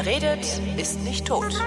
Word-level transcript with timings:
Wer 0.00 0.06
redet, 0.06 0.60
ist 0.76 1.02
nicht 1.02 1.26
tot. 1.26 1.60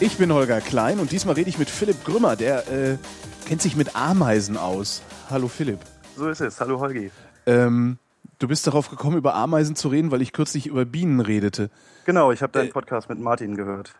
Ich 0.00 0.18
bin 0.18 0.30
Holger 0.34 0.60
Klein 0.60 0.98
und 0.98 1.12
diesmal 1.12 1.34
rede 1.34 1.48
ich 1.48 1.58
mit 1.58 1.70
Philipp 1.70 2.04
Grümmer, 2.04 2.36
der 2.36 2.70
äh, 2.70 2.98
kennt 3.46 3.62
sich 3.62 3.74
mit 3.74 3.96
Ameisen 3.96 4.58
aus. 4.58 5.02
Hallo 5.30 5.48
Philipp. 5.48 5.78
So 6.14 6.28
ist 6.28 6.42
es. 6.42 6.60
Hallo 6.60 6.78
Holgi. 6.78 7.10
Ähm, 7.46 7.96
du 8.38 8.48
bist 8.48 8.66
darauf 8.66 8.90
gekommen, 8.90 9.16
über 9.16 9.34
Ameisen 9.34 9.76
zu 9.76 9.88
reden, 9.88 10.10
weil 10.10 10.20
ich 10.20 10.34
kürzlich 10.34 10.66
über 10.66 10.84
Bienen 10.84 11.20
redete. 11.20 11.70
Genau, 12.04 12.32
ich 12.32 12.42
habe 12.42 12.52
deinen 12.52 12.68
äh, 12.68 12.72
Podcast 12.72 13.08
mit 13.08 13.18
Martin 13.18 13.56
gehört. 13.56 13.94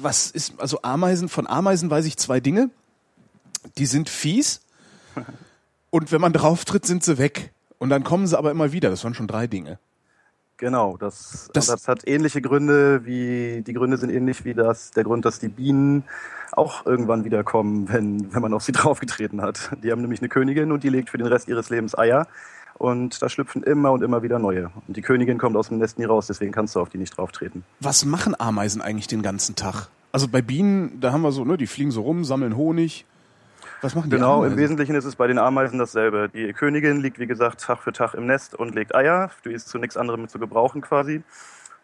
Was 0.00 0.30
ist, 0.30 0.60
also 0.60 0.80
Ameisen, 0.82 1.28
von 1.28 1.46
Ameisen 1.46 1.90
weiß 1.90 2.04
ich 2.06 2.16
zwei 2.16 2.40
Dinge. 2.40 2.70
Die 3.78 3.86
sind 3.86 4.08
fies 4.08 4.62
und 5.90 6.12
wenn 6.12 6.20
man 6.20 6.32
drauf 6.32 6.64
tritt, 6.64 6.86
sind 6.86 7.04
sie 7.04 7.18
weg. 7.18 7.52
Und 7.78 7.90
dann 7.90 8.04
kommen 8.04 8.26
sie 8.26 8.38
aber 8.38 8.50
immer 8.50 8.72
wieder. 8.72 8.90
Das 8.90 9.04
waren 9.04 9.14
schon 9.14 9.26
drei 9.26 9.46
Dinge. 9.46 9.78
Genau, 10.62 10.96
das, 10.96 11.50
das, 11.52 11.66
das, 11.66 11.88
hat 11.88 12.06
ähnliche 12.06 12.40
Gründe 12.40 13.04
wie, 13.04 13.62
die 13.66 13.72
Gründe 13.72 13.96
sind 13.96 14.10
ähnlich 14.10 14.44
wie 14.44 14.54
das, 14.54 14.92
der 14.92 15.02
Grund, 15.02 15.24
dass 15.24 15.40
die 15.40 15.48
Bienen 15.48 16.04
auch 16.52 16.86
irgendwann 16.86 17.24
wiederkommen, 17.24 17.88
wenn, 17.88 18.32
wenn 18.32 18.42
man 18.42 18.54
auf 18.54 18.62
sie 18.62 18.70
draufgetreten 18.70 19.42
hat. 19.42 19.72
Die 19.82 19.90
haben 19.90 20.00
nämlich 20.00 20.20
eine 20.20 20.28
Königin 20.28 20.70
und 20.70 20.84
die 20.84 20.88
legt 20.88 21.10
für 21.10 21.18
den 21.18 21.26
Rest 21.26 21.48
ihres 21.48 21.68
Lebens 21.68 21.98
Eier. 21.98 22.28
Und 22.82 23.22
da 23.22 23.28
schlüpfen 23.28 23.62
immer 23.62 23.92
und 23.92 24.02
immer 24.02 24.24
wieder 24.24 24.40
neue. 24.40 24.72
Und 24.88 24.96
die 24.96 25.02
Königin 25.02 25.38
kommt 25.38 25.54
aus 25.56 25.68
dem 25.68 25.78
Nest 25.78 26.00
nie 26.00 26.04
raus, 26.04 26.26
deswegen 26.26 26.50
kannst 26.50 26.74
du 26.74 26.80
auf 26.80 26.88
die 26.88 26.98
nicht 26.98 27.16
drauftreten. 27.16 27.62
Was 27.78 28.04
machen 28.04 28.34
Ameisen 28.36 28.82
eigentlich 28.82 29.06
den 29.06 29.22
ganzen 29.22 29.54
Tag? 29.54 29.86
Also 30.10 30.26
bei 30.26 30.42
Bienen, 30.42 31.00
da 31.00 31.12
haben 31.12 31.22
wir 31.22 31.30
so, 31.30 31.44
ne, 31.44 31.56
die 31.56 31.68
fliegen 31.68 31.92
so 31.92 32.02
rum, 32.02 32.24
sammeln 32.24 32.56
Honig, 32.56 33.06
was 33.82 33.94
machen 33.94 34.10
die 34.10 34.16
Genau, 34.16 34.38
Ameisen? 34.38 34.52
im 34.54 34.58
Wesentlichen 34.58 34.94
ist 34.96 35.04
es 35.04 35.14
bei 35.14 35.28
den 35.28 35.38
Ameisen 35.38 35.78
dasselbe. 35.78 36.28
Die 36.28 36.52
Königin 36.52 37.00
liegt, 37.00 37.20
wie 37.20 37.28
gesagt, 37.28 37.60
Tag 37.60 37.78
für 37.78 37.92
Tag 37.92 38.14
im 38.14 38.26
Nest 38.26 38.56
und 38.56 38.74
legt 38.74 38.96
Eier. 38.96 39.30
Die 39.44 39.52
ist 39.52 39.68
zu 39.68 39.78
nichts 39.78 39.96
anderem 39.96 40.26
zu 40.26 40.40
gebrauchen 40.40 40.80
quasi. 40.80 41.22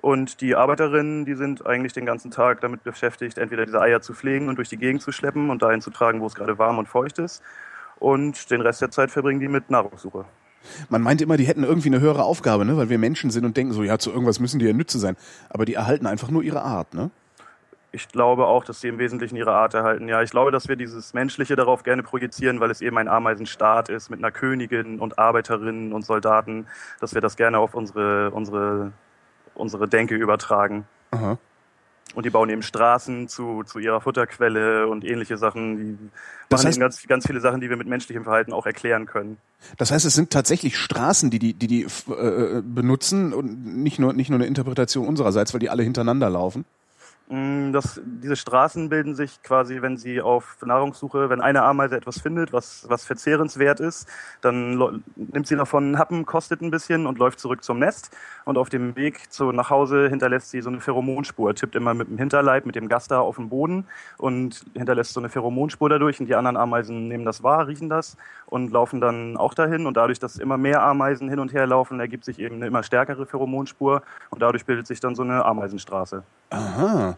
Und 0.00 0.40
die 0.40 0.56
Arbeiterinnen, 0.56 1.24
die 1.24 1.34
sind 1.34 1.64
eigentlich 1.64 1.92
den 1.92 2.06
ganzen 2.06 2.32
Tag 2.32 2.60
damit 2.60 2.82
beschäftigt, 2.82 3.38
entweder 3.38 3.66
diese 3.66 3.80
Eier 3.80 4.00
zu 4.00 4.14
pflegen 4.14 4.48
und 4.48 4.56
durch 4.56 4.68
die 4.68 4.76
Gegend 4.78 5.02
zu 5.02 5.12
schleppen 5.12 5.50
und 5.50 5.62
dahin 5.62 5.80
zu 5.80 5.90
tragen, 5.90 6.20
wo 6.20 6.26
es 6.26 6.34
gerade 6.34 6.58
warm 6.58 6.78
und 6.78 6.88
feucht 6.88 7.20
ist. 7.20 7.40
Und 8.00 8.50
den 8.50 8.62
Rest 8.62 8.80
der 8.82 8.90
Zeit 8.90 9.12
verbringen 9.12 9.38
die 9.38 9.48
mit 9.48 9.70
Nahrungssuche. 9.70 10.24
Man 10.88 11.02
meint 11.02 11.20
immer, 11.20 11.36
die 11.36 11.44
hätten 11.44 11.64
irgendwie 11.64 11.88
eine 11.88 12.00
höhere 12.00 12.24
Aufgabe, 12.24 12.64
ne? 12.64 12.76
weil 12.76 12.88
wir 12.88 12.98
Menschen 12.98 13.30
sind 13.30 13.44
und 13.44 13.56
denken 13.56 13.72
so, 13.72 13.82
ja, 13.82 13.98
zu 13.98 14.10
irgendwas 14.10 14.40
müssen 14.40 14.58
die 14.58 14.66
ja 14.66 14.72
Nütze 14.72 14.98
sein. 14.98 15.16
Aber 15.50 15.64
die 15.64 15.74
erhalten 15.74 16.06
einfach 16.06 16.30
nur 16.30 16.42
ihre 16.42 16.62
Art, 16.62 16.94
ne? 16.94 17.10
ich 17.90 18.08
glaube 18.08 18.46
auch, 18.46 18.64
dass 18.64 18.80
sie 18.80 18.88
im 18.88 18.98
Wesentlichen 18.98 19.36
ihre 19.36 19.52
Art 19.52 19.74
erhalten. 19.74 20.08
Ja, 20.08 20.22
ich 20.22 20.30
glaube, 20.30 20.50
dass 20.50 20.68
wir 20.68 20.76
dieses 20.76 21.14
Menschliche 21.14 21.56
darauf 21.56 21.82
gerne 21.82 22.02
projizieren, 22.02 22.60
weil 22.60 22.70
es 22.70 22.80
eben 22.80 22.98
ein 22.98 23.08
Ameisenstaat 23.08 23.88
ist 23.88 24.10
mit 24.10 24.18
einer 24.18 24.30
Königin 24.30 24.98
und 24.98 25.18
Arbeiterinnen 25.18 25.92
und 25.92 26.04
Soldaten, 26.04 26.66
dass 27.00 27.14
wir 27.14 27.20
das 27.20 27.36
gerne 27.36 27.58
auf 27.58 27.74
unsere, 27.74 28.30
unsere, 28.30 28.92
unsere 29.54 29.88
Denke 29.88 30.14
übertragen. 30.14 30.86
Aha. 31.10 31.38
Und 32.18 32.24
die 32.24 32.30
bauen 32.30 32.50
eben 32.50 32.62
Straßen 32.62 33.28
zu, 33.28 33.62
zu 33.62 33.78
ihrer 33.78 34.00
Futterquelle 34.00 34.88
und 34.88 35.04
ähnliche 35.04 35.36
Sachen. 35.36 35.76
Die 35.76 35.98
das 36.48 36.62
machen 36.62 36.66
heißt, 36.66 36.80
ganz, 36.80 37.06
ganz 37.06 37.26
viele 37.28 37.40
Sachen, 37.40 37.60
die 37.60 37.70
wir 37.70 37.76
mit 37.76 37.86
menschlichem 37.86 38.24
Verhalten 38.24 38.52
auch 38.52 38.66
erklären 38.66 39.06
können. 39.06 39.36
Das 39.76 39.92
heißt, 39.92 40.04
es 40.04 40.14
sind 40.14 40.30
tatsächlich 40.30 40.76
Straßen, 40.76 41.30
die 41.30 41.38
die, 41.38 41.54
die, 41.54 41.68
die 41.68 41.82
äh, 41.84 42.60
benutzen 42.60 43.32
und 43.32 43.64
nicht 43.84 44.00
nur, 44.00 44.14
nicht 44.14 44.30
nur 44.30 44.38
eine 44.40 44.46
Interpretation 44.46 45.06
unsererseits, 45.06 45.54
weil 45.54 45.60
die 45.60 45.70
alle 45.70 45.84
hintereinander 45.84 46.28
laufen? 46.28 46.64
Mm, 47.30 47.72
das, 47.72 48.00
diese 48.04 48.36
Straßen 48.36 48.88
bilden 48.88 49.14
sich 49.14 49.42
quasi, 49.42 49.82
wenn 49.82 49.98
sie 49.98 50.22
auf 50.22 50.56
Nahrungssuche, 50.64 51.28
wenn 51.28 51.42
eine 51.42 51.62
Ameise 51.62 51.96
etwas 51.96 52.20
findet, 52.20 52.54
was, 52.54 52.86
was 52.88 53.04
verzehrenswert 53.04 53.80
ist, 53.80 54.08
dann 54.40 55.02
nimmt 55.16 55.46
sie 55.46 55.56
davon 55.56 55.84
einen 55.84 55.98
Happen, 55.98 56.24
kostet 56.24 56.62
ein 56.62 56.70
bisschen 56.70 57.06
und 57.06 57.18
läuft 57.18 57.38
zurück 57.38 57.62
zum 57.62 57.78
Nest. 57.80 58.16
Und 58.46 58.56
auf 58.56 58.70
dem 58.70 58.96
Weg 58.96 59.30
zu, 59.30 59.52
nach 59.52 59.68
Hause 59.68 60.08
hinterlässt 60.08 60.50
sie 60.50 60.62
so 60.62 60.70
eine 60.70 60.80
Pheromonspur, 60.80 61.54
tippt 61.54 61.76
immer 61.76 61.92
mit 61.92 62.08
dem 62.08 62.16
Hinterleib, 62.16 62.64
mit 62.64 62.76
dem 62.76 62.88
Gaster 62.88 63.20
auf 63.20 63.36
den 63.36 63.50
Boden 63.50 63.84
und 64.16 64.64
hinterlässt 64.74 65.12
so 65.12 65.20
eine 65.20 65.28
Pheromonspur 65.28 65.90
dadurch. 65.90 66.20
Und 66.20 66.26
die 66.26 66.34
anderen 66.34 66.56
Ameisen 66.56 67.08
nehmen 67.08 67.26
das 67.26 67.42
wahr, 67.42 67.66
riechen 67.66 67.90
das 67.90 68.16
und 68.48 68.72
laufen 68.72 69.00
dann 69.00 69.36
auch 69.36 69.54
dahin. 69.54 69.86
Und 69.86 69.96
dadurch, 69.96 70.18
dass 70.18 70.36
immer 70.36 70.56
mehr 70.56 70.82
Ameisen 70.82 71.28
hin 71.28 71.38
und 71.38 71.52
her 71.52 71.66
laufen, 71.66 72.00
ergibt 72.00 72.24
sich 72.24 72.38
eben 72.38 72.56
eine 72.56 72.66
immer 72.66 72.82
stärkere 72.82 73.26
Pheromonspur. 73.26 74.02
Und 74.30 74.42
dadurch 74.42 74.64
bildet 74.64 74.86
sich 74.86 75.00
dann 75.00 75.14
so 75.14 75.22
eine 75.22 75.44
Ameisenstraße. 75.44 76.22
Aha. 76.50 77.16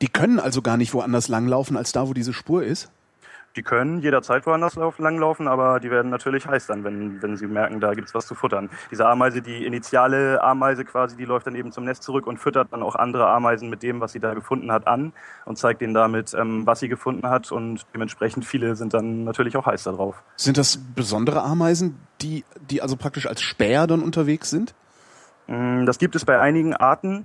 Die 0.00 0.08
können 0.08 0.38
also 0.40 0.62
gar 0.62 0.76
nicht 0.76 0.94
woanders 0.94 1.28
langlaufen 1.28 1.76
als 1.76 1.92
da, 1.92 2.08
wo 2.08 2.14
diese 2.14 2.32
Spur 2.32 2.62
ist? 2.62 2.90
Die 3.56 3.62
können 3.62 4.00
jederzeit 4.00 4.46
woanders 4.46 4.76
langlaufen, 4.98 5.48
aber 5.48 5.80
die 5.80 5.90
werden 5.90 6.10
natürlich 6.10 6.46
heiß 6.46 6.66
dann, 6.66 6.84
wenn, 6.84 7.22
wenn 7.22 7.36
sie 7.38 7.46
merken, 7.46 7.80
da 7.80 7.94
gibt's 7.94 8.14
was 8.14 8.26
zu 8.26 8.34
futtern. 8.34 8.68
Diese 8.90 9.06
Ameise, 9.06 9.40
die 9.40 9.64
initiale 9.64 10.42
Ameise 10.42 10.84
quasi, 10.84 11.16
die 11.16 11.24
läuft 11.24 11.46
dann 11.46 11.54
eben 11.54 11.72
zum 11.72 11.84
Nest 11.84 12.02
zurück 12.02 12.26
und 12.26 12.38
füttert 12.38 12.72
dann 12.72 12.82
auch 12.82 12.94
andere 12.94 13.26
Ameisen 13.28 13.70
mit 13.70 13.82
dem, 13.82 14.00
was 14.00 14.12
sie 14.12 14.20
da 14.20 14.34
gefunden 14.34 14.70
hat, 14.70 14.86
an 14.86 15.14
und 15.46 15.56
zeigt 15.56 15.80
ihnen 15.80 15.94
damit, 15.94 16.34
ähm, 16.34 16.66
was 16.66 16.80
sie 16.80 16.88
gefunden 16.88 17.28
hat 17.28 17.50
und 17.50 17.86
dementsprechend 17.94 18.44
viele 18.44 18.76
sind 18.76 18.92
dann 18.92 19.24
natürlich 19.24 19.56
auch 19.56 19.64
heiß 19.64 19.84
darauf. 19.84 20.22
Sind 20.36 20.58
das 20.58 20.78
besondere 20.94 21.42
Ameisen, 21.42 21.98
die, 22.20 22.44
die 22.70 22.82
also 22.82 22.96
praktisch 22.96 23.26
als 23.26 23.40
Späher 23.40 23.86
dann 23.86 24.02
unterwegs 24.02 24.50
sind? 24.50 24.74
Mm, 25.46 25.86
das 25.86 25.98
gibt 25.98 26.14
es 26.14 26.26
bei 26.26 26.38
einigen 26.38 26.74
Arten. 26.74 27.24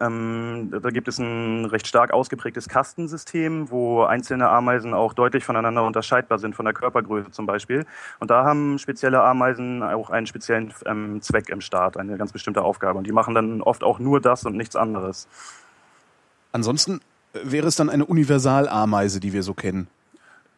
Ähm, 0.00 0.70
da 0.82 0.90
gibt 0.90 1.08
es 1.08 1.18
ein 1.18 1.64
recht 1.64 1.86
stark 1.86 2.12
ausgeprägtes 2.12 2.68
Kastensystem, 2.68 3.70
wo 3.70 4.02
einzelne 4.02 4.50
Ameisen 4.50 4.92
auch 4.92 5.14
deutlich 5.14 5.44
voneinander 5.44 5.84
unterscheidbar 5.84 6.38
sind, 6.38 6.54
von 6.54 6.66
der 6.66 6.74
Körpergröße 6.74 7.30
zum 7.30 7.46
Beispiel. 7.46 7.86
Und 8.18 8.30
da 8.30 8.44
haben 8.44 8.78
spezielle 8.78 9.22
Ameisen 9.22 9.82
auch 9.82 10.10
einen 10.10 10.26
speziellen 10.26 10.74
ähm, 10.84 11.22
Zweck 11.22 11.48
im 11.48 11.62
Staat, 11.62 11.96
eine 11.96 12.18
ganz 12.18 12.32
bestimmte 12.32 12.62
Aufgabe. 12.62 12.98
Und 12.98 13.06
die 13.06 13.12
machen 13.12 13.34
dann 13.34 13.62
oft 13.62 13.82
auch 13.82 13.98
nur 13.98 14.20
das 14.20 14.44
und 14.44 14.56
nichts 14.56 14.76
anderes. 14.76 15.26
Ansonsten 16.52 17.00
wäre 17.32 17.66
es 17.66 17.76
dann 17.76 17.88
eine 17.88 18.04
Universalameise, 18.04 19.20
die 19.20 19.32
wir 19.32 19.42
so 19.42 19.54
kennen. 19.54 19.88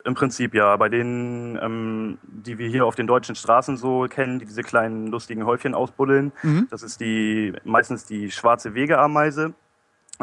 Im 0.05 0.15
Prinzip 0.15 0.55
ja. 0.55 0.77
Bei 0.77 0.89
denen, 0.89 1.59
ähm, 1.61 2.19
die 2.23 2.59
wir 2.59 2.69
hier 2.69 2.87
auf 2.87 2.95
den 2.95 3.07
deutschen 3.07 3.35
Straßen 3.35 3.77
so 3.77 4.07
kennen, 4.09 4.39
die 4.39 4.47
diese 4.47 4.63
kleinen 4.63 5.09
lustigen 5.09 5.45
Häufchen 5.45 5.75
ausbuddeln, 5.75 6.33
mhm. 6.43 6.69
das 6.71 6.83
ist 6.83 7.01
die 7.01 7.53
meistens 7.65 8.05
die 8.05 8.31
schwarze 8.31 8.75
Wegeameise, 8.75 9.53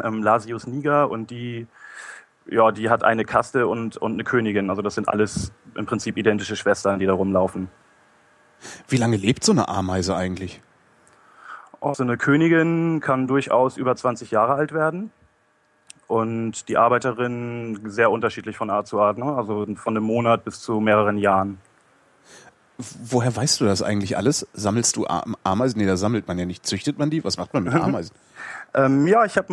ähm, 0.02 0.22
Lasius 0.22 0.66
niger, 0.66 1.10
und 1.10 1.30
die, 1.30 1.66
ja, 2.46 2.72
die 2.72 2.90
hat 2.90 3.04
eine 3.04 3.24
Kaste 3.24 3.66
und, 3.66 3.96
und 3.96 4.14
eine 4.14 4.24
Königin. 4.24 4.70
Also 4.70 4.82
das 4.82 4.94
sind 4.94 5.08
alles 5.08 5.52
im 5.74 5.86
Prinzip 5.86 6.16
identische 6.16 6.56
Schwestern, 6.56 6.98
die 6.98 7.06
da 7.06 7.12
rumlaufen. 7.12 7.68
Wie 8.88 8.96
lange 8.96 9.16
lebt 9.16 9.44
so 9.44 9.52
eine 9.52 9.68
Ameise 9.68 10.16
eigentlich? 10.16 10.60
Auch 11.80 11.94
so 11.94 12.02
eine 12.02 12.16
Königin 12.16 13.00
kann 13.00 13.28
durchaus 13.28 13.76
über 13.76 13.94
20 13.94 14.32
Jahre 14.32 14.54
alt 14.54 14.72
werden 14.72 15.12
und 16.08 16.68
die 16.68 16.76
Arbeiterinnen 16.76 17.88
sehr 17.88 18.10
unterschiedlich 18.10 18.56
von 18.56 18.70
Art 18.70 18.88
zu 18.88 19.00
Art, 19.00 19.18
ne? 19.18 19.26
also 19.26 19.66
von 19.76 19.96
einem 19.96 20.04
Monat 20.04 20.44
bis 20.44 20.60
zu 20.60 20.80
mehreren 20.80 21.18
Jahren. 21.18 21.58
Woher 22.78 23.34
weißt 23.34 23.60
du 23.60 23.64
das 23.64 23.82
eigentlich 23.82 24.16
alles? 24.16 24.46
Sammelst 24.52 24.96
du 24.96 25.06
Ameisen? 25.42 25.80
Nee, 25.80 25.86
da 25.86 25.96
sammelt 25.96 26.28
man 26.28 26.38
ja 26.38 26.46
nicht. 26.46 26.64
Züchtet 26.64 26.96
man 26.96 27.10
die? 27.10 27.24
Was 27.24 27.36
macht 27.36 27.52
man 27.52 27.64
mit 27.64 27.74
Ameisen? 27.74 28.14
ähm, 28.74 29.06
ja, 29.06 29.24
ich 29.24 29.36
habe 29.36 29.52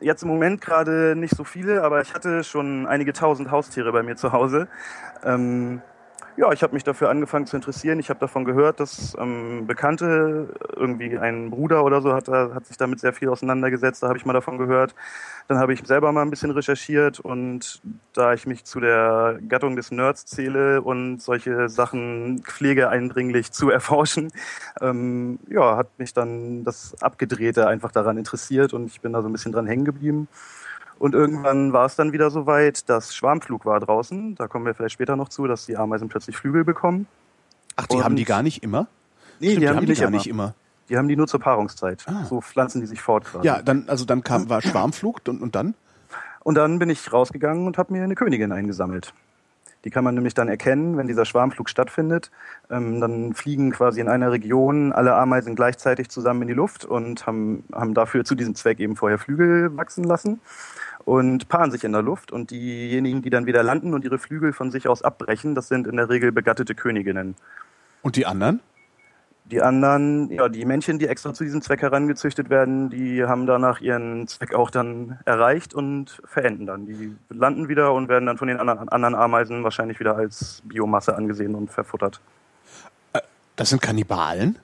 jetzt 0.00 0.22
im 0.22 0.28
Moment 0.28 0.60
gerade 0.60 1.16
nicht 1.16 1.34
so 1.34 1.44
viele, 1.44 1.82
aber 1.82 2.02
ich 2.02 2.12
hatte 2.12 2.44
schon 2.44 2.86
einige 2.86 3.12
tausend 3.12 3.50
Haustiere 3.50 3.92
bei 3.92 4.02
mir 4.02 4.16
zu 4.16 4.32
Hause. 4.32 4.68
Ähm, 5.24 5.80
ja, 6.36 6.52
ich 6.52 6.62
habe 6.62 6.74
mich 6.74 6.84
dafür 6.84 7.08
angefangen 7.08 7.46
zu 7.46 7.56
interessieren. 7.56 7.98
Ich 7.98 8.10
habe 8.10 8.20
davon 8.20 8.44
gehört, 8.44 8.78
dass 8.80 9.16
ähm, 9.18 9.66
Bekannte, 9.66 10.54
irgendwie 10.74 11.18
ein 11.18 11.50
Bruder 11.50 11.84
oder 11.84 12.02
so, 12.02 12.12
hat, 12.12 12.28
hat 12.28 12.66
sich 12.66 12.76
damit 12.76 13.00
sehr 13.00 13.12
viel 13.12 13.28
auseinandergesetzt. 13.28 14.02
Da 14.02 14.08
habe 14.08 14.18
ich 14.18 14.26
mal 14.26 14.34
davon 14.34 14.58
gehört. 14.58 14.94
Dann 15.48 15.58
habe 15.58 15.72
ich 15.72 15.86
selber 15.86 16.12
mal 16.12 16.22
ein 16.22 16.30
bisschen 16.30 16.50
recherchiert 16.50 17.20
und 17.20 17.80
da 18.12 18.34
ich 18.34 18.46
mich 18.46 18.64
zu 18.64 18.80
der 18.80 19.38
Gattung 19.48 19.76
des 19.76 19.90
Nerds 19.90 20.26
zähle 20.26 20.82
und 20.82 21.22
solche 21.22 21.68
Sachen 21.68 22.42
pflege 22.42 22.88
eindringlich 22.90 23.52
zu 23.52 23.70
erforschen, 23.70 24.30
ähm, 24.80 25.38
ja, 25.48 25.76
hat 25.76 25.98
mich 25.98 26.12
dann 26.12 26.64
das 26.64 27.00
Abgedrehte 27.00 27.66
einfach 27.66 27.92
daran 27.92 28.18
interessiert 28.18 28.74
und 28.74 28.86
ich 28.86 29.00
bin 29.00 29.12
da 29.12 29.22
so 29.22 29.28
ein 29.28 29.32
bisschen 29.32 29.52
dran 29.52 29.66
hängen 29.66 29.84
geblieben. 29.84 30.28
Und 30.98 31.14
irgendwann 31.14 31.72
war 31.72 31.86
es 31.86 31.96
dann 31.96 32.12
wieder 32.12 32.30
so 32.30 32.46
weit, 32.46 32.88
dass 32.88 33.14
Schwarmflug 33.14 33.66
war 33.66 33.80
draußen. 33.80 34.34
Da 34.34 34.48
kommen 34.48 34.64
wir 34.64 34.74
vielleicht 34.74 34.94
später 34.94 35.16
noch 35.16 35.28
zu, 35.28 35.46
dass 35.46 35.66
die 35.66 35.76
Ameisen 35.76 36.08
plötzlich 36.08 36.36
Flügel 36.36 36.64
bekommen. 36.64 37.06
Ach, 37.76 37.86
die 37.86 37.96
und 37.96 38.04
haben 38.04 38.16
die 38.16 38.24
gar 38.24 38.42
nicht 38.42 38.62
immer? 38.62 38.86
Nee, 39.38 39.50
Stimmt, 39.50 39.62
die, 39.62 39.68
haben 39.68 39.80
die, 39.80 39.92
die 39.92 40.00
gar 40.00 40.10
nicht 40.10 40.26
immer. 40.26 40.54
Die 40.88 40.96
haben 40.96 41.08
die 41.08 41.16
nur 41.16 41.26
zur 41.26 41.40
Paarungszeit. 41.40 42.04
Ah. 42.06 42.24
So 42.24 42.40
pflanzen 42.40 42.80
die 42.80 42.86
sich 42.86 43.02
fort 43.02 43.24
quasi. 43.24 43.46
Ja, 43.46 43.60
dann, 43.60 43.88
also 43.88 44.04
dann 44.04 44.22
kam, 44.22 44.48
war 44.48 44.62
Schwarmflug 44.62 45.20
und, 45.28 45.42
und 45.42 45.54
dann? 45.54 45.74
Und 46.42 46.54
dann 46.54 46.78
bin 46.78 46.88
ich 46.88 47.12
rausgegangen 47.12 47.66
und 47.66 47.76
habe 47.76 47.92
mir 47.92 48.04
eine 48.04 48.14
Königin 48.14 48.52
eingesammelt. 48.52 49.12
Die 49.84 49.90
kann 49.90 50.04
man 50.04 50.14
nämlich 50.14 50.34
dann 50.34 50.48
erkennen, 50.48 50.96
wenn 50.96 51.06
dieser 51.06 51.24
Schwarmflug 51.24 51.68
stattfindet. 51.68 52.30
Ähm, 52.70 53.00
dann 53.00 53.34
fliegen 53.34 53.70
quasi 53.70 54.00
in 54.00 54.08
einer 54.08 54.32
Region 54.32 54.92
alle 54.92 55.14
Ameisen 55.14 55.54
gleichzeitig 55.54 56.08
zusammen 56.08 56.42
in 56.42 56.48
die 56.48 56.54
Luft 56.54 56.84
und 56.84 57.26
haben, 57.26 57.64
haben 57.72 57.94
dafür 57.94 58.24
zu 58.24 58.34
diesem 58.34 58.54
Zweck 58.54 58.80
eben 58.80 58.96
vorher 58.96 59.18
Flügel 59.18 59.76
wachsen 59.76 60.04
lassen. 60.04 60.40
Und 61.06 61.48
paaren 61.48 61.70
sich 61.70 61.84
in 61.84 61.92
der 61.92 62.02
Luft. 62.02 62.32
Und 62.32 62.50
diejenigen, 62.50 63.22
die 63.22 63.30
dann 63.30 63.46
wieder 63.46 63.62
landen 63.62 63.94
und 63.94 64.04
ihre 64.04 64.18
Flügel 64.18 64.52
von 64.52 64.70
sich 64.70 64.88
aus 64.88 65.02
abbrechen, 65.02 65.54
das 65.54 65.68
sind 65.68 65.86
in 65.86 65.96
der 65.96 66.10
Regel 66.10 66.32
begattete 66.32 66.74
Königinnen. 66.74 67.36
Und 68.02 68.16
die 68.16 68.26
anderen? 68.26 68.60
Die 69.44 69.62
anderen, 69.62 70.28
ja, 70.32 70.48
die 70.48 70.64
Männchen, 70.64 70.98
die 70.98 71.06
extra 71.06 71.32
zu 71.32 71.44
diesem 71.44 71.62
Zweck 71.62 71.80
herangezüchtet 71.80 72.50
werden, 72.50 72.90
die 72.90 73.24
haben 73.24 73.46
danach 73.46 73.80
ihren 73.80 74.26
Zweck 74.26 74.52
auch 74.52 74.72
dann 74.72 75.20
erreicht 75.24 75.72
und 75.72 76.20
verenden 76.24 76.66
dann. 76.66 76.86
Die 76.86 77.14
landen 77.28 77.68
wieder 77.68 77.92
und 77.92 78.08
werden 78.08 78.26
dann 78.26 78.38
von 78.38 78.48
den 78.48 78.58
anderen, 78.58 78.88
anderen 78.88 79.14
Ameisen 79.14 79.62
wahrscheinlich 79.62 80.00
wieder 80.00 80.16
als 80.16 80.62
Biomasse 80.64 81.14
angesehen 81.14 81.54
und 81.54 81.70
verfuttert. 81.70 82.20
Das 83.54 83.70
sind 83.70 83.80
Kannibalen? 83.80 84.58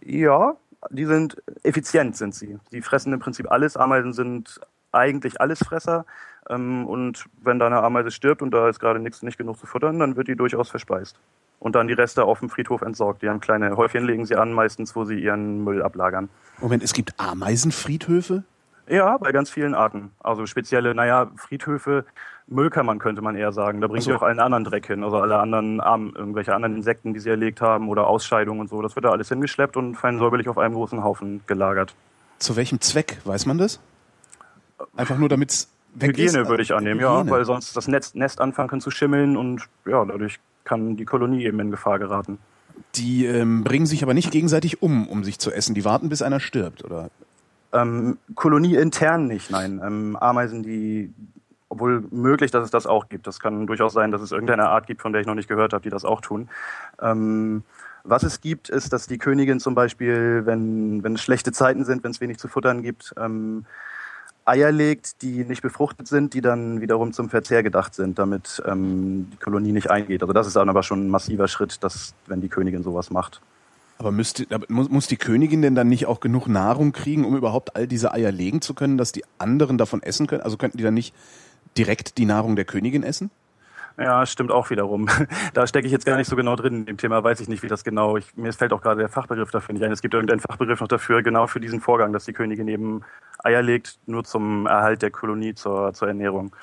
Ja, 0.00 0.54
die 0.90 1.06
sind 1.06 1.42
effizient, 1.64 2.16
sind 2.16 2.36
sie. 2.36 2.58
Die 2.70 2.82
fressen 2.82 3.12
im 3.12 3.18
Prinzip 3.18 3.50
alles. 3.50 3.76
Ameisen 3.76 4.12
sind 4.12 4.60
eigentlich 4.94 5.40
Allesfresser. 5.40 6.06
Ähm, 6.48 6.86
und 6.86 7.24
wenn 7.42 7.58
da 7.58 7.66
eine 7.66 7.82
Ameise 7.82 8.10
stirbt 8.10 8.42
und 8.42 8.50
da 8.52 8.68
ist 8.68 8.80
gerade 8.80 9.00
nichts 9.00 9.22
nicht 9.22 9.38
genug 9.38 9.58
zu 9.58 9.66
futtern, 9.66 9.98
dann 9.98 10.16
wird 10.16 10.28
die 10.28 10.36
durchaus 10.36 10.70
verspeist. 10.70 11.16
Und 11.60 11.74
dann 11.74 11.88
die 11.88 11.94
Reste 11.94 12.24
auf 12.24 12.40
dem 12.40 12.50
Friedhof 12.50 12.82
entsorgt. 12.82 13.22
Die 13.22 13.28
haben 13.28 13.40
kleine 13.40 13.76
Häufchen, 13.76 14.04
legen 14.04 14.26
sie 14.26 14.36
an, 14.36 14.52
meistens, 14.52 14.94
wo 14.94 15.04
sie 15.04 15.18
ihren 15.18 15.64
Müll 15.64 15.82
ablagern. 15.82 16.28
Moment, 16.60 16.82
es 16.82 16.92
gibt 16.92 17.14
Ameisenfriedhöfe? 17.18 18.44
Ja, 18.86 19.16
bei 19.16 19.32
ganz 19.32 19.48
vielen 19.48 19.74
Arten. 19.74 20.10
Also 20.20 20.44
spezielle, 20.44 20.94
naja, 20.94 21.30
Friedhöfe, 21.36 22.04
Müllkammern 22.46 22.98
könnte 22.98 23.22
man 23.22 23.34
eher 23.34 23.52
sagen. 23.52 23.80
Da 23.80 23.86
bringen 23.86 24.02
so. 24.02 24.10
sie 24.10 24.16
auch 24.16 24.22
allen 24.22 24.40
anderen 24.40 24.64
Dreck 24.64 24.86
hin. 24.86 25.02
Also 25.02 25.16
alle 25.16 25.38
anderen 25.38 25.80
Armen, 25.80 26.14
irgendwelche 26.14 26.54
anderen 26.54 26.76
Insekten, 26.76 27.14
die 27.14 27.20
sie 27.20 27.30
erlegt 27.30 27.62
haben 27.62 27.88
oder 27.88 28.06
Ausscheidungen 28.06 28.60
und 28.60 28.68
so. 28.68 28.82
Das 28.82 28.94
wird 28.94 29.06
da 29.06 29.10
alles 29.10 29.30
hingeschleppt 29.30 29.78
und 29.78 29.94
fein 29.94 30.18
säuberlich 30.18 30.48
auf 30.48 30.58
einem 30.58 30.74
großen 30.74 31.02
Haufen 31.02 31.40
gelagert. 31.46 31.94
Zu 32.38 32.56
welchem 32.56 32.80
Zweck? 32.80 33.18
Weiß 33.24 33.46
man 33.46 33.56
das? 33.56 33.80
Einfach 34.96 35.18
nur, 35.18 35.28
damit 35.28 35.50
es 35.50 35.68
weg 35.94 36.18
ist? 36.18 36.34
Hygiene 36.34 36.48
würde 36.48 36.62
ich 36.62 36.74
annehmen, 36.74 37.00
ja, 37.00 37.18
Hygiene. 37.18 37.30
weil 37.30 37.44
sonst 37.44 37.76
das 37.76 37.88
Netz, 37.88 38.14
Nest 38.14 38.40
anfangen 38.40 38.68
kann 38.68 38.80
zu 38.80 38.90
schimmeln 38.90 39.36
und 39.36 39.62
ja, 39.86 40.04
dadurch 40.04 40.40
kann 40.64 40.96
die 40.96 41.04
Kolonie 41.04 41.44
eben 41.44 41.60
in 41.60 41.70
Gefahr 41.70 41.98
geraten. 41.98 42.38
Die 42.96 43.26
ähm, 43.26 43.64
bringen 43.64 43.86
sich 43.86 44.02
aber 44.02 44.14
nicht 44.14 44.30
gegenseitig 44.30 44.82
um, 44.82 45.08
um 45.08 45.24
sich 45.24 45.38
zu 45.38 45.52
essen. 45.52 45.74
Die 45.74 45.84
warten, 45.84 46.08
bis 46.08 46.22
einer 46.22 46.40
stirbt, 46.40 46.84
oder? 46.84 47.10
Ähm, 47.72 48.18
Kolonie 48.34 48.76
intern 48.76 49.26
nicht, 49.26 49.50
nein. 49.50 49.80
Ähm, 49.84 50.16
Ameisen, 50.16 50.62
die, 50.62 51.12
obwohl 51.68 52.04
möglich, 52.10 52.50
dass 52.50 52.64
es 52.64 52.70
das 52.70 52.86
auch 52.86 53.08
gibt. 53.08 53.26
Das 53.26 53.40
kann 53.40 53.66
durchaus 53.66 53.92
sein, 53.92 54.10
dass 54.10 54.22
es 54.22 54.32
irgendeine 54.32 54.68
Art 54.68 54.86
gibt, 54.86 55.02
von 55.02 55.12
der 55.12 55.20
ich 55.20 55.26
noch 55.26 55.34
nicht 55.34 55.48
gehört 55.48 55.72
habe, 55.72 55.82
die 55.82 55.90
das 55.90 56.04
auch 56.04 56.20
tun. 56.20 56.48
Ähm, 57.00 57.64
was 58.04 58.22
es 58.22 58.40
gibt, 58.40 58.68
ist, 58.68 58.92
dass 58.92 59.06
die 59.06 59.18
Königin 59.18 59.60
zum 59.60 59.74
Beispiel, 59.74 60.42
wenn, 60.44 61.02
wenn 61.02 61.14
es 61.14 61.22
schlechte 61.22 61.52
Zeiten 61.52 61.84
sind, 61.84 62.04
wenn 62.04 62.10
es 62.10 62.20
wenig 62.20 62.38
zu 62.38 62.48
futtern 62.48 62.82
gibt, 62.82 63.14
ähm, 63.18 63.64
Eier 64.44 64.72
legt, 64.72 65.22
die 65.22 65.44
nicht 65.44 65.62
befruchtet 65.62 66.06
sind, 66.06 66.34
die 66.34 66.40
dann 66.40 66.80
wiederum 66.80 67.12
zum 67.12 67.30
Verzehr 67.30 67.62
gedacht 67.62 67.94
sind, 67.94 68.18
damit 68.18 68.62
ähm, 68.66 69.30
die 69.32 69.36
Kolonie 69.38 69.72
nicht 69.72 69.90
eingeht. 69.90 70.22
Also 70.22 70.32
das 70.32 70.46
ist 70.46 70.56
dann 70.56 70.68
aber 70.68 70.82
schon 70.82 71.06
ein 71.06 71.10
massiver 71.10 71.48
Schritt, 71.48 71.82
dass, 71.82 72.14
wenn 72.26 72.40
die 72.40 72.48
Königin 72.48 72.82
sowas 72.82 73.10
macht. 73.10 73.40
Aber, 73.96 74.10
müsste, 74.10 74.46
muss 74.68 75.06
die 75.06 75.16
Königin 75.16 75.62
denn 75.62 75.74
dann 75.74 75.88
nicht 75.88 76.06
auch 76.06 76.20
genug 76.20 76.48
Nahrung 76.48 76.92
kriegen, 76.92 77.24
um 77.24 77.36
überhaupt 77.36 77.76
all 77.76 77.86
diese 77.86 78.12
Eier 78.12 78.32
legen 78.32 78.60
zu 78.60 78.74
können, 78.74 78.98
dass 78.98 79.12
die 79.12 79.24
anderen 79.38 79.78
davon 79.78 80.02
essen 80.02 80.26
können? 80.26 80.42
Also 80.42 80.56
könnten 80.56 80.78
die 80.78 80.84
dann 80.84 80.94
nicht 80.94 81.14
direkt 81.78 82.18
die 82.18 82.26
Nahrung 82.26 82.56
der 82.56 82.64
Königin 82.64 83.02
essen? 83.02 83.30
Ja, 83.96 84.26
stimmt 84.26 84.50
auch 84.50 84.70
wiederum. 84.70 85.08
Da 85.54 85.66
stecke 85.66 85.86
ich 85.86 85.92
jetzt 85.92 86.06
gar 86.06 86.16
nicht 86.16 86.28
so 86.28 86.36
genau 86.36 86.56
drin 86.56 86.74
in 86.74 86.86
dem 86.86 86.96
Thema, 86.96 87.22
weiß 87.22 87.40
ich 87.40 87.48
nicht, 87.48 87.62
wie 87.62 87.68
das 87.68 87.84
genau. 87.84 88.16
Ich, 88.16 88.36
mir 88.36 88.52
fällt 88.52 88.72
auch 88.72 88.82
gerade 88.82 89.00
der 89.00 89.08
Fachbegriff 89.08 89.50
dafür 89.50 89.72
nicht 89.72 89.84
ein. 89.84 89.92
Es 89.92 90.02
gibt 90.02 90.14
irgendeinen 90.14 90.40
Fachbegriff 90.40 90.80
noch 90.80 90.88
dafür, 90.88 91.22
genau 91.22 91.46
für 91.46 91.60
diesen 91.60 91.80
Vorgang, 91.80 92.12
dass 92.12 92.24
die 92.24 92.32
Königin 92.32 92.66
eben 92.68 93.02
Eier 93.42 93.62
legt, 93.62 93.98
nur 94.06 94.24
zum 94.24 94.66
Erhalt 94.66 95.02
der 95.02 95.10
Kolonie 95.10 95.54
zur, 95.54 95.92
zur 95.92 96.08
Ernährung. 96.08 96.54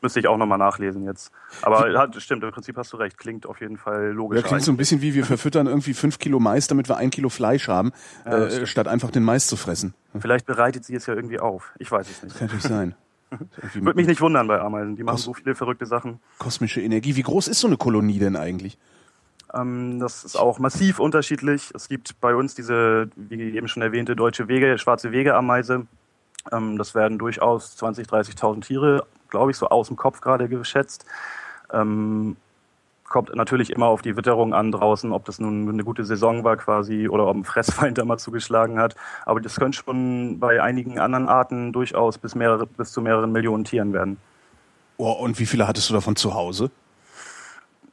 Müsste 0.00 0.20
ich 0.20 0.26
auch 0.26 0.36
nochmal 0.36 0.58
nachlesen 0.58 1.04
jetzt. 1.04 1.32
Aber 1.62 1.98
hat, 1.98 2.20
stimmt, 2.20 2.42
im 2.44 2.50
Prinzip 2.50 2.76
hast 2.76 2.92
du 2.92 2.96
recht. 2.96 3.16
Klingt 3.18 3.46
auf 3.46 3.60
jeden 3.60 3.76
Fall 3.76 4.10
logisch. 4.10 4.42
Ja, 4.42 4.46
klingt 4.46 4.62
so 4.62 4.72
ein 4.72 4.76
bisschen 4.76 5.00
wie 5.00 5.14
wir 5.14 5.24
verfüttern 5.24 5.66
irgendwie 5.66 5.94
fünf 5.94 6.18
Kilo 6.18 6.40
Mais, 6.40 6.66
damit 6.66 6.88
wir 6.88 6.96
ein 6.96 7.10
Kilo 7.10 7.28
Fleisch 7.28 7.68
haben, 7.68 7.92
Ja, 8.26 8.46
äh, 8.46 8.66
statt 8.66 8.88
einfach 8.88 9.10
den 9.10 9.22
Mais 9.22 9.46
zu 9.46 9.56
fressen. 9.56 9.94
Vielleicht 10.18 10.46
bereitet 10.46 10.84
sie 10.84 10.94
es 10.94 11.06
ja 11.06 11.14
irgendwie 11.14 11.40
auf. 11.40 11.72
Ich 11.78 11.90
weiß 11.90 12.10
es 12.10 12.22
nicht. 12.22 12.36
Kann 12.36 12.48
natürlich 12.48 12.64
sein. 12.64 12.94
Würde 13.74 13.96
mich 13.96 14.06
nicht 14.06 14.20
wundern 14.20 14.46
bei 14.48 14.60
Ameisen. 14.60 14.96
Die 14.96 15.02
machen 15.02 15.18
so 15.18 15.34
viele 15.34 15.54
verrückte 15.54 15.86
Sachen. 15.86 16.20
Kosmische 16.38 16.80
Energie. 16.80 17.16
Wie 17.16 17.22
groß 17.22 17.48
ist 17.48 17.60
so 17.60 17.66
eine 17.66 17.76
Kolonie 17.76 18.18
denn 18.18 18.36
eigentlich? 18.36 18.78
Ähm, 19.52 20.00
das 20.00 20.24
ist 20.24 20.36
auch 20.36 20.58
massiv 20.58 20.98
unterschiedlich. 20.98 21.70
Es 21.74 21.88
gibt 21.88 22.20
bei 22.20 22.34
uns 22.34 22.54
diese, 22.54 23.10
wie 23.16 23.56
eben 23.56 23.68
schon 23.68 23.82
erwähnte, 23.82 24.16
deutsche 24.16 24.48
Wege, 24.48 24.78
schwarze 24.78 25.12
Wegeameise. 25.12 25.86
Ähm, 26.52 26.78
das 26.78 26.94
werden 26.94 27.18
durchaus 27.18 27.76
20.000, 27.78 28.08
30.000 28.08 28.60
Tiere, 28.62 29.06
glaube 29.30 29.50
ich, 29.50 29.56
so 29.56 29.68
aus 29.68 29.88
dem 29.88 29.96
Kopf 29.96 30.20
gerade 30.20 30.48
geschätzt. 30.48 31.04
Ähm, 31.72 32.36
kommt 33.14 33.32
natürlich 33.32 33.70
immer 33.70 33.86
auf 33.86 34.02
die 34.02 34.16
Witterung 34.16 34.54
an 34.54 34.72
draußen, 34.72 35.12
ob 35.12 35.24
das 35.24 35.38
nun 35.38 35.68
eine 35.68 35.84
gute 35.84 36.04
Saison 36.04 36.42
war 36.42 36.56
quasi 36.56 37.08
oder 37.08 37.28
ob 37.28 37.36
ein 37.36 37.44
Fressfeind 37.44 37.96
da 37.96 38.04
mal 38.04 38.18
zugeschlagen 38.18 38.80
hat. 38.80 38.96
Aber 39.24 39.40
das 39.40 39.54
könnte 39.54 39.78
schon 39.78 40.40
bei 40.40 40.60
einigen 40.60 40.98
anderen 40.98 41.28
Arten 41.28 41.72
durchaus 41.72 42.18
bis, 42.18 42.34
mehrere, 42.34 42.66
bis 42.66 42.90
zu 42.90 43.00
mehreren 43.00 43.30
Millionen 43.30 43.62
Tieren 43.62 43.92
werden. 43.92 44.16
Oh, 44.96 45.12
und 45.12 45.38
wie 45.38 45.46
viele 45.46 45.68
hattest 45.68 45.90
du 45.90 45.94
davon 45.94 46.16
zu 46.16 46.34
Hause? 46.34 46.72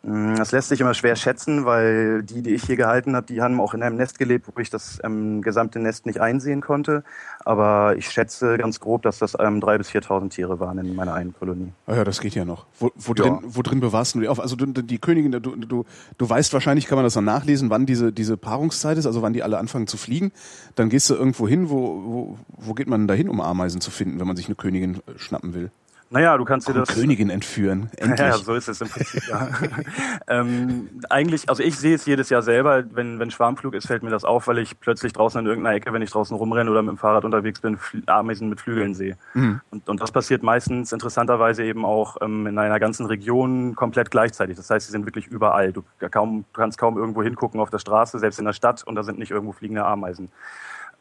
Mm, 0.04 0.36
Das 0.36 0.52
lässt 0.52 0.70
sich 0.70 0.82
immer 0.82 0.94
schwer 0.94 1.16
schätzen, 1.16 1.66
weil 1.66 2.24
die, 2.24 2.42
die 2.42 2.52
ich 2.56 2.64
hier 2.64 2.76
gehalten 2.76 3.16
habe, 3.16 3.28
die 3.28 3.42
haben 3.42 3.60
auch 3.60 3.74
in 3.74 3.84
einem 3.84 3.98
Nest 3.98 4.18
gelebt, 4.18 4.48
wo 4.54 4.60
ich 4.60 4.70
das 4.70 5.00
ähm, 5.04 5.42
gesamte 5.42 5.80
Nest 5.80 6.06
nicht 6.06 6.20
einsehen 6.20 6.62
konnte. 6.62 7.04
Aber 7.46 7.96
ich 7.98 8.10
schätze 8.10 8.58
ganz 8.58 8.80
grob, 8.80 9.04
dass 9.04 9.20
das 9.20 9.36
ähm, 9.40 9.60
3.000 9.60 9.78
bis 9.78 9.90
4.000 9.92 10.30
Tiere 10.30 10.60
waren 10.60 10.78
in 10.80 10.96
meiner 10.96 11.14
einen 11.14 11.34
Kolonie. 11.34 11.72
Ah 11.86 11.96
ja, 11.98 12.04
das 12.04 12.20
geht 12.20 12.34
ja 12.36 12.46
noch. 12.46 12.66
Wo, 12.80 12.90
wo, 12.96 13.14
Ja. 13.14 13.24
drin, 13.26 13.40
wo 13.44 13.62
drin 13.62 13.80
bewahrst 13.80 14.16
du 14.16 14.20
die 14.22 14.28
auf? 14.28 14.40
Also 14.40 14.56
du, 14.56 14.66
die 14.82 14.98
Königin, 15.00 15.32
du, 15.34 15.40
du, 15.40 15.86
du 16.18 16.30
weißt 16.30 16.52
wahrscheinlich, 16.54 16.88
kann 16.88 16.96
man 16.96 17.06
das 17.06 17.16
noch 17.16 17.22
nachlesen, 17.22 17.70
wann 17.70 17.86
diese, 17.86 18.12
diese 18.12 18.38
Paarungszeit 18.38 18.98
ist, 18.98 19.06
also 19.06 19.22
wann 19.22 19.34
die 19.34 19.44
alle 19.44 19.58
anfangen 19.60 19.88
zu 19.88 19.98
fliegen. 19.98 20.32
Dann 20.76 20.90
gehst 20.90 21.10
du 21.10 21.14
irgendwo 21.16 21.48
hin, 21.48 21.70
wo, 21.70 22.02
wo, 22.04 22.38
wo 22.50 22.74
geht 22.74 22.88
man 22.88 23.08
da 23.08 23.14
hin, 23.14 23.30
um 23.30 23.40
Ameisen 23.40 23.82
zu 23.82 23.92
finden, 23.92 24.20
wenn 24.20 24.28
man 24.28 24.36
sich 24.36 24.48
eine 24.48 24.56
Königin 24.56 24.96
äh, 24.96 25.18
schnappen 25.18 25.54
will? 25.54 25.72
Naja, 26.12 26.38
du 26.38 26.44
kannst 26.44 26.68
dir 26.68 26.74
das... 26.74 26.90
Königin 26.90 27.30
entführen, 27.30 27.90
endlich. 27.98 28.20
Ja, 28.20 28.38
so 28.38 28.54
ist 28.54 28.68
es 28.68 28.82
im 28.82 28.90
Prinzip, 28.90 29.24
ja. 29.30 29.48
ähm, 30.28 30.90
eigentlich, 31.10 31.48
also 31.48 31.64
ich 31.64 31.78
sehe 31.78 31.96
es 31.96 32.06
jedes 32.06 32.30
Jahr 32.30 32.42
selber, 32.42 32.84
wenn, 32.92 33.18
wenn 33.18 33.32
Schwarmflug 33.32 33.74
ist, 33.76 33.88
fällt 33.88 34.04
mir 34.04 34.10
das 34.10 34.26
auf, 34.26 34.48
weil 34.48 34.58
ich 34.58 34.78
plötzlich 34.82 35.14
draußen 35.14 35.40
in 35.40 35.48
irgendeiner 35.48 35.78
Ecke, 35.78 35.94
wenn 35.94 36.02
ich 36.02 36.12
draußen 36.12 36.36
rumrenne 36.36 36.70
oder 36.70 36.82
mit 36.82 36.90
dem 36.90 36.98
Fahrrad 36.98 37.24
unterwegs 37.24 37.62
bin, 37.62 37.78
Ameisen 38.08 38.50
mit 38.50 38.60
Flügeln 38.60 38.94
sehe. 38.94 39.16
Mhm. 39.34 39.62
Und, 39.72 39.88
und 39.88 40.02
das 40.02 40.12
passiert 40.12 40.44
meistens 40.44 40.92
interessanterweise 40.92 41.64
eben 41.64 41.86
auch 41.86 42.18
ähm, 42.22 42.46
in 42.46 42.58
einer 42.58 42.80
ganzen 42.82 43.06
Region 43.06 43.76
komplett 43.76 44.12
gleichzeitig. 44.12 44.58
Das 44.58 44.70
heißt, 44.70 44.88
sie 44.88 44.92
sind 44.92 45.06
wirklich 45.06 45.28
überall. 45.28 45.72
Du, 45.72 45.82
kaum, 46.10 46.44
du 46.52 46.60
kannst 46.60 46.78
kaum 46.78 46.98
irgendwo 46.98 47.24
hingucken 47.24 47.62
auf 47.62 47.70
der 47.70 47.80
Straße, 47.80 48.20
selbst 48.20 48.38
in 48.38 48.44
der 48.44 48.54
Stadt, 48.54 48.84
und 48.84 48.96
da 48.96 49.04
sind 49.04 49.18
nicht 49.18 49.32
irgendwo 49.32 49.54
fliegende 49.54 49.86
Ameisen. 49.86 50.30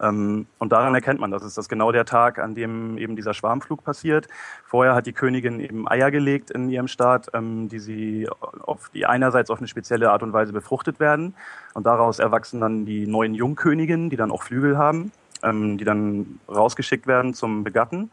Ähm, 0.00 0.46
und 0.58 0.72
daran 0.72 0.94
erkennt 0.94 1.20
man, 1.20 1.30
das 1.30 1.42
ist 1.42 1.58
das 1.58 1.68
genau 1.68 1.92
der 1.92 2.04
Tag, 2.04 2.38
an 2.38 2.54
dem 2.54 2.96
eben 2.98 3.16
dieser 3.16 3.34
Schwarmflug 3.34 3.84
passiert. 3.84 4.28
Vorher 4.64 4.94
hat 4.94 5.06
die 5.06 5.12
Königin 5.12 5.60
eben 5.60 5.88
Eier 5.88 6.10
gelegt 6.10 6.50
in 6.50 6.70
ihrem 6.70 6.88
Staat, 6.88 7.28
ähm, 7.34 7.68
die 7.68 7.78
sie 7.78 8.28
auf 8.62 8.88
die 8.90 9.06
einerseits 9.06 9.50
auf 9.50 9.58
eine 9.58 9.68
spezielle 9.68 10.10
Art 10.10 10.22
und 10.22 10.32
Weise 10.32 10.52
befruchtet 10.52 11.00
werden. 11.00 11.34
Und 11.74 11.86
daraus 11.86 12.18
erwachsen 12.18 12.60
dann 12.60 12.86
die 12.86 13.06
neuen 13.06 13.34
Jungköniginnen, 13.34 14.10
die 14.10 14.16
dann 14.16 14.30
auch 14.30 14.42
Flügel 14.42 14.78
haben, 14.78 15.12
ähm, 15.42 15.76
die 15.76 15.84
dann 15.84 16.40
rausgeschickt 16.48 17.06
werden 17.06 17.34
zum 17.34 17.64
Begatten. 17.64 18.10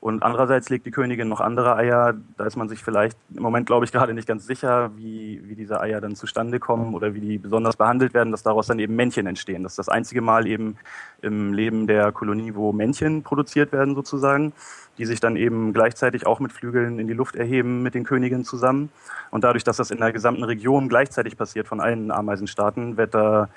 Und 0.00 0.22
andererseits 0.22 0.70
legt 0.70 0.86
die 0.86 0.90
Königin 0.90 1.28
noch 1.28 1.40
andere 1.40 1.76
Eier. 1.76 2.14
Da 2.38 2.46
ist 2.46 2.56
man 2.56 2.70
sich 2.70 2.82
vielleicht 2.82 3.18
im 3.34 3.42
Moment, 3.42 3.66
glaube 3.66 3.84
ich, 3.84 3.92
gerade 3.92 4.14
nicht 4.14 4.26
ganz 4.26 4.46
sicher, 4.46 4.90
wie, 4.96 5.42
wie 5.44 5.54
diese 5.54 5.78
Eier 5.78 6.00
dann 6.00 6.16
zustande 6.16 6.58
kommen 6.58 6.94
oder 6.94 7.12
wie 7.12 7.20
die 7.20 7.36
besonders 7.36 7.76
behandelt 7.76 8.14
werden, 8.14 8.30
dass 8.30 8.42
daraus 8.42 8.66
dann 8.66 8.78
eben 8.78 8.96
Männchen 8.96 9.26
entstehen. 9.26 9.62
Das 9.62 9.72
ist 9.72 9.78
das 9.78 9.90
einzige 9.90 10.22
Mal 10.22 10.46
eben 10.46 10.78
im 11.20 11.52
Leben 11.52 11.86
der 11.86 12.12
Kolonie, 12.12 12.54
wo 12.54 12.72
Männchen 12.72 13.22
produziert 13.22 13.72
werden 13.72 13.94
sozusagen, 13.94 14.54
die 14.96 15.04
sich 15.04 15.20
dann 15.20 15.36
eben 15.36 15.74
gleichzeitig 15.74 16.26
auch 16.26 16.40
mit 16.40 16.52
Flügeln 16.52 16.98
in 16.98 17.06
die 17.06 17.12
Luft 17.12 17.36
erheben 17.36 17.82
mit 17.82 17.94
den 17.94 18.04
Königinnen 18.04 18.46
zusammen. 18.46 18.88
Und 19.30 19.44
dadurch, 19.44 19.64
dass 19.64 19.76
das 19.76 19.90
in 19.90 19.98
der 19.98 20.12
gesamten 20.12 20.44
Region 20.44 20.88
gleichzeitig 20.88 21.36
passiert 21.36 21.68
von 21.68 21.78
allen 21.78 22.10
Ameisenstaaten, 22.10 22.96
wird 22.96 23.14
da 23.14 23.50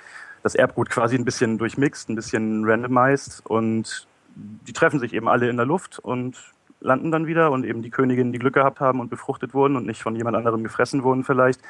das 0.43 0.55
Erbgut 0.55 0.89
quasi 0.89 1.15
ein 1.15 1.23
bisschen 1.23 1.57
durchmixt, 1.57 2.09
ein 2.09 2.15
bisschen 2.15 2.65
randomized 2.65 3.45
und 3.45 4.07
die 4.35 4.73
treffen 4.73 4.99
sich 4.99 5.13
eben 5.13 5.27
alle 5.27 5.49
in 5.49 5.57
der 5.57 5.65
Luft 5.65 5.99
und 5.99 6.37
landen 6.83 7.11
dann 7.11 7.27
wieder 7.27 7.51
und 7.51 7.65
eben 7.65 7.81
die 7.81 7.89
Königinnen, 7.89 8.33
die 8.33 8.39
Glück 8.39 8.53
gehabt 8.53 8.79
haben 8.79 8.99
und 8.99 9.09
befruchtet 9.09 9.53
wurden 9.53 9.77
und 9.77 9.85
nicht 9.85 10.03
von 10.03 10.15
jemand 10.15 10.35
anderem 10.35 10.63
gefressen 10.63 11.03
wurden 11.03 11.23
vielleicht, 11.23 11.61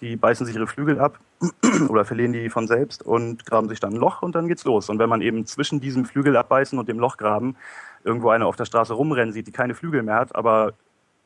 die 0.00 0.16
beißen 0.16 0.46
sich 0.46 0.54
ihre 0.54 0.66
Flügel 0.66 1.00
ab 1.00 1.18
oder 1.88 2.04
verlieren 2.04 2.32
die 2.32 2.50
von 2.50 2.66
selbst 2.66 3.02
und 3.02 3.46
graben 3.46 3.68
sich 3.68 3.80
dann 3.80 3.94
ein 3.94 4.00
Loch 4.00 4.22
und 4.22 4.34
dann 4.34 4.46
geht's 4.46 4.64
los. 4.64 4.90
Und 4.90 4.98
wenn 4.98 5.08
man 5.08 5.22
eben 5.22 5.46
zwischen 5.46 5.80
diesem 5.80 6.04
Flügel 6.04 6.36
abbeißen 6.36 6.78
und 6.78 6.88
dem 6.88 6.98
Loch 6.98 7.16
graben 7.16 7.56
irgendwo 8.04 8.28
eine 8.28 8.46
auf 8.46 8.56
der 8.56 8.66
Straße 8.66 8.92
rumrennen 8.92 9.32
sieht, 9.32 9.46
die 9.46 9.52
keine 9.52 9.74
Flügel 9.74 10.02
mehr 10.02 10.16
hat, 10.16 10.34
aber 10.36 10.74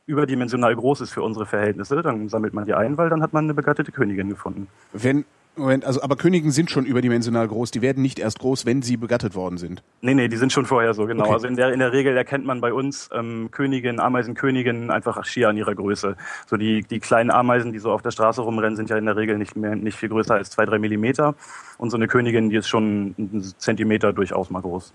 überdimensional 0.06 0.75
groß 0.75 1.00
ist 1.02 1.12
für 1.12 1.22
unsere 1.22 1.46
Verhältnisse, 1.46 2.02
dann 2.02 2.28
sammelt 2.28 2.54
man 2.54 2.64
die 2.64 2.75
ein, 2.75 2.96
weil 2.96 3.08
dann 3.08 3.22
hat 3.22 3.32
man 3.32 3.44
eine 3.44 3.54
begattete 3.54 3.92
Königin 3.92 4.28
gefunden. 4.28 4.68
Wenn, 4.92 5.25
Moment, 5.54 5.85
also 5.85 6.00
aber 6.00 6.16
Königen 6.16 6.50
sind 6.50 6.71
schon 6.71 6.87
überdimensional 6.87 7.47
groß. 7.47 7.71
Die 7.73 7.82
werden 7.82 8.02
nicht 8.02 8.18
erst 8.18 8.38
groß, 8.38 8.64
wenn 8.64 8.80
sie 8.80 8.97
begattet 8.97 9.35
worden 9.35 9.59
sind. 9.59 9.82
Nee, 10.00 10.14
nee, 10.14 10.28
die 10.28 10.38
sind 10.38 10.50
schon 10.50 10.64
vorher 10.64 10.94
so, 10.94 11.06
genau. 11.06 11.25
Okay. 11.25 11.32
Also 11.35 11.47
in 11.47 11.56
der, 11.56 11.75
in 11.75 11.78
der 11.78 11.92
Regel 11.92 12.16
erkennt 12.16 12.47
man 12.47 12.62
bei 12.62 12.73
uns 12.73 13.11
ähm, 13.12 13.50
Königinnen, 13.50 14.00
Ameisenköniginnen 14.00 14.90
einfach 14.90 15.23
schier 15.26 15.50
an 15.50 15.59
ihrer 15.59 15.75
Größe. 15.75 16.16
So 16.47 16.56
die, 16.56 16.82
die 16.82 17.00
kleinen 17.00 17.30
Ameisen, 17.30 17.73
die 17.73 17.78
so 17.80 17.92
auf 17.92 18.00
der 18.00 18.12
Straße 18.12 18.40
rumrennen, 18.40 18.76
sind 18.76 18.88
ja 18.88 18.97
in 18.97 19.04
der 19.04 19.16
Regel 19.16 19.37
nicht 19.37 19.54
mehr 19.54 19.76
nicht 19.76 19.99
viel 19.99 20.09
größer 20.09 20.35
als 20.35 20.50
zwei, 20.50 20.64
drei 20.64 20.78
Millimeter. 20.78 21.35
Und 21.76 21.90
so 21.90 21.99
eine 21.99 22.09
Königin, 22.09 22.49
die 22.49 22.56
ist 22.56 22.68
schon 22.68 23.14
einen 23.18 23.42
Zentimeter 23.59 24.14
durchaus 24.14 24.49
mal 24.49 24.62
groß. 24.62 24.92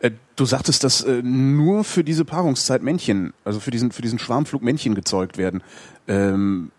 Äh, 0.00 0.10
du 0.34 0.44
sagtest, 0.46 0.82
dass 0.82 1.02
äh, 1.02 1.22
nur 1.22 1.84
für 1.84 2.02
diese 2.02 2.24
Paarungszeit 2.24 2.82
Männchen, 2.82 3.34
also 3.44 3.60
für 3.60 3.70
diesen, 3.70 3.92
für 3.92 4.02
diesen 4.02 4.18
Schwarmflug 4.18 4.62
Männchen 4.62 4.96
gezeugt 4.96 5.38
werden. 5.38 5.62
Ähm, 6.08 6.72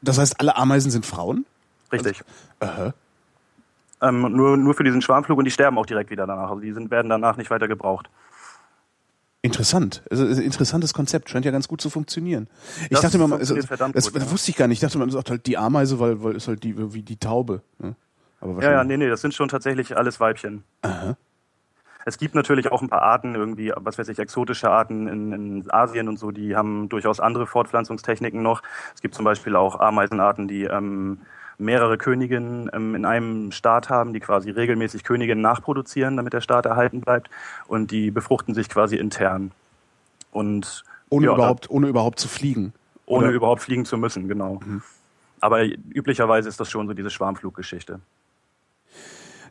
das 0.00 0.18
heißt, 0.18 0.40
alle 0.40 0.56
Ameisen 0.56 0.90
sind 0.90 1.04
Frauen? 1.04 1.44
Richtig. 1.92 2.22
Aha. 2.60 2.94
Ähm, 4.02 4.32
nur, 4.32 4.56
nur 4.56 4.74
für 4.74 4.84
diesen 4.84 5.00
Schwarmflug 5.00 5.38
und 5.38 5.44
die 5.44 5.50
sterben 5.50 5.78
auch 5.78 5.86
direkt 5.86 6.10
wieder 6.10 6.26
danach. 6.26 6.50
Also 6.50 6.60
die 6.60 6.72
sind, 6.72 6.90
werden 6.90 7.08
danach 7.08 7.36
nicht 7.36 7.50
weiter 7.50 7.68
gebraucht. 7.68 8.10
Interessant. 9.42 10.02
Also, 10.10 10.26
äh, 10.26 10.44
interessantes 10.44 10.92
Konzept. 10.92 11.30
Scheint 11.30 11.44
ja 11.44 11.50
ganz 11.50 11.68
gut 11.68 11.80
zu 11.80 11.88
funktionieren. 11.88 12.48
Ich 12.82 12.88
Das 12.88 13.00
dachte 13.02 13.16
immer, 13.16 13.28
verdammt 13.28 13.96
das, 13.96 14.06
gut, 14.06 14.16
das 14.16 14.24
ja. 14.24 14.30
wusste 14.30 14.50
ich 14.50 14.56
gar 14.56 14.66
nicht. 14.66 14.76
Ich 14.76 14.80
dachte, 14.80 14.98
man 14.98 15.10
sagt 15.10 15.30
halt 15.30 15.46
die 15.46 15.56
Ameise, 15.56 15.98
weil, 16.00 16.22
weil 16.22 16.34
ist 16.34 16.48
halt 16.48 16.62
die, 16.62 16.92
wie 16.92 17.02
die 17.02 17.16
Taube. 17.16 17.62
Ne? 17.78 17.94
Aber 18.40 18.62
Ja, 18.62 18.72
ja, 18.72 18.84
nee, 18.84 18.96
nee, 18.96 19.08
das 19.08 19.20
sind 19.20 19.34
schon 19.34 19.48
tatsächlich 19.48 19.96
alles 19.96 20.20
Weibchen. 20.20 20.64
Aha. 20.82 21.16
Es 22.04 22.18
gibt 22.18 22.36
natürlich 22.36 22.70
auch 22.70 22.82
ein 22.82 22.88
paar 22.88 23.02
Arten 23.02 23.34
irgendwie, 23.34 23.72
was 23.74 23.98
weiß 23.98 24.08
ich, 24.08 24.18
exotische 24.20 24.70
Arten 24.70 25.08
in, 25.08 25.32
in 25.32 25.70
Asien 25.72 26.08
und 26.08 26.18
so, 26.18 26.30
die 26.30 26.54
haben 26.54 26.88
durchaus 26.88 27.18
andere 27.18 27.48
Fortpflanzungstechniken 27.48 28.42
noch. 28.42 28.62
Es 28.94 29.02
gibt 29.02 29.16
zum 29.16 29.24
Beispiel 29.24 29.56
auch 29.56 29.80
Ameisenarten, 29.80 30.46
die 30.46 30.64
ähm, 30.64 31.18
mehrere 31.58 31.96
Königinnen 31.98 32.70
ähm, 32.72 32.94
in 32.94 33.04
einem 33.04 33.52
Staat 33.52 33.88
haben, 33.90 34.12
die 34.12 34.20
quasi 34.20 34.50
regelmäßig 34.50 35.04
Königinnen 35.04 35.42
nachproduzieren, 35.42 36.16
damit 36.16 36.32
der 36.32 36.40
Staat 36.40 36.66
erhalten 36.66 37.00
bleibt. 37.00 37.30
Und 37.66 37.90
die 37.90 38.10
befruchten 38.10 38.54
sich 38.54 38.68
quasi 38.68 38.96
intern. 38.96 39.52
Und 40.32 40.84
Ohne 41.08 41.26
ja, 41.26 41.34
überhaupt, 41.34 41.70
ohne 41.70 41.88
überhaupt 41.88 42.18
zu 42.20 42.28
fliegen. 42.28 42.72
ohne 43.06 43.18
Oder- 43.18 43.28
Mhm. 43.30 43.36
überhaupt 43.36 43.62
fliegen 43.62 43.84
zu 43.84 43.96
müssen, 43.96 44.28
genau. 44.28 44.60
Aber 45.40 45.64
üblicherweise 45.64 46.48
ist 46.48 46.58
das 46.60 46.70
schon 46.70 46.86
so 46.88 46.94
diese 46.94 47.10
Schwarmfluggeschichte. 47.10 48.00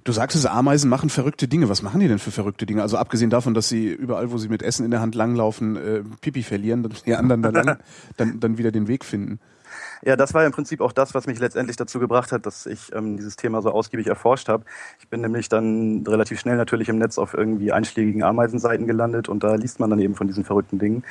Du 0.03 0.11
sagtest, 0.11 0.45
Ameisen 0.45 0.87
machen 0.89 1.09
verrückte 1.09 1.47
Dinge. 1.47 1.67
Was 1.67 1.81
machen 1.81 1.99
die 1.99 2.07
denn 2.07 2.19
für 2.19 2.29
verrückte 2.29 2.67
Dinge? 2.67 2.83
Also 2.83 2.97
abgesehen 2.97 3.31
davon, 3.31 3.55
dass 3.55 3.67
sie 3.69 3.87
überall, 3.87 4.31
wo 4.31 4.37
sie 4.37 4.49
mit 4.49 4.61
Essen 4.61 4.85
in 4.85 4.91
der 4.91 4.99
Hand 5.01 5.15
langlaufen, 5.15 5.75
äh, 5.77 6.03
Pipi 6.21 6.43
verlieren, 6.43 6.83
dass 6.83 7.01
die 7.03 7.15
anderen 7.15 7.41
da 7.41 7.49
lang, 7.49 7.77
dann, 8.17 8.39
dann 8.39 8.57
wieder 8.59 8.71
den 8.71 8.87
Weg 8.87 9.03
finden. 9.03 9.39
Ja, 10.03 10.15
das 10.15 10.33
war 10.33 10.45
im 10.45 10.51
Prinzip 10.51 10.81
auch 10.81 10.91
das, 10.91 11.13
was 11.13 11.27
mich 11.27 11.39
letztendlich 11.39 11.77
dazu 11.77 11.99
gebracht 11.99 12.31
hat, 12.31 12.45
dass 12.45 12.65
ich 12.65 12.93
ähm, 12.93 13.17
dieses 13.17 13.35
Thema 13.35 13.61
so 13.61 13.71
ausgiebig 13.71 14.07
erforscht 14.07 14.49
habe. 14.49 14.65
Ich 14.99 15.07
bin 15.07 15.21
nämlich 15.21 15.49
dann 15.49 16.05
relativ 16.07 16.39
schnell 16.39 16.57
natürlich 16.57 16.89
im 16.89 16.97
Netz 16.97 17.17
auf 17.17 17.33
irgendwie 17.33 17.71
einschlägigen 17.71 18.23
Ameisenseiten 18.23 18.87
gelandet 18.87 19.29
und 19.29 19.43
da 19.43 19.55
liest 19.55 19.79
man 19.79 19.89
dann 19.89 19.99
eben 19.99 20.15
von 20.15 20.27
diesen 20.27 20.43
verrückten 20.43 20.79
Dingen. 20.79 21.03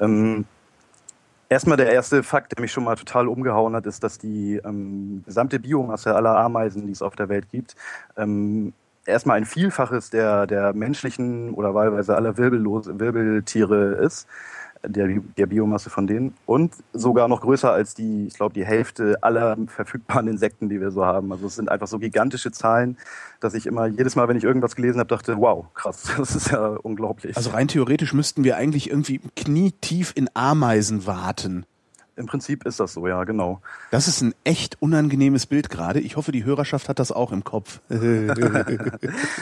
Ähm, 0.00 0.46
Erstmal 1.50 1.76
der 1.76 1.92
erste 1.92 2.22
Fakt, 2.22 2.52
der 2.52 2.60
mich 2.60 2.72
schon 2.72 2.84
mal 2.84 2.96
total 2.96 3.28
umgehauen 3.28 3.76
hat, 3.76 3.86
ist, 3.86 4.02
dass 4.02 4.18
die 4.18 4.60
ähm, 4.64 5.22
gesamte 5.26 5.60
Biomasse 5.60 6.14
aller 6.16 6.36
Ameisen, 6.36 6.86
die 6.86 6.92
es 6.92 7.02
auf 7.02 7.16
der 7.16 7.28
Welt 7.28 7.50
gibt, 7.50 7.76
ähm, 8.16 8.72
erstmal 9.06 9.36
ein 9.36 9.44
Vielfaches 9.44 10.10
der, 10.10 10.46
der 10.46 10.72
menschlichen 10.72 11.52
oder 11.54 11.74
wahlweise 11.74 12.16
aller 12.16 12.36
Wirbellos 12.38 12.86
Wirbeltiere 12.86 13.94
ist, 14.02 14.26
der, 14.86 15.08
der 15.36 15.46
Biomasse 15.46 15.90
von 15.90 16.06
denen. 16.06 16.34
Und 16.46 16.72
sogar 16.92 17.28
noch 17.28 17.40
größer 17.40 17.72
als 17.72 17.94
die, 17.94 18.26
ich 18.26 18.34
glaube, 18.34 18.54
die 18.54 18.64
Hälfte 18.64 19.22
aller 19.22 19.56
verfügbaren 19.66 20.28
Insekten, 20.28 20.68
die 20.68 20.80
wir 20.80 20.90
so 20.90 21.04
haben. 21.04 21.32
Also 21.32 21.46
es 21.46 21.56
sind 21.56 21.70
einfach 21.70 21.86
so 21.86 21.98
gigantische 21.98 22.52
Zahlen, 22.52 22.96
dass 23.40 23.54
ich 23.54 23.66
immer 23.66 23.86
jedes 23.86 24.16
Mal, 24.16 24.28
wenn 24.28 24.36
ich 24.36 24.44
irgendwas 24.44 24.76
gelesen 24.76 24.98
habe, 24.98 25.08
dachte, 25.08 25.36
wow, 25.38 25.66
krass, 25.74 26.12
das 26.16 26.36
ist 26.36 26.50
ja 26.50 26.68
unglaublich. 26.82 27.36
Also 27.36 27.50
rein 27.50 27.68
theoretisch 27.68 28.12
müssten 28.12 28.44
wir 28.44 28.56
eigentlich 28.56 28.90
irgendwie 28.90 29.20
knietief 29.36 30.12
in 30.14 30.28
Ameisen 30.34 31.06
warten. 31.06 31.66
Im 32.16 32.26
Prinzip 32.26 32.64
ist 32.64 32.78
das 32.78 32.92
so, 32.92 33.08
ja, 33.08 33.24
genau. 33.24 33.60
Das 33.90 34.06
ist 34.06 34.20
ein 34.20 34.34
echt 34.44 34.80
unangenehmes 34.80 35.46
Bild 35.46 35.68
gerade. 35.68 35.98
Ich 35.98 36.16
hoffe, 36.16 36.30
die 36.30 36.44
Hörerschaft 36.44 36.88
hat 36.88 37.00
das 37.00 37.10
auch 37.10 37.32
im 37.32 37.44
Kopf. 37.44 37.80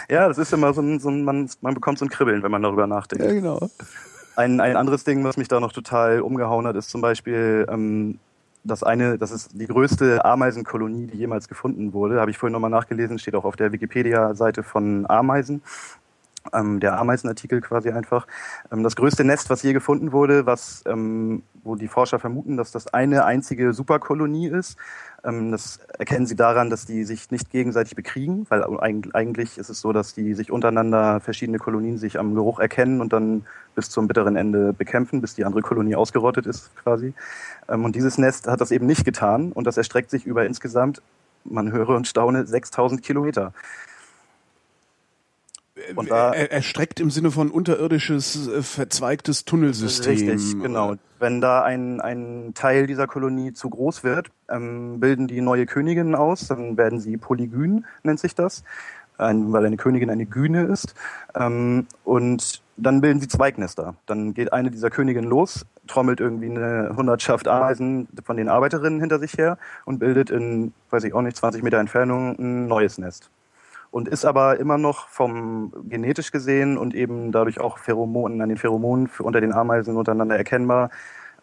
Ja, 0.09 0.29
das 0.29 0.39
ist 0.39 0.53
immer 0.53 0.73
so 0.75 0.81
ein, 0.81 1.01
so 1.01 1.11
ein 1.11 1.25
man, 1.25 1.49
man 1.61 1.75
bekommt 1.75 1.99
so 1.99 2.05
ein 2.05 2.09
Kribbeln, 2.09 2.43
wenn 2.43 2.51
man 2.51 2.63
darüber 2.63 2.87
nachdenkt. 2.87 3.25
ja, 3.25 3.33
genau. 3.33 3.71
Ein, 4.37 4.61
ein 4.61 4.77
anderes 4.77 5.05
Ding, 5.05 5.25
was 5.25 5.37
mich 5.37 5.49
da 5.49 5.61
noch 5.61 5.73
total 5.73 6.21
umgehauen 6.21 6.67
hat, 6.67 6.77
ist 6.77 6.91
zum 6.91 7.01
Beispiel 7.01 7.67
ähm, 7.69 8.19
das 8.65 8.83
eine, 8.83 9.19
das 9.19 9.31
ist 9.31 9.51
die 9.53 9.67
größte 9.67 10.25
Ameisenkolonie, 10.25 11.07
die 11.07 11.19
jemals 11.19 11.49
gefunden 11.49 11.93
wurde. 11.93 12.21
Habe 12.21 12.31
ich 12.31 12.39
vorhin 12.39 12.53
nochmal 12.53 12.71
nachgelesen, 12.71 13.19
steht 13.19 13.35
auch 13.35 13.45
auf 13.45 13.57
der 13.57 13.73
Wikipedia-Seite 13.73 14.63
von 14.63 15.05
Ameisen. 15.09 15.63
Ähm, 16.53 16.81
der 16.81 16.99
Ameisenartikel 16.99 17.61
quasi 17.61 17.91
einfach. 17.91 18.27
Ähm, 18.73 18.83
das 18.83 18.97
größte 18.97 19.25
Nest, 19.25 19.51
was 19.51 19.63
je 19.63 19.73
gefunden 19.73 20.13
wurde, 20.13 20.47
was, 20.47 20.83
ähm, 20.87 21.43
wo 21.65 21.77
die 21.77 21.89
Forscher 21.89 22.19
vermuten, 22.19 22.57
dass 22.57 22.73
das 22.73 22.93
eine 22.93 23.25
einzige 23.25 23.73
Superkolonie 23.73 24.49
ist. 24.49 24.77
Ähm, 25.25 25.53
das 25.53 25.79
erkennen 25.99 26.27
sie 26.27 26.37
daran, 26.37 26.71
dass 26.71 26.85
die 26.85 27.05
sich 27.05 27.31
nicht 27.31 27.51
gegenseitig 27.51 27.95
bekriegen, 27.95 28.47
weil 28.49 28.63
eig- 28.65 29.15
eigentlich 29.15 29.59
ist 29.59 29.71
es 29.71 29.81
so, 29.81 29.93
dass 29.93 30.15
die 30.15 30.35
sich 30.35 30.51
untereinander 30.51 31.21
verschiedene 31.21 31.59
Kolonien 31.59 31.99
sich 31.99 32.19
am 32.19 32.35
Geruch 32.35 32.59
erkennen 32.59 33.01
und 33.01 33.13
dann 33.13 33.47
bis 33.75 33.91
zum 33.91 34.09
bitteren 34.09 34.37
Ende 34.37 34.73
bekämpfen, 34.73 35.21
bis 35.21 35.35
die 35.35 35.45
andere 35.45 35.63
Kolonie 35.63 35.95
ausgerottet 35.95 36.47
ist 36.47 36.75
quasi. 36.77 37.15
Ähm, 37.69 37.85
und 37.85 37.97
dieses 37.97 38.19
Nest 38.19 38.49
hat 38.49 38.61
das 38.61 38.71
eben 38.71 38.87
nicht 38.87 39.05
getan 39.05 39.53
und 39.53 39.67
das 39.67 39.77
erstreckt 39.77 40.11
sich 40.11 40.27
über 40.27 40.45
insgesamt, 40.47 41.03
man 41.45 41.73
höre 41.73 41.91
und 41.91 42.07
staune, 42.07 42.47
6000 42.47 43.03
Kilometer. 43.03 43.53
Und 45.97 46.11
da- 46.11 46.33
er, 46.33 46.53
erstreckt 46.53 47.01
im 47.01 47.11
Sinne 47.11 47.31
von 47.31 47.51
unterirdisches, 47.51 48.47
äh, 48.49 48.63
verzweigtes 48.63 49.45
Tunnelsystem. 49.45 50.13
Richtig, 50.13 50.61
genau. 50.61 50.97
Wenn 51.19 51.41
da 51.41 51.63
ein, 51.63 52.01
ein 52.01 52.53
Teil 52.55 52.87
dieser 52.87 53.07
Kolonie 53.07 53.53
zu 53.53 53.71
groß 53.71 54.05
wird, 54.05 54.31
ähm, 54.51 55.01
bilden 55.01 55.29
die 55.29 55.41
neue 55.41 55.67
Königinnen 55.67 56.15
aus, 56.15 56.49
dann 56.49 56.77
werden 56.77 57.01
sie 57.01 57.17
polygyn, 57.17 57.87
nennt 58.03 58.21
sich 58.21 58.35
das, 58.35 58.65
ein, 59.17 59.53
weil 59.53 59.65
eine 59.65 59.77
Königin 59.77 60.11
eine 60.11 60.27
Gyne 60.27 60.65
ist. 60.65 60.95
Ähm, 61.35 61.87
und 62.05 62.61
dann 62.77 63.01
bilden 63.01 63.21
sie 63.21 63.29
Zweignester. 63.29 63.95
Dann 64.07 64.35
geht 64.35 64.53
eine 64.53 64.71
dieser 64.71 64.91
Königinnen 64.91 65.29
los, 65.31 65.65
trommelt 65.87 66.21
irgendwie 66.21 66.51
eine 66.51 66.93
Hundertschaft 66.97 67.49
Ameisen 67.49 68.09
von 68.25 68.37
den 68.37 68.49
Arbeiterinnen 68.49 69.01
hinter 69.01 69.19
sich 69.19 69.39
her 69.39 69.57
und 69.85 70.01
bildet 70.01 70.29
in, 70.31 70.75
weiß 70.91 71.05
ich 71.05 71.15
auch 71.15 71.23
nicht, 71.23 71.37
20 71.37 71.63
Meter 71.63 71.79
Entfernung 71.79 72.37
ein 72.39 72.67
neues 72.67 72.99
Nest 72.99 73.31
und 73.93 74.09
ist 74.09 74.25
aber 74.25 74.59
immer 74.59 74.79
noch 74.79 75.07
vom 75.09 75.73
genetisch 75.89 76.33
gesehen 76.33 76.77
und 76.79 76.95
eben 76.95 77.31
dadurch 77.31 77.61
auch 77.61 77.79
Pheromonen 77.79 78.41
an 78.41 78.49
den 78.49 78.59
Pheromonen 78.59 79.07
für, 79.07 79.23
unter 79.23 79.41
den 79.41 79.53
Ameisen 79.53 79.97
untereinander 79.97 80.37
erkennbar 80.37 80.91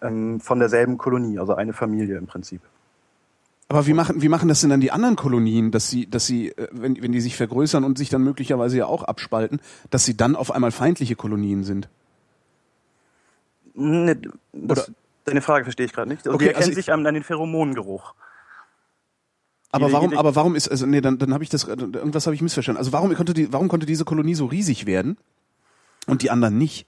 ähm, 0.01 0.41
von 0.41 0.59
derselben 0.59 0.97
Kolonie, 0.97 1.39
also 1.39 1.53
eine 1.55 1.71
Familie 1.73 2.17
im 2.17 2.25
Prinzip. 2.25 2.61
Aber 3.71 3.85
wie 3.85 3.93
machen, 3.93 4.23
wie 4.23 4.29
machen 4.29 4.49
das 4.49 4.61
denn 4.61 4.71
dann 4.71 4.81
die 4.81 4.91
anderen 4.91 5.15
Kolonien, 5.15 5.69
dass 5.69 5.91
sie, 5.91 6.09
dass 6.09 6.25
sie, 6.25 6.49
äh, 6.49 6.67
wenn, 6.71 6.99
wenn 7.03 7.11
die 7.11 7.21
sich 7.21 7.37
vergrößern 7.37 7.83
und 7.83 7.99
sich 7.99 8.09
dann 8.09 8.23
möglicherweise 8.23 8.79
ja 8.79 8.87
auch 8.87 9.03
abspalten, 9.03 9.61
dass 9.91 10.05
sie 10.05 10.17
dann 10.17 10.35
auf 10.35 10.49
einmal 10.51 10.71
feindliche 10.71 11.15
Kolonien 11.15 11.63
sind? 11.63 11.87
Ne, 13.75 14.19
das, 14.53 14.91
deine 15.23 15.41
Frage 15.41 15.65
verstehe 15.65 15.85
ich 15.85 15.93
gerade 15.93 16.09
nicht. 16.09 16.25
Also 16.25 16.33
Okay, 16.33 16.45
die 16.45 16.47
erkennen 16.47 16.63
also 16.63 16.71
ich- 16.71 16.85
sich 16.85 16.91
an, 16.91 17.05
an 17.05 17.13
den 17.13 17.23
Pheromonengeruch. 17.23 18.15
Aber 19.71 19.91
warum, 19.91 20.17
aber 20.17 20.35
warum 20.35 20.55
ist, 20.55 20.67
also 20.67 20.85
nee, 20.85 21.01
dann, 21.01 21.17
dann 21.19 21.33
habe 21.33 21.43
ich 21.43 21.49
das, 21.49 21.65
irgendwas 21.67 22.25
habe 22.25 22.35
ich 22.35 22.41
missverstanden. 22.41 22.79
Also 22.79 22.91
warum 22.91 23.13
konnte 23.13 23.33
die, 23.33 23.53
warum 23.53 23.67
konnte 23.67 23.85
diese 23.85 24.05
Kolonie 24.05 24.33
so 24.35 24.45
riesig 24.47 24.85
werden 24.85 25.17
und 26.07 26.23
die 26.23 26.31
anderen 26.31 26.57
nicht? 26.57 26.87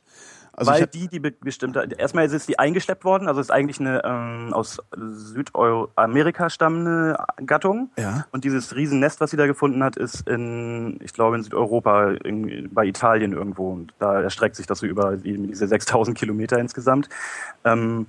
Also 0.54 0.72
weil 0.72 0.86
die, 0.88 1.08
die 1.08 1.20
be- 1.20 1.32
bestimmte, 1.32 1.88
erstmal 1.98 2.26
ist 2.26 2.50
die 2.50 2.60
eingeschleppt 2.60 3.06
worden, 3.06 3.30
also 3.30 3.40
ist 3.40 3.52
eigentlich 3.52 3.80
eine 3.80 4.02
ähm, 4.04 4.54
aus 4.54 4.80
Südamerika 4.98 6.50
stammende 6.50 7.18
Gattung. 7.46 7.90
Ja. 7.98 8.26
Und 8.32 8.44
dieses 8.44 8.76
Riesennest, 8.76 9.22
was 9.22 9.32
sie 9.32 9.38
da 9.38 9.48
gefunden 9.48 9.82
hat, 9.82 9.96
ist 9.96 10.28
in, 10.28 11.00
ich 11.02 11.14
glaube, 11.14 11.38
in 11.38 11.44
Südeuropa, 11.44 12.12
in, 12.12 12.70
bei 12.74 12.86
Italien 12.86 13.32
irgendwo. 13.32 13.72
Und 13.72 13.94
da 14.00 14.22
erstreckt 14.22 14.58
sich 14.58 14.68
das 14.68 14.80
so 14.80 14.86
über 14.86 15.16
die, 15.16 15.38
diese 15.38 15.68
6000 15.68 16.18
Kilometer 16.18 16.60
insgesamt. 16.60 17.08
Ähm, 17.64 18.08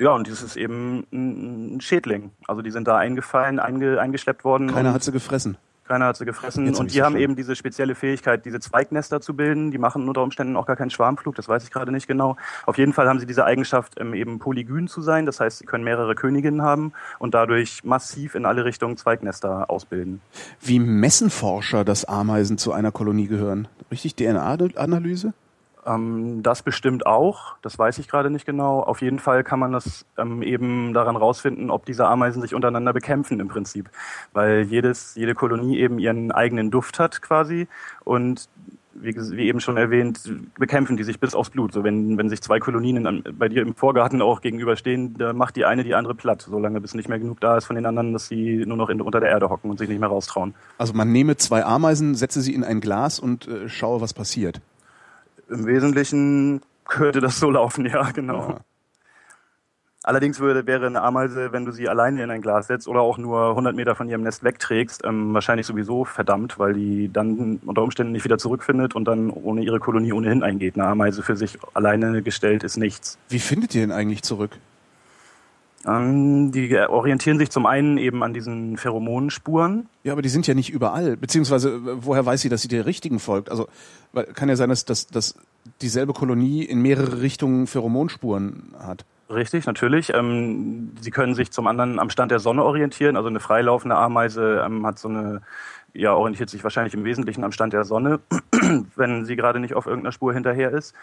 ja, 0.00 0.10
und 0.12 0.30
das 0.30 0.42
ist 0.42 0.56
eben 0.56 1.06
ein 1.12 1.80
Schädling. 1.80 2.30
Also 2.46 2.62
die 2.62 2.70
sind 2.70 2.86
da 2.86 2.96
eingefallen, 2.96 3.58
einge, 3.58 4.00
eingeschleppt 4.00 4.44
worden. 4.44 4.68
keiner 4.68 4.92
hat 4.92 5.02
sie 5.02 5.10
gefressen. 5.10 5.56
keiner 5.88 6.06
hat 6.06 6.16
sie 6.16 6.24
gefressen. 6.24 6.66
Jetzt 6.66 6.78
und 6.78 6.94
die 6.94 7.02
haben 7.02 7.16
eben 7.16 7.34
diese 7.34 7.56
spezielle 7.56 7.96
Fähigkeit, 7.96 8.44
diese 8.44 8.60
Zweignester 8.60 9.20
zu 9.20 9.34
bilden. 9.34 9.72
Die 9.72 9.78
machen 9.78 10.06
unter 10.06 10.22
Umständen 10.22 10.54
auch 10.54 10.66
gar 10.66 10.76
keinen 10.76 10.90
Schwarmflug, 10.90 11.34
das 11.34 11.48
weiß 11.48 11.64
ich 11.64 11.72
gerade 11.72 11.90
nicht 11.90 12.06
genau. 12.06 12.36
Auf 12.64 12.78
jeden 12.78 12.92
Fall 12.92 13.08
haben 13.08 13.18
sie 13.18 13.26
diese 13.26 13.44
Eigenschaft, 13.44 13.98
ähm, 13.98 14.14
eben 14.14 14.38
polygyn 14.38 14.86
zu 14.86 15.02
sein. 15.02 15.26
Das 15.26 15.40
heißt, 15.40 15.58
sie 15.58 15.66
können 15.66 15.82
mehrere 15.82 16.14
Königinnen 16.14 16.62
haben 16.62 16.92
und 17.18 17.34
dadurch 17.34 17.82
massiv 17.82 18.36
in 18.36 18.46
alle 18.46 18.64
Richtungen 18.64 18.96
Zweignester 18.96 19.68
ausbilden. 19.68 20.20
Wie 20.60 20.78
messen 20.78 21.28
Forscher, 21.28 21.84
dass 21.84 22.04
Ameisen 22.04 22.56
zu 22.56 22.72
einer 22.72 22.92
Kolonie 22.92 23.26
gehören? 23.26 23.66
Richtig 23.90 24.14
DNA-Analyse? 24.14 25.32
Ähm, 25.88 26.42
das 26.42 26.62
bestimmt 26.62 27.06
auch, 27.06 27.56
das 27.62 27.78
weiß 27.78 27.98
ich 27.98 28.08
gerade 28.08 28.30
nicht 28.30 28.46
genau. 28.46 28.80
Auf 28.80 29.00
jeden 29.00 29.18
Fall 29.18 29.42
kann 29.44 29.58
man 29.58 29.72
das 29.72 30.04
ähm, 30.18 30.42
eben 30.42 30.92
daran 30.92 31.16
rausfinden, 31.16 31.70
ob 31.70 31.86
diese 31.86 32.06
Ameisen 32.06 32.42
sich 32.42 32.54
untereinander 32.54 32.92
bekämpfen 32.92 33.40
im 33.40 33.48
Prinzip. 33.48 33.90
Weil 34.32 34.62
jedes, 34.62 35.14
jede 35.14 35.34
Kolonie 35.34 35.78
eben 35.78 35.98
ihren 35.98 36.30
eigenen 36.30 36.70
Duft 36.70 36.98
hat 36.98 37.22
quasi 37.22 37.68
und 38.04 38.48
wie, 39.00 39.14
wie, 39.14 39.46
eben 39.46 39.60
schon 39.60 39.76
erwähnt, 39.76 40.20
bekämpfen 40.58 40.96
die 40.96 41.04
sich 41.04 41.20
bis 41.20 41.34
aufs 41.34 41.50
Blut. 41.50 41.72
So 41.72 41.84
wenn, 41.84 42.18
wenn 42.18 42.28
sich 42.28 42.42
zwei 42.42 42.58
Kolonien 42.58 43.06
an, 43.06 43.22
bei 43.38 43.48
dir 43.48 43.62
im 43.62 43.74
Vorgarten 43.74 44.20
auch 44.22 44.40
gegenüberstehen, 44.40 45.16
da 45.16 45.32
macht 45.32 45.54
die 45.54 45.64
eine 45.64 45.84
die 45.84 45.94
andere 45.94 46.16
platt, 46.16 46.42
solange 46.42 46.80
bis 46.80 46.94
nicht 46.94 47.08
mehr 47.08 47.20
genug 47.20 47.40
da 47.40 47.56
ist 47.56 47.66
von 47.66 47.76
den 47.76 47.86
anderen, 47.86 48.12
dass 48.12 48.26
sie 48.26 48.64
nur 48.66 48.76
noch 48.76 48.88
in, 48.88 49.00
unter 49.00 49.20
der 49.20 49.30
Erde 49.30 49.50
hocken 49.50 49.70
und 49.70 49.78
sich 49.78 49.88
nicht 49.88 50.00
mehr 50.00 50.08
raustrauen. 50.08 50.54
Also 50.78 50.94
man 50.94 51.12
nehme 51.12 51.36
zwei 51.36 51.64
Ameisen, 51.64 52.14
setze 52.16 52.40
sie 52.40 52.54
in 52.54 52.64
ein 52.64 52.80
Glas 52.80 53.20
und 53.20 53.46
äh, 53.46 53.68
schaue, 53.68 54.00
was 54.00 54.12
passiert. 54.14 54.60
Im 55.48 55.66
Wesentlichen 55.66 56.62
könnte 56.86 57.20
das 57.20 57.38
so 57.38 57.50
laufen, 57.50 57.86
ja, 57.92 58.10
genau. 58.10 58.50
Ja. 58.50 58.60
Allerdings 60.04 60.40
würde, 60.40 60.66
wäre 60.66 60.86
eine 60.86 61.02
Ameise, 61.02 61.52
wenn 61.52 61.66
du 61.66 61.72
sie 61.72 61.88
alleine 61.88 62.22
in 62.22 62.30
ein 62.30 62.40
Glas 62.40 62.68
setzt 62.68 62.88
oder 62.88 63.00
auch 63.00 63.18
nur 63.18 63.50
100 63.50 63.76
Meter 63.76 63.94
von 63.94 64.08
ihrem 64.08 64.22
Nest 64.22 64.42
wegträgst, 64.42 65.04
ähm, 65.04 65.34
wahrscheinlich 65.34 65.66
sowieso 65.66 66.04
verdammt, 66.04 66.58
weil 66.58 66.72
die 66.72 67.12
dann 67.12 67.60
unter 67.66 67.82
Umständen 67.82 68.12
nicht 68.12 68.24
wieder 68.24 68.38
zurückfindet 68.38 68.94
und 68.94 69.06
dann 69.06 69.28
ohne 69.28 69.62
ihre 69.62 69.80
Kolonie 69.80 70.12
ohnehin 70.12 70.42
eingeht. 70.42 70.76
Eine 70.76 70.86
Ameise 70.86 71.22
für 71.22 71.36
sich 71.36 71.58
alleine 71.74 72.22
gestellt 72.22 72.62
ist 72.62 72.78
nichts. 72.78 73.18
Wie 73.28 73.38
findet 73.40 73.74
ihr 73.74 73.82
denn 73.82 73.92
eigentlich 73.92 74.22
zurück? 74.22 74.52
Die 75.90 76.76
orientieren 76.76 77.38
sich 77.38 77.50
zum 77.50 77.64
einen 77.64 77.96
eben 77.96 78.22
an 78.22 78.34
diesen 78.34 78.76
Pheromonspuren. 78.76 79.88
Ja, 80.04 80.12
aber 80.12 80.22
die 80.22 80.28
sind 80.28 80.46
ja 80.46 80.54
nicht 80.54 80.70
überall. 80.70 81.16
Beziehungsweise, 81.16 81.80
woher 82.04 82.26
weiß 82.26 82.42
sie, 82.42 82.50
dass 82.50 82.62
sie 82.62 82.68
der 82.68 82.84
richtigen 82.84 83.18
folgt? 83.18 83.50
Also, 83.50 83.68
kann 84.34 84.48
ja 84.48 84.56
sein, 84.56 84.68
dass, 84.68 84.84
dass, 84.84 85.06
dass 85.06 85.34
dieselbe 85.80 86.12
Kolonie 86.12 86.62
in 86.62 86.82
mehrere 86.82 87.22
Richtungen 87.22 87.66
Pheromonspuren 87.66 88.74
hat. 88.78 89.04
Richtig, 89.30 89.66
natürlich. 89.66 90.12
Ähm, 90.14 90.92
sie 91.00 91.10
können 91.10 91.34
sich 91.34 91.50
zum 91.50 91.66
anderen 91.66 91.98
am 91.98 92.10
Stand 92.10 92.32
der 92.32 92.38
Sonne 92.38 92.64
orientieren. 92.64 93.16
Also 93.16 93.28
eine 93.28 93.40
freilaufende 93.40 93.96
Ameise 93.96 94.62
ähm, 94.64 94.86
hat 94.86 94.98
so 94.98 95.08
eine, 95.08 95.42
ja, 95.92 96.14
orientiert 96.14 96.48
sich 96.48 96.64
wahrscheinlich 96.64 96.94
im 96.94 97.04
Wesentlichen 97.04 97.44
am 97.44 97.52
Stand 97.52 97.72
der 97.72 97.84
Sonne, 97.84 98.20
wenn 98.96 99.26
sie 99.26 99.36
gerade 99.36 99.60
nicht 99.60 99.74
auf 99.74 99.86
irgendeiner 99.86 100.12
Spur 100.12 100.32
hinterher 100.32 100.72
ist. 100.72 100.94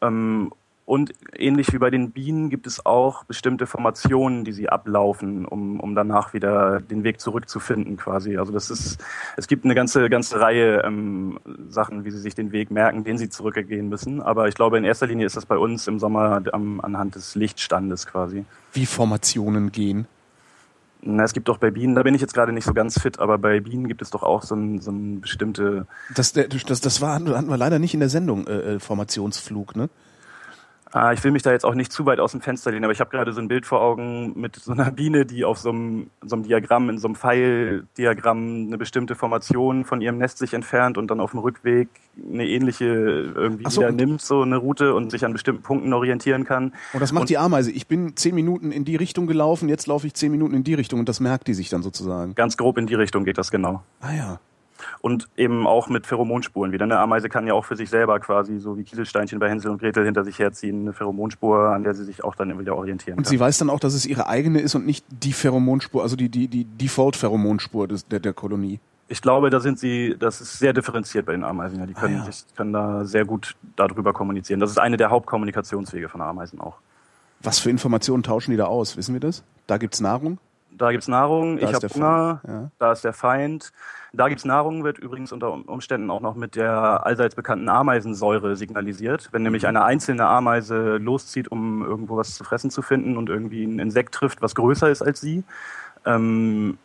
Ähm, 0.00 0.52
und 0.86 1.12
ähnlich 1.36 1.72
wie 1.72 1.78
bei 1.78 1.90
den 1.90 2.12
Bienen 2.12 2.48
gibt 2.48 2.68
es 2.68 2.86
auch 2.86 3.24
bestimmte 3.24 3.66
Formationen, 3.66 4.44
die 4.44 4.52
sie 4.52 4.68
ablaufen, 4.68 5.44
um, 5.44 5.80
um 5.80 5.96
danach 5.96 6.32
wieder 6.32 6.80
den 6.80 7.02
Weg 7.02 7.20
zurückzufinden 7.20 7.96
quasi. 7.96 8.36
Also 8.36 8.52
das 8.52 8.70
ist, 8.70 9.04
es 9.36 9.48
gibt 9.48 9.64
eine 9.64 9.74
ganze, 9.74 10.08
ganze 10.08 10.40
Reihe 10.40 10.82
ähm, 10.84 11.40
Sachen, 11.68 12.04
wie 12.04 12.12
sie 12.12 12.20
sich 12.20 12.36
den 12.36 12.52
Weg 12.52 12.70
merken, 12.70 13.02
den 13.02 13.18
sie 13.18 13.28
zurückgehen 13.28 13.88
müssen. 13.88 14.22
Aber 14.22 14.46
ich 14.46 14.54
glaube, 14.54 14.78
in 14.78 14.84
erster 14.84 15.08
Linie 15.08 15.26
ist 15.26 15.36
das 15.36 15.44
bei 15.44 15.58
uns 15.58 15.88
im 15.88 15.98
Sommer 15.98 16.40
am, 16.52 16.80
anhand 16.80 17.16
des 17.16 17.34
Lichtstandes 17.34 18.06
quasi. 18.06 18.44
Wie 18.72 18.86
Formationen 18.86 19.72
gehen? 19.72 20.06
Na, 21.02 21.24
es 21.24 21.32
gibt 21.32 21.48
doch 21.48 21.58
bei 21.58 21.72
Bienen, 21.72 21.96
da 21.96 22.04
bin 22.04 22.14
ich 22.14 22.20
jetzt 22.20 22.32
gerade 22.32 22.52
nicht 22.52 22.64
so 22.64 22.74
ganz 22.74 23.00
fit, 23.00 23.18
aber 23.18 23.38
bei 23.38 23.58
Bienen 23.58 23.88
gibt 23.88 24.02
es 24.02 24.10
doch 24.10 24.22
auch 24.22 24.44
so 24.44 24.54
ein, 24.54 24.80
so 24.80 24.92
ein 24.92 25.20
bestimmte. 25.20 25.88
Das, 26.14 26.32
das, 26.32 26.80
das 26.80 27.00
war, 27.00 27.14
hatten 27.14 27.48
wir 27.48 27.56
leider 27.56 27.80
nicht 27.80 27.94
in 27.94 28.00
der 28.00 28.08
Sendung, 28.08 28.46
äh, 28.46 28.74
äh 28.74 28.78
Formationsflug, 28.78 29.74
ne? 29.74 29.88
Ah, 30.96 31.12
ich 31.12 31.22
will 31.22 31.30
mich 31.30 31.42
da 31.42 31.52
jetzt 31.52 31.66
auch 31.66 31.74
nicht 31.74 31.92
zu 31.92 32.06
weit 32.06 32.20
aus 32.20 32.32
dem 32.32 32.40
Fenster 32.40 32.70
lehnen, 32.70 32.84
aber 32.84 32.92
ich 32.92 33.00
habe 33.00 33.10
gerade 33.10 33.30
so 33.34 33.40
ein 33.42 33.48
Bild 33.48 33.66
vor 33.66 33.82
Augen 33.82 34.32
mit 34.34 34.56
so 34.56 34.72
einer 34.72 34.90
Biene, 34.90 35.26
die 35.26 35.44
auf 35.44 35.58
so 35.58 35.68
einem, 35.68 36.08
so 36.22 36.36
einem 36.36 36.44
Diagramm, 36.44 36.88
in 36.88 36.98
so 36.98 37.06
einem 37.06 37.16
Pfeildiagramm 37.16 38.68
eine 38.68 38.78
bestimmte 38.78 39.14
Formation 39.14 39.84
von 39.84 40.00
ihrem 40.00 40.16
Nest 40.16 40.38
sich 40.38 40.54
entfernt 40.54 40.96
und 40.96 41.10
dann 41.10 41.20
auf 41.20 41.32
dem 41.32 41.40
Rückweg 41.40 41.90
eine 42.16 42.48
ähnliche 42.48 42.86
irgendwie 42.86 43.70
so, 43.70 43.82
wieder 43.82 43.92
nimmt, 43.92 44.22
so 44.22 44.40
eine 44.40 44.56
Route 44.56 44.94
und 44.94 45.10
sich 45.10 45.26
an 45.26 45.34
bestimmten 45.34 45.62
Punkten 45.62 45.92
orientieren 45.92 46.46
kann. 46.46 46.72
Und 46.94 47.00
das 47.00 47.12
macht 47.12 47.24
und, 47.24 47.28
die 47.28 47.36
Ameise. 47.36 47.72
Ich 47.72 47.86
bin 47.86 48.16
zehn 48.16 48.34
Minuten 48.34 48.72
in 48.72 48.86
die 48.86 48.96
Richtung 48.96 49.26
gelaufen, 49.26 49.68
jetzt 49.68 49.86
laufe 49.86 50.06
ich 50.06 50.14
zehn 50.14 50.30
Minuten 50.30 50.54
in 50.54 50.64
die 50.64 50.72
Richtung 50.72 51.00
und 51.00 51.10
das 51.10 51.20
merkt 51.20 51.46
die 51.46 51.52
sich 51.52 51.68
dann 51.68 51.82
sozusagen. 51.82 52.34
Ganz 52.34 52.56
grob 52.56 52.78
in 52.78 52.86
die 52.86 52.94
Richtung 52.94 53.26
geht 53.26 53.36
das 53.36 53.50
genau. 53.50 53.82
Ah 54.00 54.14
ja 54.14 54.40
und 55.00 55.28
eben 55.36 55.66
auch 55.66 55.88
mit 55.88 56.06
Pheromonspuren 56.06 56.72
wieder. 56.72 56.84
Eine 56.84 56.98
Ameise 56.98 57.28
kann 57.28 57.46
ja 57.46 57.54
auch 57.54 57.64
für 57.64 57.76
sich 57.76 57.90
selber 57.90 58.18
quasi, 58.20 58.58
so 58.58 58.76
wie 58.76 58.84
Kieselsteinchen 58.84 59.38
bei 59.38 59.48
Hänsel 59.48 59.70
und 59.70 59.78
Gretel, 59.78 60.04
hinter 60.04 60.24
sich 60.24 60.38
herziehen, 60.38 60.82
eine 60.82 60.92
Pheromonspur, 60.92 61.70
an 61.70 61.84
der 61.84 61.94
sie 61.94 62.04
sich 62.04 62.24
auch 62.24 62.34
dann 62.34 62.58
wieder 62.58 62.76
orientieren 62.76 63.18
und 63.18 63.24
kann. 63.24 63.30
Und 63.30 63.30
sie 63.30 63.40
weiß 63.40 63.58
dann 63.58 63.70
auch, 63.70 63.80
dass 63.80 63.94
es 63.94 64.06
ihre 64.06 64.28
eigene 64.28 64.60
ist 64.60 64.74
und 64.74 64.86
nicht 64.86 65.04
die 65.08 65.32
Pheromonspur, 65.32 66.02
also 66.02 66.16
die, 66.16 66.28
die, 66.28 66.48
die 66.48 66.64
Default-Pheromonspur 66.64 67.88
der, 67.88 68.20
der 68.20 68.32
Kolonie. 68.32 68.80
Ich 69.08 69.22
glaube, 69.22 69.50
da 69.50 69.60
sind 69.60 69.78
sie, 69.78 70.16
das 70.18 70.40
ist 70.40 70.58
sehr 70.58 70.72
differenziert 70.72 71.26
bei 71.26 71.32
den 71.32 71.44
Ameisen. 71.44 71.78
Ja. 71.78 71.86
Die 71.86 71.94
können, 71.94 72.16
ah, 72.16 72.24
ja. 72.26 72.32
sich, 72.32 72.44
können 72.56 72.72
da 72.72 73.04
sehr 73.04 73.24
gut 73.24 73.54
darüber 73.76 74.12
kommunizieren. 74.12 74.58
Das 74.58 74.70
ist 74.70 74.78
eine 74.78 74.96
der 74.96 75.10
Hauptkommunikationswege 75.10 76.08
von 76.08 76.20
Ameisen 76.20 76.60
auch. 76.60 76.78
Was 77.40 77.60
für 77.60 77.70
Informationen 77.70 78.22
tauschen 78.22 78.50
die 78.50 78.56
da 78.56 78.64
aus? 78.64 78.96
Wissen 78.96 79.14
wir 79.14 79.20
das? 79.20 79.44
Da 79.66 79.78
gibt's 79.78 80.00
Nahrung? 80.00 80.38
Da 80.72 80.90
gibt's 80.90 81.08
Nahrung, 81.08 81.58
da 81.58 81.68
ich 81.68 81.74
habe 81.74 81.88
Hunger, 81.88 82.40
ja. 82.46 82.70
da 82.78 82.92
ist 82.92 83.04
der 83.04 83.12
Feind. 83.12 83.72
Da 84.12 84.28
gibt's 84.28 84.44
Nahrung, 84.44 84.84
wird 84.84 84.98
übrigens 84.98 85.32
unter 85.32 85.52
Umständen 85.68 86.10
auch 86.10 86.20
noch 86.20 86.36
mit 86.36 86.56
der 86.56 87.04
allseits 87.04 87.34
bekannten 87.34 87.68
Ameisensäure 87.68 88.56
signalisiert. 88.56 89.28
Wenn 89.32 89.42
nämlich 89.42 89.66
eine 89.66 89.84
einzelne 89.84 90.26
Ameise 90.26 90.96
loszieht, 90.96 91.48
um 91.48 91.82
irgendwo 91.82 92.16
was 92.16 92.34
zu 92.34 92.44
fressen 92.44 92.70
zu 92.70 92.82
finden 92.82 93.16
und 93.16 93.28
irgendwie 93.28 93.64
ein 93.64 93.78
Insekt 93.78 94.14
trifft, 94.14 94.42
was 94.42 94.54
größer 94.54 94.90
ist 94.90 95.02
als 95.02 95.20
sie, 95.20 95.44
ähm, 96.04 96.78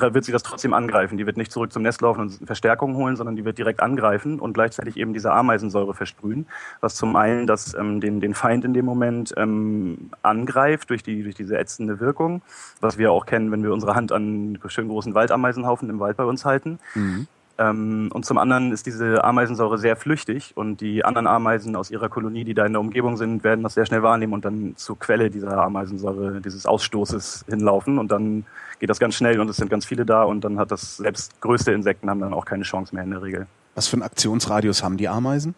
wird 0.00 0.24
sie 0.24 0.32
das 0.32 0.42
trotzdem 0.42 0.74
angreifen. 0.74 1.16
Die 1.16 1.26
wird 1.26 1.36
nicht 1.36 1.52
zurück 1.52 1.72
zum 1.72 1.82
Nest 1.82 2.00
laufen 2.00 2.20
und 2.20 2.46
Verstärkung 2.46 2.96
holen, 2.96 3.16
sondern 3.16 3.36
die 3.36 3.44
wird 3.44 3.58
direkt 3.58 3.80
angreifen 3.80 4.40
und 4.40 4.52
gleichzeitig 4.52 4.96
eben 4.96 5.12
diese 5.12 5.32
Ameisensäure 5.32 5.94
versprühen, 5.94 6.46
was 6.80 6.94
zum 6.96 7.16
einen 7.16 7.46
das, 7.46 7.74
ähm, 7.74 8.00
den, 8.00 8.20
den 8.20 8.34
Feind 8.34 8.64
in 8.64 8.74
dem 8.74 8.84
Moment 8.84 9.34
ähm, 9.36 10.10
angreift 10.22 10.90
durch, 10.90 11.02
die, 11.02 11.22
durch 11.22 11.34
diese 11.34 11.58
ätzende 11.58 12.00
Wirkung, 12.00 12.42
was 12.80 12.98
wir 12.98 13.12
auch 13.12 13.26
kennen, 13.26 13.50
wenn 13.52 13.62
wir 13.62 13.72
unsere 13.72 13.94
Hand 13.94 14.12
an 14.12 14.58
schön 14.66 14.88
großen 14.88 15.14
Waldameisenhaufen 15.14 15.88
im 15.90 16.00
Wald 16.00 16.16
bei 16.16 16.24
uns 16.24 16.44
halten. 16.44 16.78
Mhm. 16.94 17.26
Ähm, 17.56 18.10
und 18.12 18.24
zum 18.24 18.38
anderen 18.38 18.72
ist 18.72 18.86
diese 18.86 19.22
Ameisensäure 19.22 19.78
sehr 19.78 19.96
flüchtig 19.96 20.56
und 20.56 20.80
die 20.80 21.04
anderen 21.04 21.26
Ameisen 21.26 21.76
aus 21.76 21.90
ihrer 21.90 22.08
Kolonie, 22.08 22.44
die 22.44 22.54
da 22.54 22.66
in 22.66 22.72
der 22.72 22.80
Umgebung 22.80 23.16
sind, 23.16 23.44
werden 23.44 23.62
das 23.62 23.74
sehr 23.74 23.86
schnell 23.86 24.02
wahrnehmen 24.02 24.32
und 24.32 24.44
dann 24.44 24.76
zur 24.76 24.98
Quelle 24.98 25.30
dieser 25.30 25.58
Ameisensäure, 25.58 26.40
dieses 26.40 26.66
Ausstoßes 26.66 27.44
hinlaufen 27.48 27.98
und 27.98 28.10
dann 28.10 28.44
geht 28.84 28.90
das 28.90 28.98
ganz 28.98 29.14
schnell 29.14 29.40
und 29.40 29.48
es 29.48 29.56
sind 29.56 29.70
ganz 29.70 29.86
viele 29.86 30.04
da 30.04 30.24
und 30.24 30.42
dann 30.44 30.58
hat 30.58 30.70
das 30.70 30.98
selbst 30.98 31.40
größte 31.40 31.72
Insekten 31.72 32.10
haben 32.10 32.20
dann 32.20 32.34
auch 32.34 32.44
keine 32.44 32.64
Chance 32.64 32.94
mehr 32.94 33.02
in 33.02 33.12
der 33.12 33.22
Regel. 33.22 33.46
Was 33.74 33.88
für 33.88 33.94
einen 33.94 34.02
Aktionsradius 34.02 34.82
haben 34.82 34.98
die 34.98 35.08
Ameisen? 35.08 35.54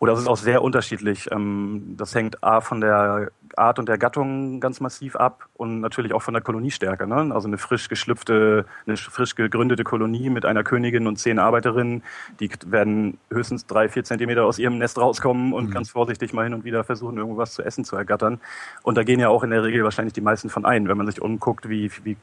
Oder 0.00 0.12
es 0.12 0.20
ist 0.20 0.28
auch 0.28 0.36
sehr 0.36 0.62
unterschiedlich. 0.62 1.30
Ähm, 1.30 1.94
das 1.96 2.14
hängt 2.14 2.42
A 2.42 2.60
von 2.60 2.80
der 2.80 3.30
Art 3.56 3.78
und 3.78 3.88
der 3.88 3.98
Gattung 3.98 4.60
ganz 4.60 4.80
massiv 4.80 5.16
ab 5.16 5.48
und 5.54 5.80
natürlich 5.80 6.12
auch 6.12 6.22
von 6.22 6.34
der 6.34 6.42
Koloniestärke. 6.42 7.06
Ne? 7.06 7.32
Also 7.32 7.46
eine 7.46 7.58
frisch 7.58 7.88
geschlüpfte, 7.88 8.66
eine 8.86 8.96
frisch 8.96 9.34
gegründete 9.34 9.84
Kolonie 9.84 10.30
mit 10.30 10.44
einer 10.44 10.64
Königin 10.64 11.06
und 11.06 11.18
zehn 11.18 11.38
Arbeiterinnen, 11.38 12.02
die 12.40 12.50
werden 12.66 13.18
höchstens 13.30 13.66
drei, 13.66 13.88
vier 13.88 14.04
Zentimeter 14.04 14.44
aus 14.44 14.58
ihrem 14.58 14.78
Nest 14.78 14.98
rauskommen 14.98 15.52
und 15.52 15.68
mhm. 15.68 15.72
ganz 15.72 15.90
vorsichtig 15.90 16.32
mal 16.32 16.44
hin 16.44 16.54
und 16.54 16.64
wieder 16.64 16.84
versuchen, 16.84 17.16
irgendwas 17.16 17.54
zu 17.54 17.62
essen 17.62 17.84
zu 17.84 17.96
ergattern. 17.96 18.40
Und 18.82 18.96
da 18.96 19.04
gehen 19.04 19.20
ja 19.20 19.28
auch 19.28 19.44
in 19.44 19.50
der 19.50 19.62
Regel 19.62 19.84
wahrscheinlich 19.84 20.14
die 20.14 20.20
meisten 20.20 20.50
von 20.50 20.64
ein, 20.64 20.88
wenn 20.88 20.96
man 20.96 21.06
sich 21.06 21.22
umguckt, 21.22 21.68
wie, 21.68 21.90
wie 22.02 22.16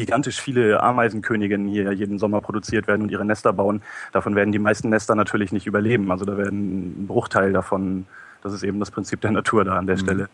gigantisch 0.00 0.40
viele 0.40 0.82
Ameisenköniginnen 0.82 1.68
hier 1.68 1.92
jeden 1.92 2.18
Sommer 2.18 2.40
produziert 2.40 2.86
werden 2.86 3.02
und 3.02 3.10
ihre 3.10 3.24
Nester 3.24 3.52
bauen. 3.52 3.82
Davon 4.12 4.34
werden 4.34 4.50
die 4.50 4.58
meisten 4.58 4.88
Nester 4.88 5.14
natürlich 5.14 5.52
nicht 5.52 5.66
überleben. 5.66 6.10
Also 6.10 6.24
da 6.24 6.36
werden 6.38 7.02
ein 7.02 7.06
Bruchteil 7.06 7.52
davon, 7.52 8.06
das 8.42 8.54
ist 8.54 8.62
eben 8.62 8.80
das 8.80 8.90
Prinzip 8.90 9.20
der 9.20 9.30
Natur 9.30 9.64
da 9.64 9.76
an 9.76 9.86
der 9.86 9.96
mhm. 9.96 10.00
Stelle. 10.00 10.28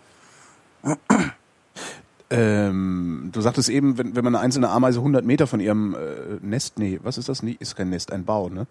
Ähm, 2.31 3.31
du 3.33 3.41
sagtest 3.41 3.69
eben, 3.69 3.99
wenn, 3.99 4.17
wenn 4.17 4.25
man 4.25 4.35
eine 4.35 4.43
einzelne 4.43 4.69
Ameise 4.69 4.99
100 4.99 5.25
Meter 5.25 5.47
von 5.47 5.61
ihrem 5.61 5.95
äh, 5.95 5.99
Nest, 6.43 6.79
nee, 6.79 6.99
was 7.03 7.19
ist 7.19 7.29
das? 7.29 7.43
Nee, 7.43 7.57
ist 7.59 7.77
kein 7.77 7.91
Nest, 7.91 8.13
ein 8.13 8.25
Bau, 8.25 8.49
ne? 8.49 8.67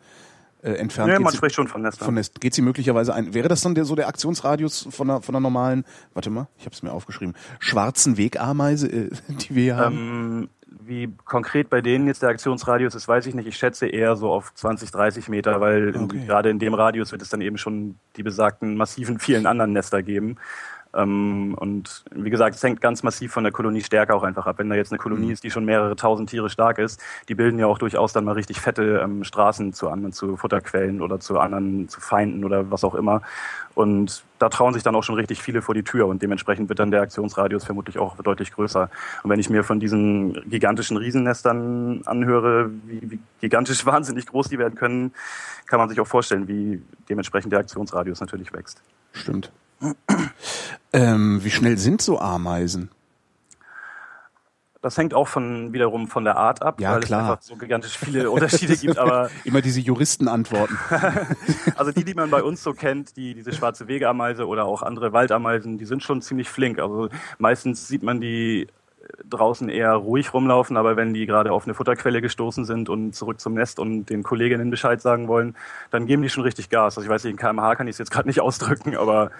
Äh, 0.62 0.74
entfernt. 0.74 1.12
Ja, 1.12 1.20
man 1.20 1.32
sie, 1.32 1.38
spricht 1.38 1.56
schon 1.56 1.68
von 1.68 1.84
Nestern. 1.84 2.06
Von 2.06 2.16
Nest. 2.16 2.42
Geht 2.42 2.56
sie 2.56 2.64
möglicherweise 2.64 3.14
ein? 3.14 3.36
Wäre 3.36 3.48
das 3.48 3.62
dann 3.62 3.76
der, 3.76 3.86
so 3.86 3.96
der 3.96 4.08
Aktionsradius 4.08 4.88
von 4.90 5.10
einer, 5.10 5.22
von 5.22 5.36
einer 5.36 5.42
normalen, 5.42 5.86
warte 6.16 6.32
mal, 6.32 6.48
ich 6.58 6.66
habe 6.66 6.74
es 6.74 6.82
mir 6.82 6.92
aufgeschrieben, 6.92 7.36
schwarzen 7.60 8.18
Wegameise, 8.18 8.88
äh, 8.88 9.10
die 9.28 9.54
wir 9.54 9.64
hier 9.64 9.78
haben? 9.78 10.50
Wie 10.88 11.12
konkret 11.26 11.69
bei 11.69 11.82
denen 11.82 12.08
jetzt 12.08 12.21
der 12.21 12.30
Aktionsradius 12.30 12.95
ist, 12.95 13.08
weiß 13.08 13.26
ich 13.26 13.34
nicht. 13.34 13.48
Ich 13.48 13.58
schätze 13.58 13.88
eher 13.88 14.15
so 14.15 14.32
auf 14.32 14.54
20, 14.54 14.91
30 14.91 15.30
Meter, 15.30 15.60
weil 15.60 15.89
okay. 15.89 15.98
in, 15.98 16.26
gerade 16.28 16.50
in 16.50 16.60
dem 16.60 16.74
Radius 16.74 17.12
wird 17.12 17.21
es 17.21 17.30
dann 17.30 17.41
eben 17.41 17.58
schon 17.58 17.95
die 18.17 18.24
besagten 18.24 18.76
massiven 18.78 19.19
vielen 19.19 19.48
anderen 19.48 19.74
Nester 19.74 20.04
geben. 20.04 20.38
Ähm, 20.96 21.56
und 21.58 22.04
wie 22.12 22.30
gesagt, 22.30 22.56
es 22.56 22.64
hängt 22.64 22.82
ganz 22.82 23.04
massiv 23.04 23.32
von 23.34 23.44
der 23.44 23.52
Koloniestärke 23.52 24.14
auch 24.14 24.24
einfach 24.24 24.46
ab. 24.48 24.60
Wenn 24.60 24.70
da 24.70 24.76
jetzt 24.76 24.92
eine 24.92 25.00
Kolonie 25.00 25.28
mhm. 25.28 25.32
ist, 25.32 25.44
die 25.44 25.52
schon 25.52 25.66
mehrere 25.66 25.96
tausend 25.96 26.30
Tiere 26.30 26.50
stark 26.50 26.80
ist, 26.80 27.02
die 27.28 27.36
bilden 27.36 27.60
ja 27.60 27.68
auch 27.68 27.78
durchaus 27.78 28.14
dann 28.14 28.26
mal 28.26 28.34
richtig 28.34 28.62
fette 28.62 29.02
ähm, 29.04 29.24
Straßen 29.24 29.74
zu 29.74 29.90
anderen, 29.90 30.14
zu 30.14 30.38
Futterquellen 30.38 31.02
oder 31.02 31.20
zu 31.20 31.40
anderen, 31.40 31.90
zu 31.90 32.00
Feinden 32.00 32.46
oder 32.46 32.72
was 32.72 32.84
auch 32.84 32.96
immer. 32.96 33.22
Und 33.74 34.24
da 34.40 34.50
trauen 34.50 34.74
sich 34.74 34.84
dann 34.84 34.96
auch 34.96 35.04
schon 35.04 35.16
richtig 35.16 35.42
viele 35.42 35.62
vor 35.62 35.76
die 35.76 35.84
Tür 35.84 36.08
und 36.08 36.22
dementsprechend 36.22 36.70
wird 36.70 36.80
dann 36.80 36.92
der 36.92 37.02
Aktionsradius 37.02 37.66
vermutlich 37.66 38.00
auch 38.00 38.16
deutlich 38.18 38.54
größer. 38.54 38.90
Und 39.24 39.30
wenn 39.30 39.40
ich 39.40 39.50
mir 39.50 39.64
von 39.64 39.80
diesen 39.80 40.50
gigantischen 40.50 40.98
Riesennestern 40.98 42.02
anhöre, 42.06 42.72
wie, 42.86 43.12
wie 43.12 43.20
gigantisch 43.42 43.86
wahnsinnig 43.86 44.28
groß 44.28 44.50
die 44.50 44.60
werden 44.60 44.76
können, 44.76 45.14
kann 45.66 45.80
man 45.80 45.90
sich 45.90 46.00
auch 46.00 46.08
vorstellen, 46.08 46.48
wie 46.48 46.82
dementsprechend 47.10 47.52
der 47.52 47.60
Aktionsradius 47.60 48.22
natürlich 48.22 48.54
wächst. 48.54 48.82
Stimmt. 49.12 49.52
Ähm, 50.94 51.44
wie 51.44 51.52
schnell 51.52 51.78
sind 51.78 52.02
so 52.02 52.20
Ameisen? 52.20 52.90
Das 54.82 55.00
hängt 55.00 55.16
auch 55.16 55.28
von 55.28 55.74
wiederum 55.74 56.08
von 56.08 56.26
der 56.26 56.38
Art 56.38 56.62
ab, 56.62 56.80
ja, 56.80 56.94
weil 56.94 57.00
klar. 57.00 57.22
es 57.22 57.30
einfach 57.30 57.42
so 57.42 57.56
gigantisch 57.56 57.98
viele 57.98 58.30
Unterschiede 58.30 58.78
gibt. 58.78 59.00
Aber 59.00 59.32
immer 59.44 59.62
diese 59.62 59.80
Juristenantworten. 59.80 60.78
also 61.76 61.92
die, 61.92 62.04
die 62.04 62.14
man 62.14 62.30
bei 62.30 62.44
uns 62.44 62.62
so 62.62 62.74
kennt, 62.74 63.18
die 63.18 63.34
diese 63.34 63.52
schwarze 63.52 63.88
Wegeameise 63.88 64.46
oder 64.48 64.66
auch 64.66 64.84
andere 64.84 65.12
Waldameisen, 65.12 65.80
die 65.80 65.86
sind 65.86 66.04
schon 66.04 66.22
ziemlich 66.22 66.50
flink. 66.50 66.78
Also 66.78 67.10
meistens 67.40 67.88
sieht 67.88 68.04
man 68.04 68.22
die 68.22 68.68
draußen 69.30 69.70
eher 69.70 69.94
ruhig 69.94 70.34
rumlaufen, 70.34 70.78
aber 70.78 70.98
wenn 70.98 71.13
die 71.13 71.26
gerade 71.26 71.52
auf 71.52 71.65
eine 71.65 71.74
Futterquelle 71.74 72.22
gestoßen 72.22 72.65
sind 72.65 72.89
und 72.89 73.13
zurück 73.15 73.39
zum 73.39 73.54
Nest 73.54 73.80
und 73.80 74.06
den 74.06 74.24
Kolleginnen 74.24 74.70
Bescheid 74.70 75.02
sagen 75.02 75.28
wollen, 75.28 75.56
dann 75.91 76.06
geben 76.06 76.22
die 76.22 76.30
schon 76.30 76.44
richtig 76.44 76.70
Gas. 76.70 76.98
Also 76.98 77.02
ich 77.02 77.10
weiß 77.10 77.24
nicht, 77.24 77.32
in 77.32 77.38
kmh 77.38 77.76
kann 77.76 77.88
ich 77.88 77.94
es 77.94 77.98
jetzt 78.00 78.12
gerade 78.12 78.28
nicht 78.28 78.41
ausdrücken, 78.41 78.96
aber 78.96 79.32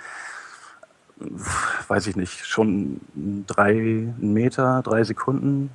weiß 1.88 2.08
ich 2.08 2.16
nicht, 2.16 2.46
schon 2.46 3.00
drei 3.48 4.14
Meter, 4.18 4.82
drei 4.84 5.04
Sekunden, 5.04 5.72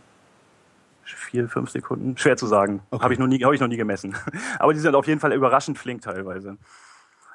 vier, 1.04 1.48
fünf 1.48 1.70
Sekunden, 1.70 2.16
schwer 2.16 2.36
zu 2.36 2.46
sagen. 2.46 2.82
Okay. 2.90 3.02
Habe 3.02 3.14
ich 3.14 3.20
noch 3.20 3.26
nie, 3.26 3.42
habe 3.42 3.54
ich 3.54 3.60
noch 3.60 3.68
nie 3.68 3.76
gemessen. 3.76 4.16
Aber 4.58 4.74
die 4.74 4.80
sind 4.80 4.94
auf 4.94 5.06
jeden 5.06 5.20
Fall 5.20 5.32
überraschend 5.32 5.78
flink 5.78 6.02
teilweise. 6.02 6.56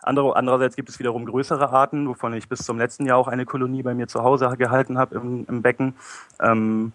Andere, 0.06 0.36
andererseits 0.36 0.76
gibt 0.76 0.90
es 0.90 1.00
wiederum 1.00 1.26
größere 1.26 1.70
Arten, 1.70 2.08
wovon 2.08 2.34
ich 2.34 2.48
bis 2.48 2.60
zum 2.60 2.78
letzten 2.78 3.06
Jahr 3.06 3.18
auch 3.18 3.28
eine 3.28 3.46
Kolonie 3.46 3.84
bei 3.84 3.94
mir 3.94 4.08
zu 4.08 4.24
Hause 4.24 4.56
gehalten 4.58 4.98
habe 4.98 5.16
im, 5.16 5.46
im 5.48 5.62
Becken. 5.62 5.96
Ähm, 6.40 6.94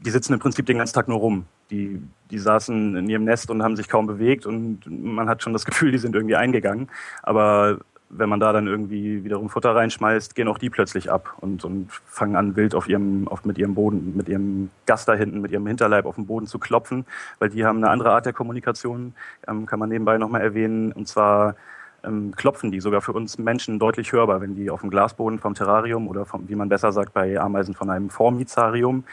die 0.00 0.10
sitzen 0.10 0.32
im 0.32 0.40
Prinzip 0.40 0.66
den 0.66 0.78
ganzen 0.78 0.94
Tag 0.94 1.08
nur 1.08 1.18
rum. 1.18 1.46
Die, 1.70 2.02
die 2.30 2.38
saßen 2.38 2.96
in 2.96 3.08
ihrem 3.08 3.24
Nest 3.24 3.50
und 3.50 3.62
haben 3.62 3.76
sich 3.76 3.88
kaum 3.88 4.06
bewegt 4.06 4.44
und 4.46 4.80
man 4.86 5.28
hat 5.28 5.42
schon 5.42 5.52
das 5.52 5.64
Gefühl, 5.64 5.92
die 5.92 5.98
sind 5.98 6.14
irgendwie 6.14 6.36
eingegangen. 6.36 6.88
Aber 7.22 7.78
wenn 8.14 8.28
man 8.28 8.40
da 8.40 8.52
dann 8.52 8.66
irgendwie 8.66 9.24
wiederum 9.24 9.48
Futter 9.48 9.74
reinschmeißt, 9.74 10.34
gehen 10.34 10.48
auch 10.48 10.58
die 10.58 10.68
plötzlich 10.68 11.10
ab 11.10 11.34
und, 11.40 11.64
und 11.64 11.90
fangen 11.90 12.36
an, 12.36 12.56
wild 12.56 12.74
auf 12.74 12.88
ihrem, 12.88 13.26
auf, 13.26 13.44
mit 13.44 13.56
ihrem 13.56 13.74
Boden, 13.74 14.14
mit 14.14 14.28
ihrem 14.28 14.70
Gast 14.84 15.08
da 15.08 15.14
hinten, 15.14 15.40
mit 15.40 15.50
ihrem 15.50 15.66
Hinterleib 15.66 16.04
auf 16.04 16.16
dem 16.16 16.26
Boden 16.26 16.46
zu 16.46 16.58
klopfen, 16.58 17.06
weil 17.38 17.48
die 17.48 17.64
haben 17.64 17.78
eine 17.78 17.88
andere 17.88 18.12
Art 18.12 18.26
der 18.26 18.34
Kommunikation, 18.34 19.14
ähm, 19.48 19.64
kann 19.64 19.78
man 19.78 19.88
nebenbei 19.88 20.18
nochmal 20.18 20.42
erwähnen, 20.42 20.92
und 20.92 21.08
zwar 21.08 21.56
ähm, 22.04 22.32
klopfen 22.36 22.70
die 22.70 22.80
sogar 22.80 23.00
für 23.00 23.12
uns 23.12 23.38
Menschen 23.38 23.78
deutlich 23.78 24.12
hörbar, 24.12 24.40
wenn 24.40 24.54
die 24.54 24.70
auf 24.70 24.80
dem 24.80 24.90
Glasboden 24.90 25.38
vom 25.38 25.54
Terrarium 25.54 26.08
oder 26.08 26.26
vom, 26.26 26.48
wie 26.48 26.54
man 26.54 26.68
besser 26.68 26.92
sagt, 26.92 27.12
bei 27.12 27.38
Ameisen 27.38 27.74
von 27.74 27.90
einem 27.90 28.10
Formizarium 28.10 29.04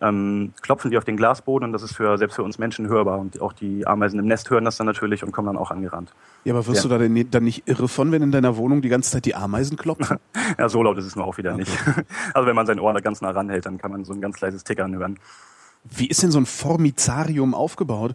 ähm, 0.00 0.52
klopfen 0.62 0.90
die 0.90 0.98
auf 0.98 1.04
den 1.04 1.16
Glasboden 1.16 1.66
und 1.66 1.72
das 1.72 1.82
ist 1.82 1.94
für 1.94 2.16
selbst 2.16 2.34
für 2.34 2.42
uns 2.42 2.58
Menschen 2.58 2.88
hörbar. 2.88 3.18
Und 3.18 3.40
auch 3.40 3.52
die 3.52 3.86
Ameisen 3.86 4.18
im 4.18 4.26
Nest 4.26 4.48
hören 4.50 4.64
das 4.64 4.76
dann 4.76 4.86
natürlich 4.86 5.22
und 5.22 5.32
kommen 5.32 5.46
dann 5.46 5.58
auch 5.58 5.70
angerannt. 5.70 6.12
Ja, 6.44 6.54
aber 6.54 6.66
wirst 6.66 6.84
ja. 6.84 6.88
du 6.88 6.88
da 6.88 6.98
denn 6.98 7.30
dann 7.30 7.44
nicht 7.44 7.68
irre 7.68 7.88
von, 7.88 8.10
wenn 8.12 8.22
in 8.22 8.32
deiner 8.32 8.56
Wohnung 8.56 8.82
die 8.82 8.88
ganze 8.88 9.10
Zeit 9.10 9.26
die 9.26 9.34
Ameisen 9.34 9.76
klopfen? 9.76 10.18
ja, 10.58 10.68
so 10.68 10.82
laut 10.82 10.96
ist 10.98 11.04
es 11.04 11.16
nur 11.16 11.26
auch 11.26 11.36
wieder 11.36 11.52
okay. 11.52 11.60
nicht. 11.60 11.78
Also 12.34 12.46
wenn 12.46 12.56
man 12.56 12.66
sein 12.66 12.80
Ohr 12.80 12.92
da 12.92 13.00
ganz 13.00 13.20
nah 13.20 13.30
ranhält, 13.30 13.66
dann 13.66 13.78
kann 13.78 13.90
man 13.90 14.04
so 14.04 14.12
ein 14.12 14.20
ganz 14.20 14.40
leises 14.40 14.64
Tickern 14.64 14.96
hören. 14.96 15.18
Wie 15.84 16.06
ist 16.06 16.22
denn 16.22 16.30
so 16.30 16.38
ein 16.38 16.46
Formizarium 16.46 17.54
aufgebaut? 17.54 18.14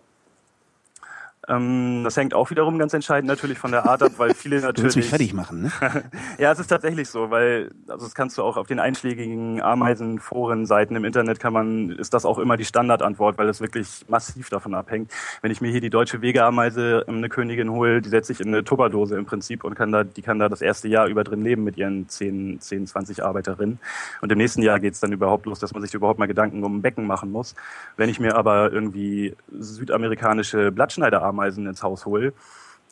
Ähm, 1.48 2.02
das 2.04 2.18
hängt 2.18 2.34
auch 2.34 2.50
wiederum 2.50 2.80
ganz 2.80 2.94
entscheidend 2.94 3.28
natürlich 3.28 3.58
von 3.58 3.72
der 3.72 3.86
Art 3.86 4.02
ab, 4.02 4.14
weil 4.18 4.34
viele 4.34 4.62
natürlich. 4.62 4.76
Du 4.76 4.84
willst 4.84 4.98
mich 4.98 5.10
fertig 5.10 5.34
machen, 5.34 5.64
ne? 5.64 5.72
ja, 6.38 6.52
es 6.52 6.60
ist 6.60 6.68
tatsächlich 6.68 7.10
so, 7.10 7.30
weil, 7.32 7.72
also 7.88 8.06
das 8.06 8.14
kannst 8.14 8.38
du 8.38 8.44
auch 8.44 8.58
auf 8.58 8.68
den 8.68 8.80
einschlägigen 8.80 9.62
Ameisenforen-Seiten 9.62 10.96
im 10.96 11.06
Internet 11.06 11.40
kann 11.40 11.54
man, 11.54 11.92
ist 11.92 12.14
das 12.14 12.26
auch 12.26 12.40
immer 12.40 12.58
die 12.58 12.66
Standardantwort, 12.66 13.38
weil 13.38 13.48
es 13.48 13.62
wirklich 13.62 14.06
massiv 14.08 14.50
davon 14.50 14.74
abhängt. 14.74 15.12
Wenn 15.42 15.52
ich 15.52 15.62
mir 15.62 15.72
hier 15.72 15.82
die 15.82 15.90
deutsche 15.90 16.22
Wegeameise, 16.22 17.06
ähm, 17.08 17.18
eine 17.18 17.30
Königin 17.30 17.70
hole, 17.72 18.02
die 18.02 18.10
setze 18.10 18.32
ich 18.32 18.42
in 18.42 18.50
eine 18.50 18.64
Tupperdose 18.64 19.16
im 19.16 19.26
Prinzip 19.26 19.64
und 19.64 19.76
kann 19.76 19.92
da, 19.92 20.04
die 20.04 20.22
kann 20.22 20.40
da 20.40 20.50
das 20.50 20.62
erste 20.62 20.88
Jahr 20.88 21.08
über 21.08 21.24
drin 21.24 21.42
leben 21.42 21.64
mit 21.64 21.78
ihren 21.78 22.10
10, 22.10 22.60
10 22.60 22.88
20 22.88 23.24
Arbeiterinnen. 23.24 23.80
Und 24.22 24.32
im 24.32 24.38
nächsten 24.38 24.62
Jahr 24.62 24.80
geht's 24.80 25.00
dann 25.00 25.12
überhaupt 25.14 25.46
los, 25.46 25.60
dass 25.60 25.74
man 25.74 25.82
sich 25.82 25.94
überhaupt 25.94 26.20
mal 26.20 26.28
Gedanken 26.28 26.64
um 26.64 26.78
ein 26.78 26.82
Becken 26.82 27.08
machen 27.08 27.32
muss. 27.32 27.56
Wenn 27.98 28.10
ich 28.10 28.20
mir 28.20 28.36
aber 28.36 28.72
irgendwie 28.72 29.36
südamerikanische 29.52 30.72
Blattschneiderameisen 30.72 31.35
Ameisen 31.36 31.68
ins 31.68 31.84
Haus 31.84 32.06
hole, 32.06 32.34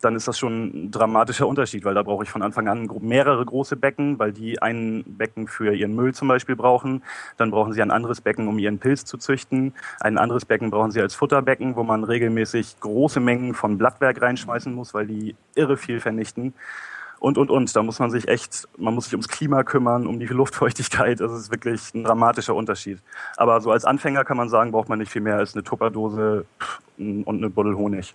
dann 0.04 0.16
ist 0.16 0.28
das 0.28 0.38
schon 0.38 0.66
ein 0.66 0.92
dramatischer 0.92 1.48
Unterschied, 1.48 1.86
weil 1.86 1.94
da 1.94 2.04
brauche 2.04 2.24
ich 2.24 2.30
von 2.30 2.42
Anfang 2.42 2.68
an 2.68 2.90
mehrere 3.00 3.46
große 3.46 3.78
Becken, 3.78 4.20
weil 4.20 4.34
die 4.34 4.62
ein 4.62 5.04
Becken 5.08 5.48
für 5.48 5.74
ihren 5.74 5.96
Müll 5.96 6.14
zum 6.14 6.28
Beispiel 6.28 6.56
brauchen. 6.56 7.04
Dann 7.38 7.52
brauchen 7.52 7.74
sie 7.74 7.82
ein 7.82 7.92
anderes 7.92 8.20
Becken, 8.20 8.48
um 8.48 8.60
ihren 8.60 8.80
Pilz 8.80 9.06
zu 9.06 9.18
züchten. 9.18 9.74
Ein 10.02 10.18
anderes 10.18 10.46
Becken 10.46 10.72
brauchen 10.72 10.92
sie 10.92 11.00
als 11.00 11.16
Futterbecken, 11.16 11.76
wo 11.78 11.84
man 11.84 12.04
regelmäßig 12.04 12.80
große 12.82 13.22
Mengen 13.22 13.54
von 13.54 13.78
Blattwerk 13.78 14.22
reinschmeißen 14.22 14.74
muss, 14.74 14.94
weil 14.94 15.08
die 15.08 15.36
irre 15.56 15.78
viel 15.78 16.02
vernichten. 16.02 16.54
Und, 17.20 17.38
und, 17.38 17.50
und. 17.50 17.74
Da 17.74 17.82
muss 17.84 18.00
man 18.00 18.12
sich 18.12 18.28
echt, 18.28 18.68
man 18.78 18.94
muss 18.94 19.06
sich 19.06 19.14
ums 19.14 19.30
Klima 19.30 19.64
kümmern, 19.64 20.08
um 20.08 20.20
die 20.20 20.26
Luftfeuchtigkeit. 20.26 21.22
Das 21.22 21.32
ist 21.32 21.52
wirklich 21.52 21.94
ein 21.94 22.04
dramatischer 22.04 22.54
Unterschied. 22.54 23.00
Aber 23.38 23.62
so 23.62 23.72
als 23.72 23.86
Anfänger 23.86 24.26
kann 24.26 24.36
man 24.36 24.50
sagen, 24.50 24.74
braucht 24.74 24.90
man 24.90 25.00
nicht 25.00 25.12
viel 25.12 25.22
mehr 25.22 25.38
als 25.38 25.54
eine 25.56 25.64
Tupperdose 25.64 26.46
und 26.98 27.28
eine 27.30 27.50
Buddel 27.50 27.78
Honig. 27.78 28.14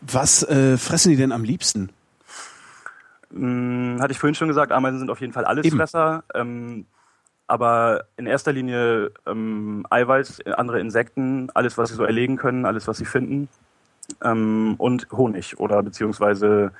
Was 0.00 0.42
äh, 0.42 0.76
fressen 0.76 1.10
die 1.10 1.16
denn 1.16 1.32
am 1.32 1.44
liebsten? 1.44 1.90
Hm, 3.32 3.98
hatte 4.00 4.12
ich 4.12 4.18
vorhin 4.18 4.34
schon 4.34 4.48
gesagt, 4.48 4.72
Ameisen 4.72 4.98
sind 4.98 5.10
auf 5.10 5.20
jeden 5.20 5.32
Fall 5.32 5.44
Allesfresser. 5.44 6.24
Ähm, 6.34 6.86
aber 7.46 8.04
in 8.16 8.26
erster 8.26 8.52
Linie 8.52 9.10
ähm, 9.26 9.84
Eiweiß, 9.90 10.46
andere 10.46 10.80
Insekten, 10.80 11.48
alles, 11.52 11.76
was 11.78 11.88
sie 11.88 11.96
so 11.96 12.04
erlegen 12.04 12.36
können, 12.36 12.64
alles, 12.64 12.86
was 12.86 12.98
sie 12.98 13.04
finden. 13.04 13.48
Ähm, 14.22 14.76
und 14.78 15.08
Honig 15.10 15.58
oder 15.58 15.82
beziehungsweise, 15.82 16.72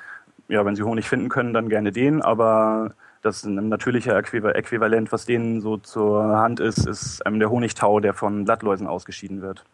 ja, 0.49 0.65
wenn 0.65 0.77
sie 0.77 0.83
Honig 0.83 1.09
finden 1.09 1.29
können, 1.29 1.53
dann 1.53 1.69
gerne 1.69 1.91
den, 1.91 2.23
aber 2.23 2.95
das 3.23 3.39
ist 3.39 3.45
ein 3.45 3.69
natürlicher 3.69 4.17
Äquivalent, 4.17 5.13
was 5.13 5.27
denen 5.27 5.61
so 5.61 5.77
zur 5.77 6.39
Hand 6.39 6.61
ist, 6.61 6.87
ist 6.87 7.21
ähm, 7.27 7.39
der 7.39 7.51
Honigtau, 7.51 8.01
der 8.01 8.15
von 8.15 8.45
Blattläusen 8.45 8.87
ausgeschieden 8.87 9.43
wird. 9.43 9.65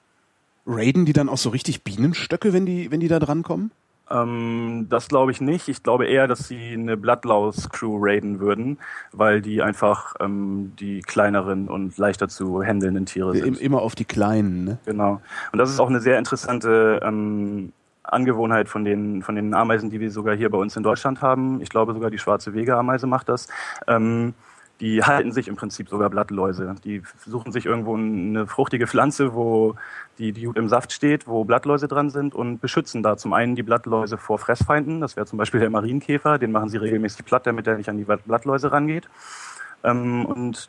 Raiden 0.66 1.06
die 1.06 1.12
dann 1.12 1.28
auch 1.28 1.38
so 1.38 1.50
richtig 1.50 1.84
Bienenstöcke, 1.84 2.52
wenn 2.52 2.66
die, 2.66 2.90
wenn 2.90 3.00
die 3.00 3.08
da 3.08 3.18
drankommen? 3.18 3.70
Ähm, 4.10 4.86
das 4.88 5.08
glaube 5.08 5.32
ich 5.32 5.40
nicht. 5.40 5.68
Ich 5.68 5.82
glaube 5.82 6.06
eher, 6.06 6.28
dass 6.28 6.46
sie 6.48 6.72
eine 6.72 6.96
Bloodlaus-Crew 6.96 7.98
raiden 8.00 8.38
würden, 8.40 8.78
weil 9.12 9.42
die 9.42 9.62
einfach 9.62 10.14
ähm, 10.20 10.72
die 10.78 11.00
kleineren 11.00 11.68
und 11.68 11.96
leichter 11.98 12.28
zu 12.28 12.62
handelnden 12.62 13.06
Tiere 13.06 13.34
sind. 13.34 13.60
Immer 13.60 13.82
auf 13.82 13.94
die 13.94 14.04
kleinen, 14.04 14.64
ne? 14.64 14.78
Genau. 14.86 15.20
Und 15.52 15.58
das 15.58 15.70
ist 15.70 15.80
auch 15.80 15.88
eine 15.88 16.00
sehr 16.00 16.18
interessante 16.18 17.00
ähm, 17.02 17.72
Angewohnheit 18.04 18.68
von 18.68 18.84
den, 18.84 19.22
von 19.22 19.34
den 19.34 19.54
Ameisen, 19.54 19.90
die 19.90 19.98
wir 19.98 20.10
sogar 20.12 20.36
hier 20.36 20.50
bei 20.50 20.58
uns 20.58 20.76
in 20.76 20.84
Deutschland 20.84 21.20
haben. 21.20 21.60
Ich 21.60 21.70
glaube 21.70 21.92
sogar 21.92 22.10
die 22.10 22.18
schwarze 22.18 22.54
Wegeameise 22.54 23.08
macht 23.08 23.28
das. 23.28 23.48
Ähm, 23.88 24.34
die 24.80 25.02
halten 25.02 25.32
sich 25.32 25.48
im 25.48 25.56
Prinzip 25.56 25.88
sogar 25.88 26.10
Blattläuse. 26.10 26.74
Die 26.84 27.02
suchen 27.26 27.52
sich 27.52 27.64
irgendwo 27.64 27.96
eine 27.96 28.46
fruchtige 28.46 28.86
Pflanze, 28.86 29.34
wo 29.34 29.74
die, 30.18 30.32
die 30.32 30.44
im 30.54 30.68
Saft 30.68 30.92
steht, 30.92 31.26
wo 31.26 31.44
Blattläuse 31.44 31.88
dran 31.88 32.10
sind 32.10 32.34
und 32.34 32.60
beschützen 32.60 33.02
da 33.02 33.16
zum 33.16 33.32
einen 33.32 33.54
die 33.54 33.62
Blattläuse 33.62 34.18
vor 34.18 34.38
Fressfeinden. 34.38 35.00
Das 35.00 35.16
wäre 35.16 35.26
zum 35.26 35.38
Beispiel 35.38 35.60
der 35.60 35.70
Marienkäfer, 35.70 36.38
den 36.38 36.52
machen 36.52 36.68
sie 36.68 36.76
regelmäßig 36.76 37.24
platt, 37.24 37.46
damit 37.46 37.66
er 37.66 37.76
nicht 37.76 37.88
an 37.88 37.96
die 37.96 38.04
Blattläuse 38.04 38.70
rangeht. 38.70 39.08
Ähm, 39.86 40.26
und 40.26 40.68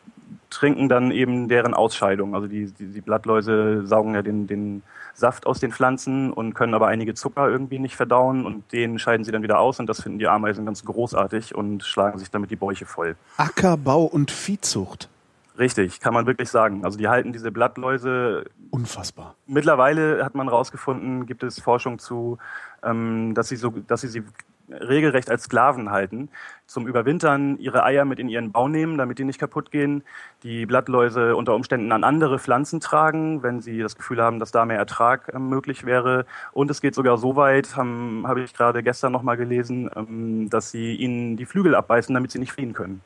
trinken 0.49 0.88
dann 0.88 1.12
eben 1.12 1.49
deren 1.49 1.73
Ausscheidung. 1.73 2.36
Also 2.36 2.47
die, 2.47 2.71
die, 2.71 2.88
die 2.88 3.01
Blattläuse 3.01 3.86
saugen 3.86 4.15
ja 4.15 4.21
den, 4.21 4.47
den 4.47 4.82
Saft 5.13 5.47
aus 5.47 5.60
den 5.60 5.71
Pflanzen 5.71 6.32
und 6.32 6.53
können 6.53 6.73
aber 6.73 6.88
einige 6.88 7.13
Zucker 7.15 7.49
irgendwie 7.49 7.80
nicht 7.80 7.95
verdauen 7.95 8.45
und 8.45 8.71
den 8.71 8.99
scheiden 8.99 9.23
sie 9.23 9.32
dann 9.32 9.43
wieder 9.43 9.60
aus 9.60 9.80
und 9.80 9.88
das 9.88 10.01
finden 10.01 10.19
die 10.19 10.27
Ameisen 10.27 10.65
ganz 10.65 10.86
großartig 10.86 11.56
und 11.56 11.84
schlagen 11.84 12.19
sich 12.19 12.30
damit 12.30 12.51
die 12.51 12.56
Bäuche 12.56 12.86
voll. 12.86 13.15
Ackerbau 13.38 14.03
und 14.03 14.32
Viehzucht. 14.32 15.10
Richtig, 15.58 15.99
kann 16.01 16.13
man 16.13 16.27
wirklich 16.27 16.49
sagen. 16.49 16.86
Also 16.86 16.99
die 16.99 17.08
halten 17.08 17.34
diese 17.34 17.51
Blattläuse. 17.51 18.45
Unfassbar. 18.69 19.34
Mittlerweile 19.47 20.23
hat 20.23 20.36
man 20.36 20.47
herausgefunden, 20.47 21.25
gibt 21.25 21.41
es 21.41 21.60
Forschung 21.60 21.97
zu, 21.97 22.38
ähm, 22.84 23.34
dass 23.34 23.49
sie 23.49 23.56
so, 23.56 23.71
dass 23.71 24.01
sie 24.01 24.08
sie 24.08 24.23
regelrecht 24.69 25.30
als 25.30 25.43
Sklaven 25.43 25.91
halten, 25.91 26.30
zum 26.65 26.88
Überwintern 26.88 27.58
ihre 27.58 27.84
Eier 27.84 28.06
mit 28.06 28.19
in 28.19 28.30
ihren 28.30 28.51
Bau 28.51 28.67
nehmen, 28.67 28.97
damit 28.97 29.19
die 29.19 29.23
nicht 29.23 29.39
kaputt 29.39 29.71
gehen, 29.71 30.03
die 30.43 30.65
Blattläuse 30.65 31.36
unter 31.36 31.56
Umständen 31.56 31.91
an 31.91 32.03
andere 32.03 32.39
Pflanzen 32.39 32.80
tragen, 32.80 33.43
wenn 33.43 33.62
sie 33.62 33.80
das 33.80 33.95
Gefühl 33.95 34.21
haben, 34.21 34.39
dass 34.39 34.51
da 34.51 34.65
mehr 34.65 34.77
Ertrag 34.77 35.34
äh, 35.34 35.39
möglich 35.39 35.86
wäre. 35.86 36.25
Und 36.51 36.69
es 36.69 36.82
geht 36.82 36.95
sogar 36.95 37.17
so 37.17 37.36
weit, 37.36 37.75
habe 37.75 38.23
hab 38.23 38.38
ich 38.38 38.53
gerade 38.53 38.84
gestern 38.84 39.12
nochmal 39.12 39.38
gelesen, 39.38 39.89
ähm, 39.95 40.49
dass 40.49 40.71
sie 40.71 40.95
ihnen 40.95 41.38
die 41.38 41.45
Flügel 41.45 41.75
abbeißen, 41.75 42.13
damit 42.13 42.32
sie 42.32 42.39
nicht 42.39 42.51
fliehen 42.51 42.73
können. 42.73 43.01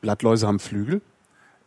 Blattläuse 0.00 0.46
haben 0.46 0.60
Flügel? 0.60 1.00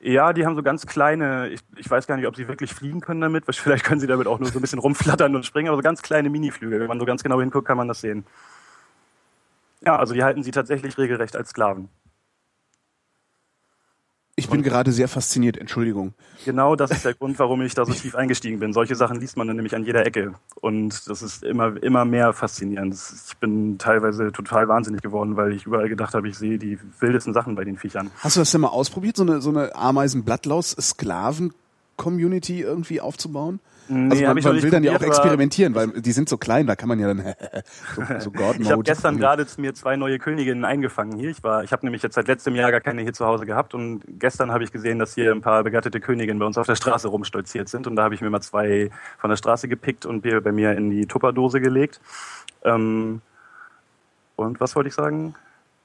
Ja, 0.05 0.33
die 0.33 0.45
haben 0.45 0.55
so 0.55 0.63
ganz 0.63 0.85
kleine, 0.85 1.47
ich, 1.47 1.61
ich 1.77 1.89
weiß 1.89 2.07
gar 2.07 2.17
nicht, 2.17 2.27
ob 2.27 2.35
sie 2.35 2.49
wirklich 2.49 2.73
fliegen 2.73 2.99
können 2.99 3.21
damit, 3.21 3.45
vielleicht 3.49 3.85
können 3.85 4.01
sie 4.01 4.07
damit 4.07 4.27
auch 4.27 4.39
nur 4.39 4.49
so 4.49 4.59
ein 4.59 4.61
bisschen 4.61 4.79
rumflattern 4.79 5.35
und 5.35 5.45
springen, 5.45 5.69
aber 5.69 5.77
so 5.77 5.83
ganz 5.83 6.01
kleine 6.01 6.29
Miniflügel. 6.29 6.79
Wenn 6.79 6.87
man 6.87 6.99
so 6.99 7.05
ganz 7.05 7.23
genau 7.23 7.39
hinguckt, 7.39 7.67
kann 7.67 7.77
man 7.77 7.87
das 7.87 8.01
sehen. 8.01 8.25
Ja, 9.85 9.97
also 9.97 10.13
die 10.13 10.23
halten 10.23 10.43
sie 10.43 10.51
tatsächlich 10.51 10.97
regelrecht 10.97 11.35
als 11.35 11.49
Sklaven. 11.49 11.89
Ich 14.35 14.49
bin 14.49 14.63
gerade 14.63 14.91
sehr 14.91 15.07
fasziniert, 15.07 15.57
Entschuldigung. 15.57 16.15
Genau 16.43 16.75
das 16.75 16.89
ist 16.89 17.05
der 17.05 17.13
Grund, 17.13 17.37
warum 17.37 17.61
ich 17.61 17.75
da 17.75 17.85
so 17.85 17.93
tief 17.93 18.15
eingestiegen 18.15 18.59
bin. 18.59 18.73
Solche 18.73 18.95
Sachen 18.95 19.19
liest 19.19 19.37
man 19.37 19.45
dann 19.45 19.57
nämlich 19.57 19.75
an 19.75 19.85
jeder 19.85 20.07
Ecke. 20.07 20.33
Und 20.59 21.07
das 21.07 21.21
ist 21.21 21.43
immer, 21.43 21.79
immer 21.83 22.03
mehr 22.03 22.33
faszinierend. 22.33 22.95
Ich 22.95 23.37
bin 23.37 23.77
teilweise 23.77 24.31
total 24.31 24.67
wahnsinnig 24.67 25.03
geworden, 25.03 25.37
weil 25.37 25.53
ich 25.53 25.67
überall 25.67 25.87
gedacht 25.87 26.15
habe, 26.15 26.27
ich 26.27 26.35
sehe 26.35 26.57
die 26.57 26.79
wildesten 26.99 27.35
Sachen 27.35 27.53
bei 27.53 27.63
den 27.63 27.77
Viechern. 27.77 28.09
Hast 28.17 28.35
du 28.35 28.41
das 28.41 28.49
denn 28.49 28.61
mal 28.61 28.69
ausprobiert, 28.69 29.17
so 29.17 29.23
eine, 29.23 29.39
so 29.39 29.51
eine 29.51 29.75
Ameisen-Blattlaus-Sklaven-Community 29.75 32.59
irgendwie 32.59 33.01
aufzubauen? 33.01 33.59
Nee, 33.87 34.11
also 34.11 34.23
man, 34.23 34.55
man 34.55 34.63
will 34.63 34.71
dann 34.71 34.83
ja 34.83 34.95
auch 34.95 35.01
experimentieren, 35.01 35.75
weil 35.75 35.87
die 35.89 36.11
sind 36.11 36.29
so 36.29 36.37
klein, 36.37 36.67
da 36.67 36.75
kann 36.75 36.87
man 36.87 36.99
ja 36.99 37.07
dann 37.07 37.19
so, 37.95 38.19
so 38.19 38.31
God 38.31 38.57
Ich 38.59 38.71
habe 38.71 38.83
gestern 38.83 39.17
gerade 39.17 39.45
mir 39.57 39.73
zwei 39.73 39.95
neue 39.95 40.19
Königinnen 40.19 40.63
eingefangen 40.65 41.17
hier. 41.19 41.29
Ich 41.29 41.43
war, 41.43 41.63
ich 41.63 41.71
habe 41.71 41.85
nämlich 41.85 42.01
jetzt 42.01 42.15
seit 42.15 42.27
letztem 42.27 42.55
Jahr 42.55 42.71
gar 42.71 42.81
keine 42.81 43.01
hier 43.01 43.13
zu 43.13 43.25
Hause 43.25 43.45
gehabt 43.45 43.73
und 43.73 44.01
gestern 44.19 44.51
habe 44.51 44.63
ich 44.63 44.71
gesehen, 44.71 44.99
dass 44.99 45.15
hier 45.15 45.31
ein 45.31 45.41
paar 45.41 45.63
begattete 45.63 45.99
Königinnen 45.99 46.39
bei 46.39 46.45
uns 46.45 46.57
auf 46.57 46.67
der 46.67 46.75
Straße 46.75 47.07
rumstolziert 47.07 47.69
sind 47.69 47.87
und 47.87 47.95
da 47.95 48.03
habe 48.03 48.15
ich 48.15 48.21
mir 48.21 48.29
mal 48.29 48.41
zwei 48.41 48.89
von 49.17 49.29
der 49.29 49.37
Straße 49.37 49.67
gepickt 49.67 50.05
und 50.05 50.21
bei 50.21 50.51
mir 50.51 50.77
in 50.77 50.89
die 50.89 51.05
Tupperdose 51.05 51.59
gelegt. 51.59 51.99
Ähm, 52.63 53.21
und 54.35 54.59
was 54.59 54.75
wollte 54.75 54.87
ich 54.87 54.95
sagen? 54.95 55.35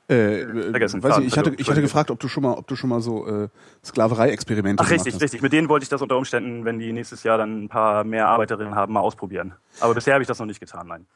Äh, 0.08 0.70
Vergessen, 0.70 1.02
weiß 1.02 1.18
ich, 1.18 1.26
ich 1.26 1.36
hatte, 1.36 1.52
ich 1.58 1.68
hatte 1.68 1.82
gefragt, 1.82 2.10
ob 2.10 2.18
du 2.18 2.28
schon 2.28 2.42
mal, 2.42 2.54
ob 2.54 2.66
du 2.66 2.76
schon 2.76 2.88
mal 2.88 3.02
so 3.02 3.26
äh, 3.26 3.48
Sklaverei-Experimente 3.84 4.82
Ach, 4.82 4.90
richtig, 4.90 5.14
hast. 5.14 5.22
richtig. 5.22 5.42
Mit 5.42 5.52
denen 5.52 5.68
wollte 5.68 5.82
ich 5.82 5.90
das 5.90 6.00
unter 6.00 6.16
Umständen, 6.16 6.64
wenn 6.64 6.78
die 6.78 6.94
nächstes 6.94 7.24
Jahr 7.24 7.36
dann 7.36 7.64
ein 7.64 7.68
paar 7.68 8.04
mehr 8.04 8.26
Arbeiterinnen 8.26 8.74
haben, 8.74 8.94
mal 8.94 9.00
ausprobieren. 9.00 9.52
Aber 9.80 9.94
bisher 9.94 10.14
habe 10.14 10.22
ich 10.22 10.28
das 10.28 10.38
noch 10.38 10.46
nicht 10.46 10.60
getan, 10.60 10.86
nein. 10.86 11.06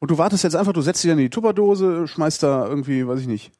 Und 0.00 0.10
du 0.10 0.18
wartest 0.18 0.44
jetzt 0.44 0.54
einfach, 0.54 0.74
du 0.74 0.82
setzt 0.82 1.02
dich 1.02 1.10
dann 1.10 1.18
in 1.18 1.24
die 1.24 1.30
Tupperdose, 1.30 2.06
schmeißt 2.08 2.42
da 2.42 2.66
irgendwie, 2.66 3.06
weiß 3.06 3.20
ich 3.20 3.26
nicht. 3.26 3.52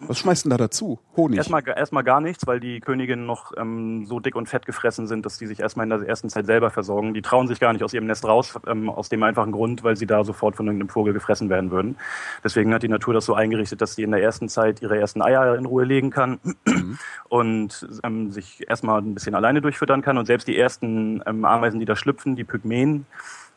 Was 0.00 0.18
schmeißt 0.18 0.44
denn 0.44 0.50
da 0.50 0.56
dazu? 0.56 1.00
Honig. 1.16 1.38
Erstmal, 1.38 1.62
erstmal 1.66 2.04
gar 2.04 2.20
nichts, 2.20 2.46
weil 2.46 2.60
die 2.60 2.80
Königinnen 2.80 3.26
noch 3.26 3.52
ähm, 3.56 4.06
so 4.06 4.20
dick 4.20 4.36
und 4.36 4.48
fett 4.48 4.64
gefressen 4.64 5.06
sind, 5.06 5.26
dass 5.26 5.38
die 5.38 5.46
sich 5.46 5.60
erstmal 5.60 5.84
in 5.84 5.90
der 5.90 6.08
ersten 6.08 6.30
Zeit 6.30 6.46
selber 6.46 6.70
versorgen. 6.70 7.14
Die 7.14 7.22
trauen 7.22 7.48
sich 7.48 7.58
gar 7.58 7.72
nicht 7.72 7.82
aus 7.82 7.92
ihrem 7.92 8.06
Nest 8.06 8.24
raus, 8.24 8.58
ähm, 8.66 8.88
aus 8.88 9.08
dem 9.08 9.22
einfachen 9.22 9.50
Grund, 9.50 9.82
weil 9.82 9.96
sie 9.96 10.06
da 10.06 10.22
sofort 10.24 10.56
von 10.56 10.66
irgendeinem 10.66 10.88
Vogel 10.88 11.12
gefressen 11.12 11.50
werden 11.50 11.70
würden. 11.70 11.96
Deswegen 12.44 12.72
hat 12.72 12.82
die 12.82 12.88
Natur 12.88 13.14
das 13.14 13.24
so 13.24 13.34
eingerichtet, 13.34 13.80
dass 13.80 13.96
sie 13.96 14.04
in 14.04 14.12
der 14.12 14.22
ersten 14.22 14.48
Zeit 14.48 14.82
ihre 14.82 14.98
ersten 14.98 15.20
Eier 15.20 15.56
in 15.56 15.66
Ruhe 15.66 15.84
legen 15.84 16.10
kann 16.10 16.38
und 17.28 17.88
ähm, 18.04 18.30
sich 18.30 18.68
erstmal 18.68 19.00
ein 19.00 19.14
bisschen 19.14 19.34
alleine 19.34 19.60
durchfüttern 19.60 20.02
kann. 20.02 20.16
Und 20.16 20.26
selbst 20.26 20.46
die 20.46 20.56
ersten 20.56 21.22
ähm, 21.26 21.44
Ameisen, 21.44 21.80
die 21.80 21.86
da 21.86 21.96
schlüpfen, 21.96 22.36
die 22.36 22.44
Pygmäen, 22.44 23.06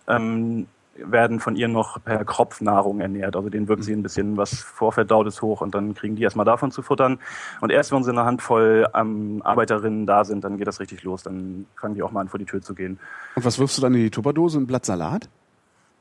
ähm, 0.07 0.67
werden 0.95 1.39
von 1.39 1.55
ihr 1.55 1.67
noch 1.67 2.03
per 2.03 2.25
Kropfnahrung 2.25 2.99
ernährt. 2.99 3.35
Also 3.35 3.49
denen 3.49 3.67
wirken 3.67 3.83
sie 3.83 3.93
ein 3.93 4.03
bisschen 4.03 4.37
was 4.37 4.59
Vorverdautes 4.59 5.41
hoch 5.41 5.61
und 5.61 5.73
dann 5.73 5.93
kriegen 5.93 6.15
die 6.15 6.23
erstmal 6.23 6.45
davon 6.45 6.71
zu 6.71 6.81
futtern. 6.81 7.19
Und 7.61 7.71
erst 7.71 7.91
wenn 7.91 8.03
sie 8.03 8.11
eine 8.11 8.25
Handvoll 8.25 8.87
ähm, 8.93 9.41
Arbeiterinnen 9.43 10.05
da 10.05 10.25
sind, 10.25 10.43
dann 10.43 10.57
geht 10.57 10.67
das 10.67 10.79
richtig 10.79 11.03
los. 11.03 11.23
Dann 11.23 11.65
fangen 11.75 11.95
die 11.95 12.03
auch 12.03 12.11
mal 12.11 12.21
an, 12.21 12.27
vor 12.27 12.39
die 12.39 12.45
Tür 12.45 12.61
zu 12.61 12.75
gehen. 12.75 12.99
Und 13.35 13.45
was 13.45 13.59
wirfst 13.59 13.77
du 13.77 13.81
dann 13.81 13.93
in 13.93 14.01
die 14.01 14.11
Tupperdose? 14.11 14.59
Ein 14.59 14.67
Blatt 14.67 14.85
Salat? 14.85 15.29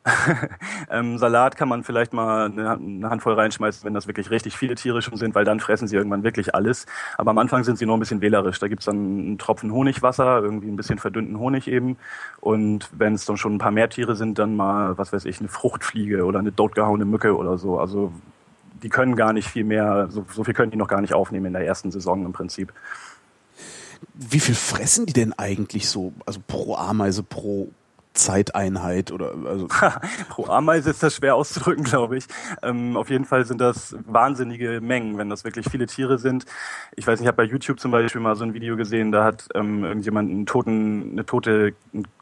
Ähm, 0.93 1.19
Salat 1.19 1.57
kann 1.57 1.69
man 1.69 1.85
vielleicht 1.85 2.13
mal 2.13 2.47
eine, 2.47 2.71
eine 2.71 3.11
Handvoll 3.11 3.35
reinschmeißen, 3.35 3.85
wenn 3.85 3.95
das 3.95 4.09
wirklich 4.09 4.31
richtig 4.31 4.57
viele 4.57 4.75
Tiere 4.75 5.03
schon 5.03 5.17
sind, 5.17 5.37
weil 5.37 5.45
dann 5.45 5.61
fressen 5.61 5.87
sie 5.87 5.95
irgendwann 5.95 6.25
wirklich 6.25 6.53
alles. 6.55 6.87
Aber 7.17 7.31
am 7.31 7.39
Anfang 7.39 7.63
sind 7.63 7.79
sie 7.79 7.87
noch 7.87 7.95
ein 7.95 8.01
bisschen 8.01 8.21
wählerisch. 8.21 8.59
Da 8.59 8.67
gibt's 8.67 8.87
dann 8.87 8.97
einen 8.97 9.39
Tropfen 9.39 9.73
Honigwasser, 9.73 10.43
irgendwie 10.43 10.69
ein 10.69 10.77
bisschen 10.77 10.99
verdünnten 10.99 11.39
Honig 11.39 11.69
eben. 11.69 11.97
Und 12.41 12.89
wenn 12.93 13.15
es 13.15 13.25
dann 13.25 13.37
schon 13.37 13.55
ein 13.55 13.59
paar 13.59 13.71
mehr 13.71 13.89
Tiere 13.89 14.17
sind, 14.17 14.39
dann 14.39 14.57
mal, 14.57 14.99
was 14.99 15.13
weiß 15.13 15.27
ich, 15.27 15.39
eine 15.39 15.49
Fruchtfliege 15.49 16.25
oder 16.25 16.41
eine 16.41 16.55
totgehauene 16.55 17.05
Mücke 17.05 17.37
oder 17.37 17.57
so. 17.57 17.79
Also 17.79 18.13
die 18.83 18.89
können 18.89 19.15
gar 19.15 19.33
nicht 19.33 19.49
viel 19.49 19.65
mehr, 19.65 20.09
so, 20.11 20.25
so 20.33 20.43
viel 20.43 20.55
können 20.55 20.73
die 20.73 20.79
noch 20.79 20.89
gar 20.89 21.03
nicht 21.03 21.15
aufnehmen 21.15 21.47
in 21.47 21.53
der 21.53 21.67
ersten 21.67 21.93
Saison 21.93 22.25
im 22.25 22.33
Prinzip. 22.33 22.73
Wie 24.15 24.41
viel 24.41 24.55
fressen 24.55 25.07
die 25.07 25.13
denn 25.13 25.35
eigentlich 25.35 25.89
so? 25.89 26.13
Also 26.27 26.41
pro 26.45 26.75
Ameise, 26.75 27.23
pro 27.23 27.69
Zeiteinheit 28.13 29.13
oder 29.13 29.35
also 29.47 29.69
Pro 30.29 30.47
Ameise 30.47 30.91
ist 30.91 31.03
das 31.03 31.17
schwer 31.17 31.37
auszudrücken, 31.37 31.85
glaube 31.85 32.17
ich. 32.17 32.27
Ähm, 32.63 32.97
auf 32.97 33.09
jeden 33.09 33.25
Fall 33.25 33.45
sind 33.45 33.61
das 33.61 33.97
wahnsinnige 34.07 34.81
Mengen, 34.81 35.17
wenn 35.17 35.31
das 35.31 35.45
wirklich 35.45 35.67
viele 35.71 35.87
Tiere 35.87 36.19
sind. 36.19 36.45
Ich 36.97 37.07
weiß 37.07 37.21
nicht, 37.21 37.27
ich 37.27 37.29
habe 37.29 37.37
bei 37.37 37.45
YouTube 37.45 37.79
zum 37.79 37.91
Beispiel 37.91 38.21
mal 38.21 38.37
so 38.37 38.45
ein 38.45 38.53
Video 38.55 38.77
gesehen, 38.77 39.13
da 39.13 39.25
hat 39.25 39.49
ähm, 39.55 39.85
irgendjemand 39.85 40.31
einen 40.31 40.47
toten, 40.47 41.13
eine 41.13 41.25
tote 41.25 41.75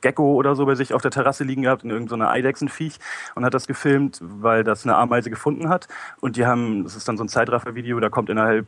Gecko 0.03 0.35
oder 0.35 0.55
so 0.55 0.66
bei 0.66 0.74
sich 0.74 0.92
auf 0.92 1.03
der 1.03 1.11
Terrasse 1.11 1.44
liegen 1.44 1.62
gehabt, 1.62 1.85
in 1.85 1.90
irgendeiner 1.90 2.27
so 2.27 2.31
Eidechsenviech 2.33 2.98
und 3.35 3.44
hat 3.44 3.55
das 3.55 3.66
gefilmt, 3.66 4.20
weil 4.20 4.64
das 4.64 4.85
eine 4.85 4.96
Ameise 4.96 5.31
gefunden 5.31 5.68
hat. 5.68 5.88
Und 6.20 6.37
die 6.37 6.46
haben, 6.46 6.85
das 6.85 6.96
ist 6.96 7.09
dann 7.09 7.16
so 7.16 7.24
ein 7.24 7.29
Zeitraffer-Video, 7.29 7.98
da 8.01 8.11
kommt 8.11 8.29
innerhalb 8.31 8.66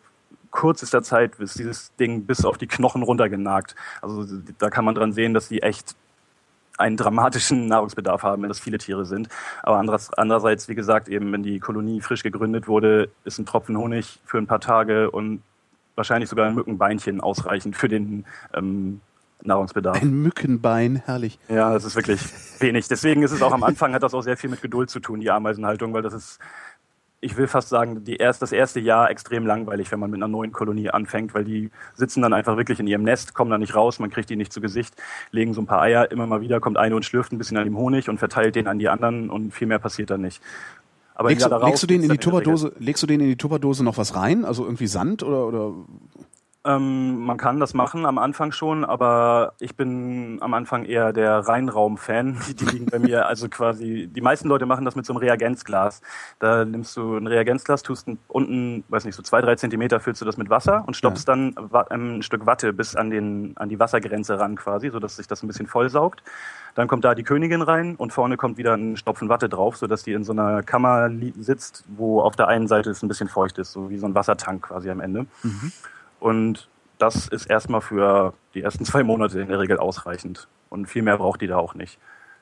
kürzester 0.53 1.03
Zeit 1.03 1.39
ist 1.39 1.59
dieses 1.59 1.95
Ding 1.97 2.27
bis 2.27 2.45
auf 2.45 2.59
die 2.59 2.67
Knochen 2.67 3.03
runtergenagt. 3.03 3.77
Also 4.03 4.27
da 4.59 4.71
kann 4.71 4.85
man 4.85 4.95
dran 4.95 5.13
sehen, 5.13 5.33
dass 5.33 5.49
die 5.49 5.63
echt 5.63 5.95
einen 6.81 6.97
dramatischen 6.97 7.67
Nahrungsbedarf 7.69 8.23
haben, 8.23 8.43
wenn 8.43 8.49
das 8.49 8.61
viele 8.61 8.79
Tiere 8.79 9.05
sind. 9.05 9.29
Aber 9.63 9.79
andererseits, 10.17 10.69
wie 10.69 10.75
gesagt, 10.75 11.09
eben, 11.09 11.33
wenn 11.33 11.43
die 11.43 11.61
Kolonie 11.61 12.01
frisch 12.01 12.23
gegründet 12.23 12.67
wurde, 12.67 13.11
ist 13.25 13.39
ein 13.39 13.47
Tropfen 13.47 13.77
Honig 13.77 14.19
für 14.25 14.39
ein 14.39 14.47
paar 14.47 14.61
Tage 14.61 15.11
und 15.11 15.43
wahrscheinlich 15.95 16.31
sogar 16.31 16.47
ein 16.47 16.55
Mückenbeinchen 16.55 17.21
ausreichend 17.21 17.77
für 17.77 17.89
den 17.89 18.25
ähm, 18.55 19.01
Nahrungsbedarf. 19.43 20.01
ein 20.01 20.23
Mückenbein, 20.23 21.03
herrlich. 21.05 21.39
Ja, 21.49 21.73
das 21.73 21.85
ist 21.85 21.97
wirklich 21.97 22.21
wenig. 22.59 22.89
Deswegen 22.89 23.23
ist 23.23 23.33
es 23.33 23.43
auch 23.43 23.53
am 23.53 23.63
Anfang, 23.63 23.95
hat 23.95 24.03
das 24.03 24.15
auch 24.15 24.23
sehr 24.23 24.37
viel 24.37 24.51
mit 24.51 24.63
Geduld 24.63 24.91
zu 24.91 25.01
tun, 25.01 25.21
die 25.21 25.31
Ameisenhaltung, 25.31 25.93
weil 25.93 26.03
das 26.03 26.15
ist, 26.15 26.39
ich 27.23 27.37
will 27.37 27.47
fast 27.47 27.69
sagen, 27.69 28.05
die 28.05 28.17
erst, 28.17 28.41
das 28.41 28.51
erste 28.51 28.81
Jahr 28.81 29.11
extrem 29.11 29.47
langweilig, 29.47 29.93
wenn 29.93 30.01
man 30.01 30.11
mit 30.11 30.19
einer 30.19 30.29
neuen 30.29 30.53
Kolonie 30.53 30.91
anfängt, 30.91 31.35
weil 31.35 31.45
die 31.45 31.71
sitzen 31.95 32.23
dann 32.23 32.33
einfach 32.33 32.57
wirklich 32.57 32.81
in 32.81 32.87
ihrem 32.87 33.03
Nest, 33.03 33.35
kommen 33.35 33.51
da 33.51 33.59
nicht 33.59 33.75
raus, 33.75 33.99
man 33.99 34.11
kriegt 34.11 34.31
die 34.31 34.37
nicht 34.37 34.53
zu 34.53 34.61
Gesicht, 34.61 34.95
legen 35.31 35.53
so 35.53 35.61
ein 35.61 35.67
paar 35.67 35.83
Eier, 35.83 36.11
immer 36.11 36.27
mal 36.27 36.41
wieder 36.41 36.61
kommt 36.61 36.79
eine 36.79 36.97
und 36.97 37.05
schlürft 37.05 37.33
ein 37.33 37.39
bisschen 37.39 37.59
an 37.59 37.65
dem 37.65 37.77
Honig 37.77 38.09
und 38.09 38.19
verteilt 38.19 38.57
den 38.57 38.67
an 38.67 38.79
die 38.79 38.89
anderen 38.89 39.29
und 39.29 39.53
viel 39.53 39.67
mehr 39.67 39.79
passiert 39.79 40.11
dann 40.11 40.23
nicht. 40.23 40.41
Aber 41.15 41.29
Legst 41.29 41.45
du, 41.45 41.57
legst 41.59 41.83
du 41.83 41.87
den 41.87 42.03
in 42.03 42.09
die 42.09 42.17
Tupperdose, 42.17 42.73
legst 42.79 43.03
du 43.03 43.07
den 43.07 43.21
in 43.21 43.27
die 43.27 43.37
Tupperdose 43.37 43.85
noch 43.85 43.99
was 43.99 44.17
rein? 44.17 44.47
Also 44.47 44.65
irgendwie 44.65 44.87
Sand 44.87 45.23
oder 45.23 45.47
oder 45.47 45.75
Ähm, 46.63 47.25
man 47.25 47.39
kann 47.39 47.59
das 47.59 47.73
machen 47.73 48.05
am 48.05 48.19
Anfang 48.19 48.53
schon, 48.53 48.85
aber 48.85 49.55
ich 49.61 49.77
bin 49.77 50.37
am 50.43 50.53
Anfang 50.53 50.85
eher 50.85 51.15
der 51.15 51.39
Reinraum-Fan. 51.39 52.39
Die, 52.49 52.55
die 52.55 52.65
liegen 52.67 52.87
bei 52.87 52.99
mir, 52.99 53.27
also 53.27 53.49
quasi, 53.49 54.09
die 54.13 54.21
meisten 54.21 54.49
Leute 54.49 54.67
machen 54.67 54.85
das 54.85 54.95
mit 54.95 55.07
so 55.07 55.15
einem 55.15 55.19
Reagenzglas. 55.19 56.03
Da 56.39 56.65
nimmst 56.67 56.95
du 56.97 57.17
ein 57.17 57.27
Reagenzglas, 57.27 57.83
tust 57.83 58.09
unten, 58.29 58.85
weiß 58.89 59.05
nicht, 59.05 59.15
so 59.15 59.23
zwei, 59.23 59.41
drei 59.41 59.55
Zentimeter 59.55 60.01
füllst 60.01 60.21
du 60.21 60.27
das 60.27 60.37
mit 60.37 60.51
Wasser 60.51 60.85
und 60.87 60.97
stopfst 60.97 61.25
dann 61.27 61.55
wa 61.57 61.87
ähm, 61.91 62.19
ein 62.19 62.23
Stück 62.23 62.45
Watte 62.45 62.73
bis 62.75 62.95
an, 62.95 63.11
den, 63.11 63.57
an 63.57 63.71
die 63.71 63.79
Wassergrenze 63.79 64.39
ran 64.39 64.57
quasi, 64.57 64.91
sodass 64.91 65.17
sich 65.17 65.27
das 65.27 65.43
ein 65.43 65.47
bisschen 65.47 65.67
vollsaugt. 65.67 66.23
Dann 66.75 66.89
kommt 66.89 67.05
da 67.05 67.15
die 67.15 67.23
Königin 67.23 67.63
rein 67.63 67.97
und 67.97 68.13
vorne 68.13 68.37
kommt 68.37 68.59
wieder 68.59 68.75
ein 68.75 68.97
Stopfen 68.97 69.29
Watte 69.31 69.49
drauf, 69.49 69.77
sodass 69.77 70.03
die 70.03 70.13
in 70.13 70.25
so 70.25 70.33
einer 70.33 70.63
Kammer 70.63 71.11
sitzt, 71.39 71.85
wo 71.89 72.21
auf 72.21 72.37
der 72.37 72.49
einen 72.49 72.69
Seite 72.69 72.91
es 72.91 73.03
ein 73.03 73.09
bisschen 73.09 73.29
feucht 73.29 73.57
ist, 73.59 73.73
so 73.73 73.89
wie 73.89 73.97
so 73.97 74.07
ein 74.07 74.15
Wassertank 74.15 74.65
quasi 74.65 74.91
am 74.91 75.01
Ende. 75.01 75.27
Und 76.21 76.69
das 76.99 77.27
ist 77.29 77.47
erstmal 77.47 77.81
für 77.81 78.35
die 78.55 78.63
ersten 78.63 78.85
zwei 78.87 79.03
Monate 79.03 79.41
in 79.41 79.49
der 79.49 79.59
Regel 79.59 79.79
ausreichend. 79.79 80.49
Und 80.69 80.87
viel 80.87 81.03
mehr 81.03 81.19
braucht 81.19 81.41
die 81.41 81.49
da 81.49 81.57
auch 81.57 81.75
nicht. 81.75 81.99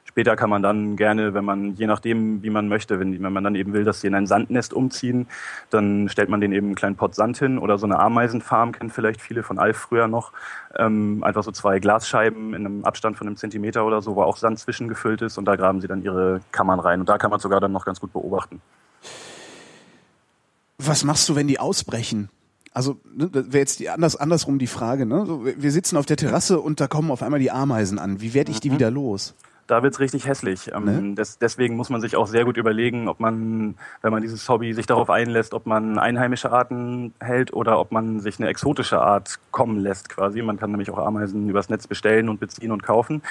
Später 0.09 0.37
kann 0.37 0.49
man 0.49 0.63
dann 0.63 0.97
gerne, 0.97 1.35
wenn 1.35 1.45
man, 1.45 1.75
je 1.75 1.87
nachdem, 1.87 2.43
wie 2.43 2.49
man 2.49 2.67
möchte, 2.67 2.99
wenn, 2.99 3.23
wenn 3.23 3.33
man 3.33 3.45
dann 3.45 3.55
eben 3.55 3.75
will, 3.75 3.85
dass 3.85 4.01
sie 4.01 4.07
in 4.07 4.15
ein 4.15 4.27
Sandnest 4.27 4.73
umziehen, 4.73 5.27
dann 5.69 6.09
stellt 6.09 6.31
man 6.31 6.41
den 6.41 6.53
eben 6.53 6.69
einen 6.69 6.75
kleinen 6.77 6.97
Pott 6.97 7.15
Sand 7.15 7.37
hin 7.37 7.59
oder 7.59 7.77
so 7.77 7.85
eine 7.85 7.99
Ameisenfarm, 7.99 8.73
kennen 8.73 8.89
vielleicht 8.89 9.21
viele 9.21 9.43
von 9.43 9.59
Alf 9.59 9.77
früher 9.77 10.09
noch. 10.09 10.33
Ähm, 10.77 11.23
einfach 11.23 11.43
so 11.43 11.53
zwei 11.53 11.79
Glasscheiben 11.79 12.55
in 12.55 12.65
einem 12.65 12.85
Abstand 12.85 13.19
von 13.19 13.27
einem 13.27 13.37
Zentimeter 13.37 13.85
oder 13.85 14.01
so, 14.01 14.17
wo 14.17 14.23
auch 14.23 14.39
Sand 14.39 14.59
zwischengefüllt 14.59 15.21
ist 15.21 15.37
und 15.37 15.45
da 15.45 15.57
graben 15.57 15.83
sie 15.83 15.89
dann 15.89 16.03
ihre 16.03 16.41
Kammern 16.53 16.81
rein. 16.81 17.01
Und 17.01 17.09
da 17.11 17.19
kann 17.19 17.31
man 17.31 17.39
sogar 17.39 17.61
dann 17.61 17.73
noch 17.73 17.85
ganz 17.85 18.01
gut 18.01 18.13
beobachten. 18.15 18.63
was 20.79 21.05
machst 21.05 21.29
du, 21.29 21.37
wenn 21.37 21.49
die 21.49 21.61
ausbrechen? 21.61 22.31
Also 22.73 23.01
ne, 23.15 23.29
das 23.31 23.47
wäre 23.47 23.59
jetzt 23.59 23.81
die 23.81 23.89
anders 23.89 24.17
andersrum 24.17 24.59
die 24.59 24.67
Frage. 24.67 25.07
Ne? 25.07 25.25
So, 25.27 25.45
wir 25.45 25.61
wir 25.63 25.73
sitzen 25.73 25.97
auf 25.97 26.07
der 26.07 26.17
Terrasse 26.17 26.61
und 26.61 26.81
da 26.81 26.87
kommen 26.87 27.11
auf 27.11 27.23
einmal 27.23 27.41
die 27.41 27.51
Ameisen 27.51 27.99
an. 27.99 28.21
Wie 28.21 28.35
werde 28.35 28.51
ich 28.51 28.61
die 28.61 28.73
wieder 28.73 28.91
los? 28.91 29.35
Da 29.69 29.83
wird's 29.83 30.01
richtig 30.01 30.27
hässlich. 30.27 30.73
Ähm, 30.75 30.85
Ne? 30.85 31.15
des, 31.15 31.39
deswegen 31.39 31.77
muss 31.77 31.91
man 31.91 32.01
sich 32.01 32.17
auch 32.17 32.27
sehr 32.27 32.45
gut 32.45 32.57
überlegen, 32.57 33.07
ob 33.07 33.21
man, 33.21 33.75
wenn 34.03 34.13
man 34.13 34.23
dieses 34.23 34.49
Hobby 34.49 34.73
sich 34.73 34.87
darauf 34.87 35.11
einlässt, 35.11 35.53
ob 35.53 35.67
man 35.67 35.99
einheimische 35.99 36.51
Arten 36.51 37.13
hält 37.21 37.53
oder 37.53 37.79
ob 37.79 37.93
man 37.93 38.21
sich 38.21 38.41
eine 38.41 38.49
exotische 38.49 39.01
Art 39.01 39.39
kommen 39.51 39.79
lässt 39.79 40.09
quasi. 40.09 40.41
Man 40.41 40.59
kann 40.59 40.71
nämlich 40.71 40.91
auch 40.91 40.99
Ameisen 40.99 41.49
übers 41.49 41.69
Netz 41.69 41.87
bestellen 41.87 42.29
und 42.31 42.41
beziehen 42.41 42.73
und 42.73 42.83
kaufen. 42.83 43.23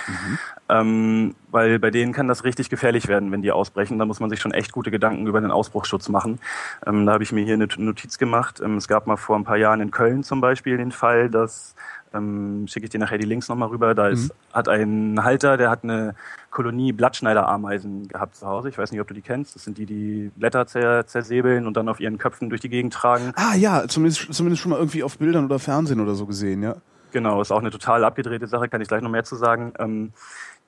Ähm, 0.70 1.36
weil 1.50 1.80
bei 1.80 1.90
denen 1.90 2.14
kann 2.14 2.28
das 2.28 2.44
richtig 2.44 2.70
gefährlich 2.70 3.08
werden, 3.08 3.32
wenn 3.32 3.42
die 3.42 3.52
ausbrechen. 3.52 3.98
Da 3.98 4.06
muss 4.06 4.20
man 4.20 4.30
sich 4.30 4.40
schon 4.40 4.52
echt 4.52 4.72
gute 4.72 4.92
Gedanken 4.92 5.26
über 5.26 5.42
den 5.42 5.50
Ausbruchsschutz 5.52 6.08
machen. 6.10 6.40
Ähm, 6.86 7.06
da 7.08 7.14
habe 7.14 7.24
ich 7.24 7.32
mir 7.32 7.44
hier 7.44 7.56
eine 7.56 7.68
Notiz 7.78 8.20
gemacht. 8.20 8.62
Ähm, 8.64 8.78
es 8.78 8.88
gab 8.88 9.08
mal 9.08 9.18
vor 9.18 9.36
ein 9.38 9.44
paar 9.44 9.58
Jahren 9.58 9.82
in 9.82 9.90
Köln 9.90 10.24
zum 10.24 10.40
Beispiel 10.40 10.78
den 10.78 10.92
Fall, 10.92 11.30
dass 11.30 11.74
ähm, 12.18 12.68
schicke 12.68 12.86
ich 12.86 12.90
dir 12.90 13.00
nachher 13.00 13.18
die 13.18 13.26
Links 13.26 13.48
nochmal 13.48 13.70
rüber. 13.70 13.96
Da 13.96 14.08
ist, 14.08 14.34
hat 14.54 14.68
ein 14.68 15.24
Halter, 15.24 15.58
der 15.58 15.70
hat 15.70 15.84
eine 15.84 16.16
Kolonie 16.50 16.92
Blattschneiderameisen 16.92 18.08
gehabt 18.08 18.36
zu 18.36 18.48
Hause. 18.48 18.70
Ich 18.70 18.78
weiß 18.78 18.92
nicht, 18.92 19.02
ob 19.02 19.08
du 19.08 19.14
die 19.14 19.22
kennst. 19.22 19.56
Das 19.56 19.64
sind 19.64 19.78
die, 19.78 19.86
die 19.86 20.32
Blätter 20.36 20.66
zer 20.68 21.06
zersäbeln 21.06 21.68
und 21.68 21.78
dann 21.78 21.88
auf 21.90 22.00
ihren 22.00 22.18
Köpfen 22.18 22.50
durch 22.50 22.62
die 22.62 22.70
Gegend 22.70 22.94
tragen. 22.94 23.32
Ah 23.36 23.56
ja, 23.56 23.88
zumindest, 23.88 24.34
zumindest 24.34 24.62
schon 24.62 24.72
mal 24.72 24.78
irgendwie 24.78 25.04
auf 25.04 25.18
Bildern 25.18 25.46
oder 25.46 25.60
Fernsehen 25.60 26.00
oder 26.00 26.16
so 26.16 26.26
gesehen, 26.26 26.64
ja. 26.64 26.76
Genau, 27.12 27.42
ist 27.42 27.52
auch 27.52 27.60
eine 27.60 27.72
total 27.72 28.04
abgedrehte 28.04 28.48
Sache, 28.48 28.68
kann 28.68 28.82
ich 28.82 28.88
gleich 28.88 29.02
noch 29.02 29.10
mehr 29.10 29.24
zu 29.24 29.36
sagen. 29.36 29.74
Ähm, 29.80 30.12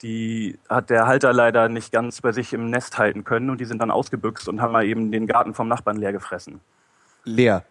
die 0.01 0.57
hat 0.69 0.89
der 0.89 1.07
Halter 1.07 1.33
leider 1.33 1.67
nicht 1.67 1.91
ganz 1.91 2.21
bei 2.21 2.31
sich 2.31 2.53
im 2.53 2.69
Nest 2.69 2.97
halten 2.97 3.23
können 3.23 3.49
und 3.49 3.59
die 3.59 3.65
sind 3.65 3.81
dann 3.81 3.91
ausgebüxt 3.91 4.47
und 4.47 4.61
haben 4.61 4.71
mal 4.71 4.85
eben 4.85 5.11
den 5.11 5.27
Garten 5.27 5.53
vom 5.53 5.67
Nachbarn 5.67 5.97
leer 5.97 6.13
gefressen. 6.13 6.61
Leer. 7.25 7.63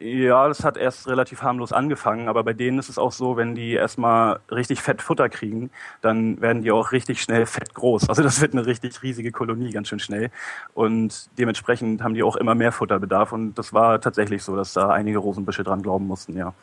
Ja, 0.00 0.48
das 0.48 0.64
hat 0.64 0.76
erst 0.76 1.08
relativ 1.08 1.42
harmlos 1.42 1.72
angefangen, 1.72 2.28
aber 2.28 2.44
bei 2.44 2.52
denen 2.52 2.78
ist 2.78 2.88
es 2.88 2.98
auch 2.98 3.12
so, 3.12 3.36
wenn 3.36 3.54
die 3.54 3.72
erstmal 3.72 4.40
richtig 4.50 4.80
fett 4.80 5.02
Futter 5.02 5.28
kriegen, 5.28 5.70
dann 6.00 6.40
werden 6.40 6.62
die 6.62 6.70
auch 6.72 6.92
richtig 6.92 7.20
schnell 7.20 7.46
fett 7.46 7.74
groß. 7.74 8.08
Also 8.08 8.22
das 8.22 8.40
wird 8.40 8.52
eine 8.52 8.64
richtig 8.66 9.02
riesige 9.02 9.32
Kolonie 9.32 9.70
ganz 9.70 9.88
schön 9.88 9.98
schnell 9.98 10.30
und 10.74 11.28
dementsprechend 11.38 12.02
haben 12.02 12.14
die 12.14 12.22
auch 12.22 12.36
immer 12.36 12.54
mehr 12.54 12.72
Futterbedarf 12.72 13.32
und 13.32 13.54
das 13.54 13.72
war 13.72 14.00
tatsächlich 14.00 14.42
so, 14.42 14.56
dass 14.56 14.72
da 14.72 14.88
einige 14.88 15.18
Rosenbüsche 15.18 15.64
dran 15.64 15.82
glauben 15.82 16.06
mussten, 16.06 16.36
ja. 16.36 16.54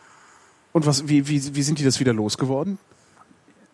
Und 0.72 0.86
was, 0.86 1.08
wie, 1.08 1.28
wie, 1.28 1.56
wie 1.56 1.64
sind 1.64 1.80
die 1.80 1.84
das 1.84 2.00
wieder 2.00 2.14
losgeworden? 2.14 2.78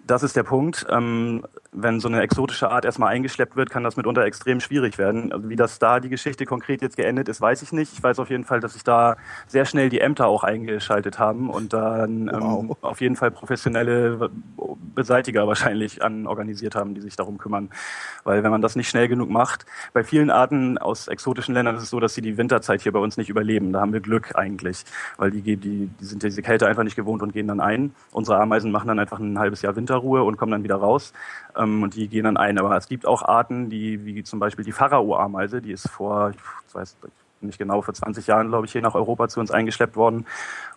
Das 0.07 0.23
ist 0.23 0.35
der 0.35 0.43
Punkt. 0.43 0.85
Ähm, 0.89 1.43
wenn 1.77 1.99
so 1.99 2.07
eine 2.07 2.21
exotische 2.21 2.69
Art 2.71 2.85
erstmal 2.85 3.13
eingeschleppt 3.13 3.55
wird, 3.55 3.69
kann 3.69 3.83
das 3.83 3.97
mitunter 3.97 4.23
extrem 4.23 4.59
schwierig 4.59 4.97
werden. 4.97 5.31
Also 5.33 5.49
wie 5.49 5.55
das 5.55 5.79
da 5.79 5.99
die 5.99 6.09
Geschichte 6.09 6.45
konkret 6.45 6.81
jetzt 6.81 6.95
geendet 6.95 7.27
ist, 7.27 7.41
weiß 7.41 7.61
ich 7.61 7.71
nicht. 7.71 7.93
Ich 7.93 8.01
weiß 8.01 8.19
auf 8.19 8.29
jeden 8.29 8.45
Fall, 8.45 8.59
dass 8.59 8.73
sich 8.73 8.83
da 8.83 9.17
sehr 9.47 9.65
schnell 9.65 9.89
die 9.89 9.99
Ämter 9.99 10.27
auch 10.27 10.43
eingeschaltet 10.43 11.19
haben 11.19 11.49
und 11.49 11.73
dann 11.73 12.29
ähm, 12.29 12.45
Wow. 12.45 12.77
auf 12.81 13.01
jeden 13.01 13.15
Fall 13.15 13.31
professionelle 13.31 14.29
Beseitiger 14.95 15.47
wahrscheinlich 15.47 16.01
an 16.03 16.27
organisiert 16.27 16.75
haben, 16.75 16.95
die 16.95 17.01
sich 17.01 17.15
darum 17.15 17.37
kümmern. 17.37 17.69
Weil 18.23 18.43
wenn 18.43 18.51
man 18.51 18.61
das 18.61 18.75
nicht 18.75 18.89
schnell 18.89 19.07
genug 19.07 19.29
macht, 19.29 19.65
bei 19.93 20.03
vielen 20.03 20.29
Arten 20.29 20.77
aus 20.77 21.07
exotischen 21.07 21.53
Ländern 21.53 21.75
ist 21.75 21.83
es 21.83 21.89
so, 21.89 21.99
dass 21.99 22.13
sie 22.13 22.21
die 22.21 22.37
Winterzeit 22.37 22.81
hier 22.81 22.91
bei 22.91 22.99
uns 22.99 23.17
nicht 23.17 23.29
überleben. 23.29 23.73
Da 23.73 23.81
haben 23.81 23.93
wir 23.93 23.99
Glück 23.99 24.35
eigentlich, 24.35 24.85
weil 25.17 25.31
die, 25.31 25.41
die, 25.41 25.57
die 25.57 25.89
sind 25.99 26.23
diese 26.23 26.41
Kälte 26.41 26.67
einfach 26.67 26.83
nicht 26.83 26.95
gewohnt 26.95 27.21
und 27.21 27.33
gehen 27.33 27.47
dann 27.47 27.59
ein. 27.59 27.93
Unsere 28.11 28.39
Ameisen 28.39 28.71
machen 28.71 28.87
dann 28.87 28.99
einfach 28.99 29.19
ein 29.19 29.37
halbes 29.37 29.61
Jahr 29.61 29.75
Winterruhe 29.75 30.23
und 30.23 30.37
kommen 30.37 30.51
dann 30.51 30.63
wieder 30.63 30.75
raus 30.75 31.13
ähm, 31.57 31.64
und 31.83 31.95
die 31.95 32.07
gehen 32.07 32.23
dann 32.25 32.37
ein. 32.37 32.57
Aber 32.57 32.75
es 32.75 32.87
gibt 32.87 33.05
auch 33.05 33.21
Arten, 33.23 33.69
die 33.69 34.05
wie 34.05 34.23
zum 34.23 34.39
Beispiel 34.39 34.65
die 34.65 34.71
Pharao-Ameise, 34.71 35.61
die 35.61 35.71
ist 35.71 35.89
vor, 35.89 36.31
ich 36.31 36.75
weiß 36.75 36.97
nicht 37.45 37.59
genau, 37.59 37.81
vor 37.81 37.93
20 37.93 38.27
Jahren, 38.27 38.49
glaube 38.49 38.65
ich, 38.65 38.71
hier 38.71 38.81
nach 38.81 38.95
Europa 38.95 39.27
zu 39.27 39.39
uns 39.39 39.51
eingeschleppt 39.51 39.95
worden. 39.95 40.25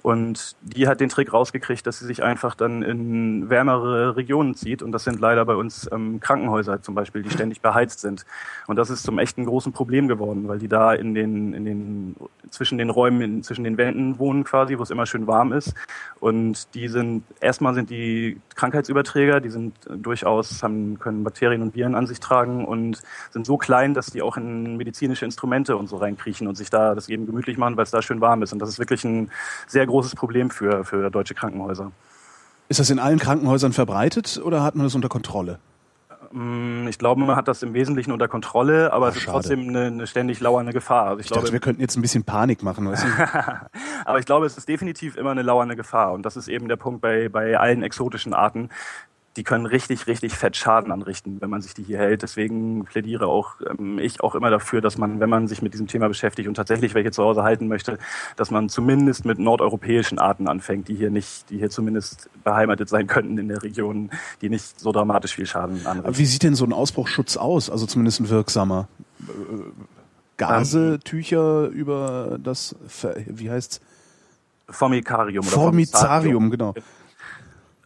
Und 0.03 0.57
die 0.63 0.87
hat 0.87 1.01
den 1.01 1.09
Trick 1.09 1.33
rausgekriegt, 1.33 1.87
dass 1.87 1.99
sie 1.99 2.07
sich 2.07 2.23
einfach 2.23 2.55
dann 2.55 2.83
in 2.83 3.51
wärmere 3.51 4.17
Regionen 4.17 4.55
zieht. 4.55 4.83
Und 4.83 4.93
das 4.93 5.05
sind 5.05 5.21
leider 5.21 5.45
bei 5.45 5.55
uns 5.55 5.89
ähm, 5.93 6.21
Krankenhäuser 6.21 6.83
zum 6.83 6.95
Beispiel, 6.95 7.23
die 7.23 7.31
ständig 7.31 7.61
beheizt 7.61 8.01
sind. 8.01 8.25
Und 8.67 8.77
das 8.77 8.91
ist 8.91 9.03
zum 9.03 9.19
echten 9.19 9.45
großen 9.45 9.73
Problem 9.73 10.07
geworden, 10.09 10.47
weil 10.49 10.59
die 10.59 10.69
da 10.69 10.93
in 10.93 11.15
den, 11.15 11.53
in 11.53 11.65
den, 11.65 12.17
zwischen 12.51 12.79
den 12.79 12.91
Räumen, 12.91 13.21
in, 13.21 13.43
zwischen 13.43 13.65
den 13.65 13.77
Wänden 13.77 14.19
wohnen 14.19 14.45
quasi, 14.45 14.79
wo 14.79 14.83
es 14.83 14.91
immer 14.91 15.07
schön 15.07 15.27
warm 15.27 15.53
ist. 15.53 15.75
Und 16.21 16.75
die 16.75 16.89
sind, 16.89 17.25
erstmal 17.41 17.75
sind 17.75 17.91
die 17.91 18.41
Krankheitsüberträger, 18.55 19.41
die 19.41 19.51
sind 19.51 19.75
durchaus, 19.89 20.63
haben, 20.63 20.99
können 20.99 21.25
Bakterien 21.25 21.63
und 21.63 21.75
Viren 21.75 21.95
an 21.95 22.07
sich 22.07 22.21
tragen 22.21 22.65
und 22.65 23.03
sind 23.31 23.47
so 23.47 23.57
klein, 23.57 23.95
dass 23.95 24.07
die 24.07 24.23
auch 24.23 24.37
in 24.37 24.77
medizinische 24.77 25.25
Instrumente 25.25 25.77
und 25.77 25.89
so 25.89 25.97
reinkriechen 25.97 26.47
und 26.47 26.57
sich 26.59 26.69
da 26.71 26.95
das 26.95 27.09
eben 27.09 27.25
gemütlich 27.27 27.57
machen, 27.57 27.77
weil 27.77 27.85
es 27.85 27.91
da 27.91 28.03
schön 28.03 28.21
warm 28.21 28.43
ist. 28.43 28.53
Und 28.53 28.59
das 28.59 28.69
ist 28.69 28.79
wirklich 28.79 29.05
ein 29.05 29.31
sehr 29.67 29.87
großes 29.87 30.15
Problem 30.15 30.51
für, 30.51 30.85
für 30.85 31.11
deutsche 31.11 31.35
Krankenhäuser. 31.35 31.91
Ist 32.69 32.81
das 32.81 32.91
in 32.91 32.99
allen 32.99 33.19
Krankenhäusern 33.19 33.73
verbreitet 33.73 34.41
oder 34.45 34.63
hat 34.63 34.75
man 34.75 34.85
das 34.85 34.95
unter 34.95 35.09
Kontrolle? 35.09 35.59
Mm, 36.33 36.87
Ich 36.89 36.99
glaube, 36.99 37.23
man 37.23 37.35
hat 37.37 37.49
das 37.49 37.63
im 37.63 37.73
Wesentlichen 37.73 38.13
unter 38.13 38.29
Kontrolle, 38.29 38.93
aber 38.93 39.07
Ach, 39.07 39.11
es 39.11 39.17
ist 39.17 39.23
schade. 39.23 39.37
trotzdem 39.39 39.69
eine, 39.69 39.87
eine 39.87 40.07
ständig 40.07 40.41
lauernde 40.41 40.73
Gefahr. 40.75 41.07
Also 41.07 41.21
ich, 41.21 41.27
Ich 41.27 41.31
glaube, 41.33 41.45
dachte, 41.45 41.53
wir 41.55 41.61
könnten 41.61 41.81
jetzt 41.81 41.97
ein 41.97 42.03
bisschen 42.03 42.25
Panik 42.25 42.63
machen, 42.63 42.87
weißt 42.87 43.05
du? 43.05 43.09
aber 44.05 44.19
ich 44.19 44.27
glaube, 44.27 44.45
es 44.45 44.59
ist 44.59 44.69
definitiv 44.69 45.17
immer 45.17 45.31
eine 45.31 45.43
lauernde 45.43 45.77
Gefahr. 45.77 46.13
Und 46.13 46.25
das 46.25 46.37
ist 46.37 46.49
eben 46.49 46.69
der 46.69 46.77
Punkt 46.77 47.01
bei, 47.01 47.29
bei 47.31 47.59
allen 47.59 47.83
exotischen 47.83 48.35
Arten. 48.35 48.69
Die 49.39 49.45
können 49.45 49.67
richtig, 49.67 50.09
richtig 50.09 50.35
fett 50.35 50.57
Schaden 50.57 50.91
anrichten, 50.91 51.41
wenn 51.41 51.49
man 51.49 51.63
sich 51.63 51.73
die 51.73 51.85
hier 51.85 51.99
hält. 51.99 52.23
Deswegen 52.23 52.85
plädiere 52.85 53.29
auch 53.29 53.61
ähm, 53.71 54.01
ich 54.01 54.21
auch 54.21 54.35
immer 54.35 54.51
dafür, 54.51 54.81
dass 54.81 54.99
man, 54.99 55.21
wenn 55.21 55.31
man 55.31 55.47
sich 55.47 55.63
mit 55.63 55.73
diesem 55.75 55.87
Thema 55.87 56.09
beschäftigt 56.09 56.49
und 56.49 56.55
tatsächlich 56.55 56.95
welche 56.95 57.13
zu 57.13 57.23
Hause 57.23 57.45
halten 57.45 57.69
möchte, 57.69 57.99
dass 58.35 58.51
man 58.51 58.69
zumindest 58.69 59.25
mit 59.25 59.39
nordeuropäischen 59.39 60.19
Arten 60.19 60.49
anfängt, 60.49 60.89
die 60.89 60.97
hier 60.97 61.11
nicht, 61.11 61.49
die 61.51 61.59
hier 61.59 61.71
zumindest 61.71 62.29
beheimatet 62.43 62.89
sein 62.89 63.07
könnten 63.07 63.39
in 63.39 63.47
der 63.47 63.63
Region, 63.63 64.11
die 64.43 64.49
nicht 64.49 64.81
so 64.81 64.91
dramatisch 64.91 65.37
viel 65.37 65.47
Schaden 65.47 65.83
Aber 65.83 65.91
anrichten. 65.91 66.19
wie 66.19 66.27
sieht 66.27 66.43
denn 66.43 66.57
so 66.57 66.65
ein 66.65 66.73
Ausbruchsschutz 66.73 67.37
aus? 67.37 67.71
Also 67.71 67.87
zumindest 67.87 68.19
ein 68.19 68.31
wirksamer. 68.31 68.89
Äh, 69.21 69.23
Gase, 70.37 70.99
Tücher 71.05 71.69
über 71.69 72.39
das, 72.43 72.75
wie 73.27 73.51
heißt's? 73.51 73.81
Formicarium 74.69 75.47
oder 75.47 75.55
Formicarium, 75.55 76.51
genau. 76.51 76.75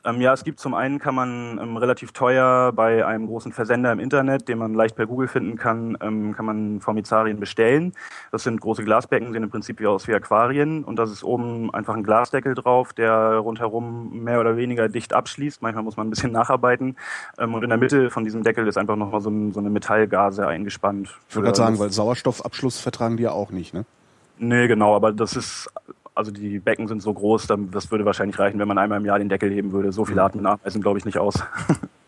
Ähm, 0.05 0.21
ja, 0.21 0.33
es 0.33 0.43
gibt 0.43 0.59
zum 0.59 0.75
einen 0.75 0.99
kann 0.99 1.15
man 1.15 1.59
ähm, 1.62 1.77
relativ 1.77 2.12
teuer 2.12 2.73
bei 2.73 3.07
einem 3.07 3.27
großen 3.27 3.53
Versender 3.53 3.93
im 3.93 4.01
Internet, 4.01 4.49
den 4.49 4.59
man 4.59 4.75
leicht 4.75 4.97
per 4.97 5.07
Google 5.07 5.29
finden 5.29 5.57
kann, 5.57 5.97
ähm, 6.01 6.35
kann 6.35 6.45
man 6.45 6.81
Formizarien 6.81 7.38
bestellen. 7.38 7.93
Das 8.33 8.43
sind 8.43 8.61
große 8.61 8.83
Glasbecken, 8.83 9.33
sehen 9.33 9.45
im 9.45 9.51
Prinzip 9.51 9.79
wie 9.79 9.87
aus 9.87 10.09
wie 10.09 10.15
Aquarien 10.15 10.83
und 10.83 10.97
das 10.97 11.11
ist 11.11 11.23
oben 11.23 11.73
einfach 11.73 11.95
ein 11.95 12.03
Glasdeckel 12.03 12.55
drauf, 12.55 12.93
der 12.93 13.37
rundherum 13.37 14.25
mehr 14.25 14.41
oder 14.41 14.57
weniger 14.57 14.88
dicht 14.88 15.12
abschließt. 15.12 15.62
Manchmal 15.62 15.85
muss 15.85 15.97
man 15.97 16.09
ein 16.09 16.11
bisschen 16.11 16.33
nacharbeiten 16.33 16.97
ähm, 17.38 17.55
und 17.55 17.62
in 17.62 17.69
der 17.69 17.79
Mitte 17.79 18.11
von 18.11 18.25
diesem 18.25 18.43
Deckel 18.43 18.67
ist 18.67 18.79
einfach 18.79 18.97
nochmal 18.97 19.21
so, 19.21 19.31
ein, 19.31 19.53
so 19.53 19.61
eine 19.61 19.71
Metallgase 19.71 20.47
eingespannt. 20.47 21.17
Ich 21.29 21.37
wollte 21.37 21.47
gerade 21.47 21.59
sagen, 21.59 21.79
weil 21.79 21.93
Sauerstoffabschluss 21.93 22.81
vertragen 22.81 23.17
die 23.17 23.23
ja 23.25 23.31
auch 23.31 23.51
nicht, 23.51 23.73
ne? 23.73 23.85
Nee, 24.38 24.67
genau, 24.67 24.97
aber 24.97 25.12
das 25.12 25.37
ist, 25.37 25.71
also 26.14 26.31
die 26.31 26.59
Becken 26.59 26.88
sind 26.88 27.03
so 27.03 27.12
groß, 27.12 27.46
dann, 27.46 27.70
das 27.70 27.90
würde 27.90 28.05
wahrscheinlich 28.05 28.38
reichen, 28.38 28.59
wenn 28.59 28.68
man 28.68 28.79
einmal 28.79 28.98
im 28.98 29.07
Jahr 29.07 29.18
den 29.18 29.29
Deckel 29.29 29.51
heben 29.51 29.72
würde. 29.72 29.92
So 29.92 30.05
viel 30.05 30.18
atmen 30.18 30.46
Ameisen 30.46 30.83
glaube 30.83 30.98
ich 30.98 31.05
nicht 31.05 31.18
aus. 31.18 31.35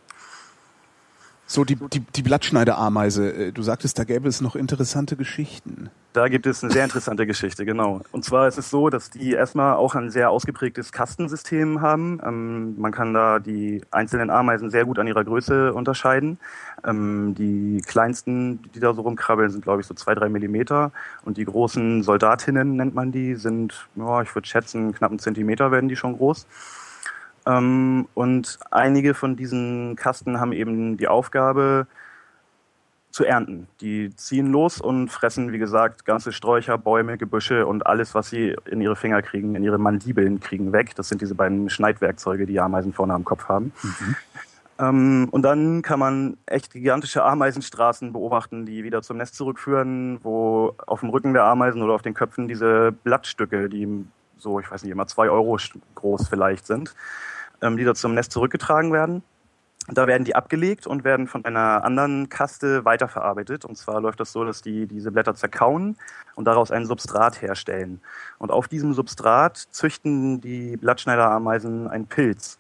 So, 1.47 1.65
die, 1.65 1.77
die, 1.77 2.01
die 2.01 2.23
Blattschneiderameise, 2.23 3.33
äh, 3.33 3.53
du 3.53 3.63
sagtest, 3.63 3.99
da 3.99 4.05
gäbe 4.05 4.29
es 4.29 4.41
noch 4.41 4.57
interessante 4.57 5.15
Geschichten. 5.17 5.91
Da 6.15 6.29
gibt 6.29 6.47
es 6.47 6.63
eine 6.63 6.73
sehr 6.73 6.85
interessante 6.85 7.27
Geschichte, 7.27 7.67
genau. 7.67 8.01
Und 8.13 8.25
zwar 8.25 8.49
ist 8.49 8.57
es 8.57 8.71
so, 8.71 8.89
dass 8.89 9.11
die 9.11 9.33
erstmal 9.33 9.75
auch 9.75 9.95
ein 9.95 10.11
sehr 10.11 10.31
ausgeprägtes 10.31 10.93
Kastensystem 10.93 11.83
haben. 11.83 12.21
Ähm, 12.25 12.81
man 12.81 12.93
kann 12.93 13.13
da 13.13 13.41
die 13.41 13.83
einzelnen 13.91 14.31
Ameisen 14.31 14.71
sehr 14.71 14.85
gut 14.85 14.99
an 14.99 15.07
ihrer 15.07 15.25
Größe 15.25 15.75
unterscheiden. 15.75 16.39
Ähm, 16.85 17.35
die 17.35 17.83
kleinsten, 17.85 18.63
die 18.75 18.81
da 18.81 18.95
so 18.95 19.03
rumkrabbeln, 19.03 19.51
sind, 19.51 19.65
glaube 19.65 19.83
ich, 19.83 19.87
so 19.87 19.95
zwei, 19.95 20.15
drei 20.15 20.29
Millimeter. 20.29 20.93
Und 21.25 21.37
die 21.37 21.45
großen 21.45 22.05
Soldatinnen, 22.05 22.77
nennt 22.77 22.95
man 22.95 23.13
die, 23.13 23.35
sind, 23.35 23.87
ja, 23.97 24.23
ich 24.23 24.35
würde 24.35 24.49
schätzen, 24.49 24.95
knapp 24.95 25.11
einen 25.11 25.19
Zentimeter 25.19 25.73
werden 25.73 25.89
die 25.89 25.97
schon 25.97 26.17
groß. 26.17 26.47
Ähm, 27.47 28.09
und 28.15 28.59
einige 28.71 29.15
von 29.15 29.37
diesen 29.37 29.97
Kasten 29.97 30.41
haben 30.41 30.53
eben 30.53 30.97
die 30.97 31.09
Aufgabe, 31.09 31.87
zu 33.15 33.25
ernten. 33.25 33.69
Die 33.81 34.15
ziehen 34.17 34.51
los 34.51 34.81
und 34.81 35.09
fressen, 35.09 35.53
wie 35.53 35.59
gesagt, 35.59 36.05
ganze 36.05 36.33
Sträucher, 36.33 36.77
Bäume, 36.77 37.17
Gebüsche 37.17 37.65
und 37.65 37.87
alles, 37.87 38.13
was 38.13 38.29
sie 38.29 38.57
in 38.65 38.81
ihre 38.81 38.97
Finger 38.97 39.23
kriegen, 39.23 39.55
in 39.55 39.63
ihre 39.63 39.79
Mandibeln 39.79 40.41
kriegen 40.41 40.73
weg. 40.73 40.97
Das 40.97 41.11
sind 41.11 41.21
diese 41.21 41.37
beiden 41.37 41.71
Schneidwerkzeuge, 41.71 42.45
die 42.45 42.59
Ameisen 42.59 42.93
vorne 42.93 43.15
am 43.15 43.25
Kopf 43.25 43.49
haben. 43.49 43.73
Ähm, 44.81 45.29
und 45.31 45.43
dann 45.43 45.83
kann 45.83 46.01
man 46.01 46.37
echt 46.47 46.73
gigantische 46.73 47.23
Ameisenstraßen 47.23 48.13
beobachten, 48.13 48.67
die 48.67 48.83
wieder 48.83 49.03
zum 49.03 49.19
Nest 49.19 49.37
zurückführen, 49.37 50.19
wo 50.25 50.75
auf 50.85 50.99
dem 50.99 51.11
Rücken 51.11 51.35
der 51.35 51.45
Ameisen 51.45 51.83
oder 51.83 51.95
auf 51.95 52.03
den 52.03 52.15
Köpfen 52.15 52.49
diese 52.49 52.91
Blattstücke, 52.91 53.69
die 53.69 54.05
so, 54.39 54.59
ich 54.59 54.69
weiß 54.69 54.83
nicht, 54.83 54.91
immer 54.91 55.07
zwei 55.07 55.31
Euro 55.31 55.57
groß 55.95 56.27
vielleicht 56.29 56.67
sind, 56.67 56.97
ähm, 57.65 57.77
die 57.77 57.85
da 57.85 57.95
zum 57.95 58.15
Nest 58.15 58.31
zurückgetragen 58.31 58.93
werden. 58.93 59.23
Da 59.89 60.07
werden 60.07 60.25
die 60.25 60.35
abgelegt 60.35 60.87
und 60.87 61.05
werden 61.05 61.27
von 61.27 61.45
einer 61.45 61.85
anderen 61.85 62.31
Kaste 62.31 62.87
weiterverarbeitet. 62.87 63.67
Und 63.67 63.77
zwar 63.77 64.01
läuft 64.01 64.19
das 64.19 64.33
so, 64.33 64.45
dass 64.45 64.63
die 64.63 64.87
diese 64.87 65.13
Blätter 65.13 65.35
zerkauen 65.35 65.97
und 66.37 66.47
daraus 66.47 66.71
ein 66.71 66.87
Substrat 66.87 67.43
herstellen. 67.43 68.01
Und 68.39 68.51
auf 68.51 68.67
diesem 68.67 68.95
Substrat 68.95 69.57
züchten 69.57 70.41
die 70.41 70.79
Blattschneiderameisen 70.79 71.89
einen 71.89 72.07
Pilz. 72.07 72.59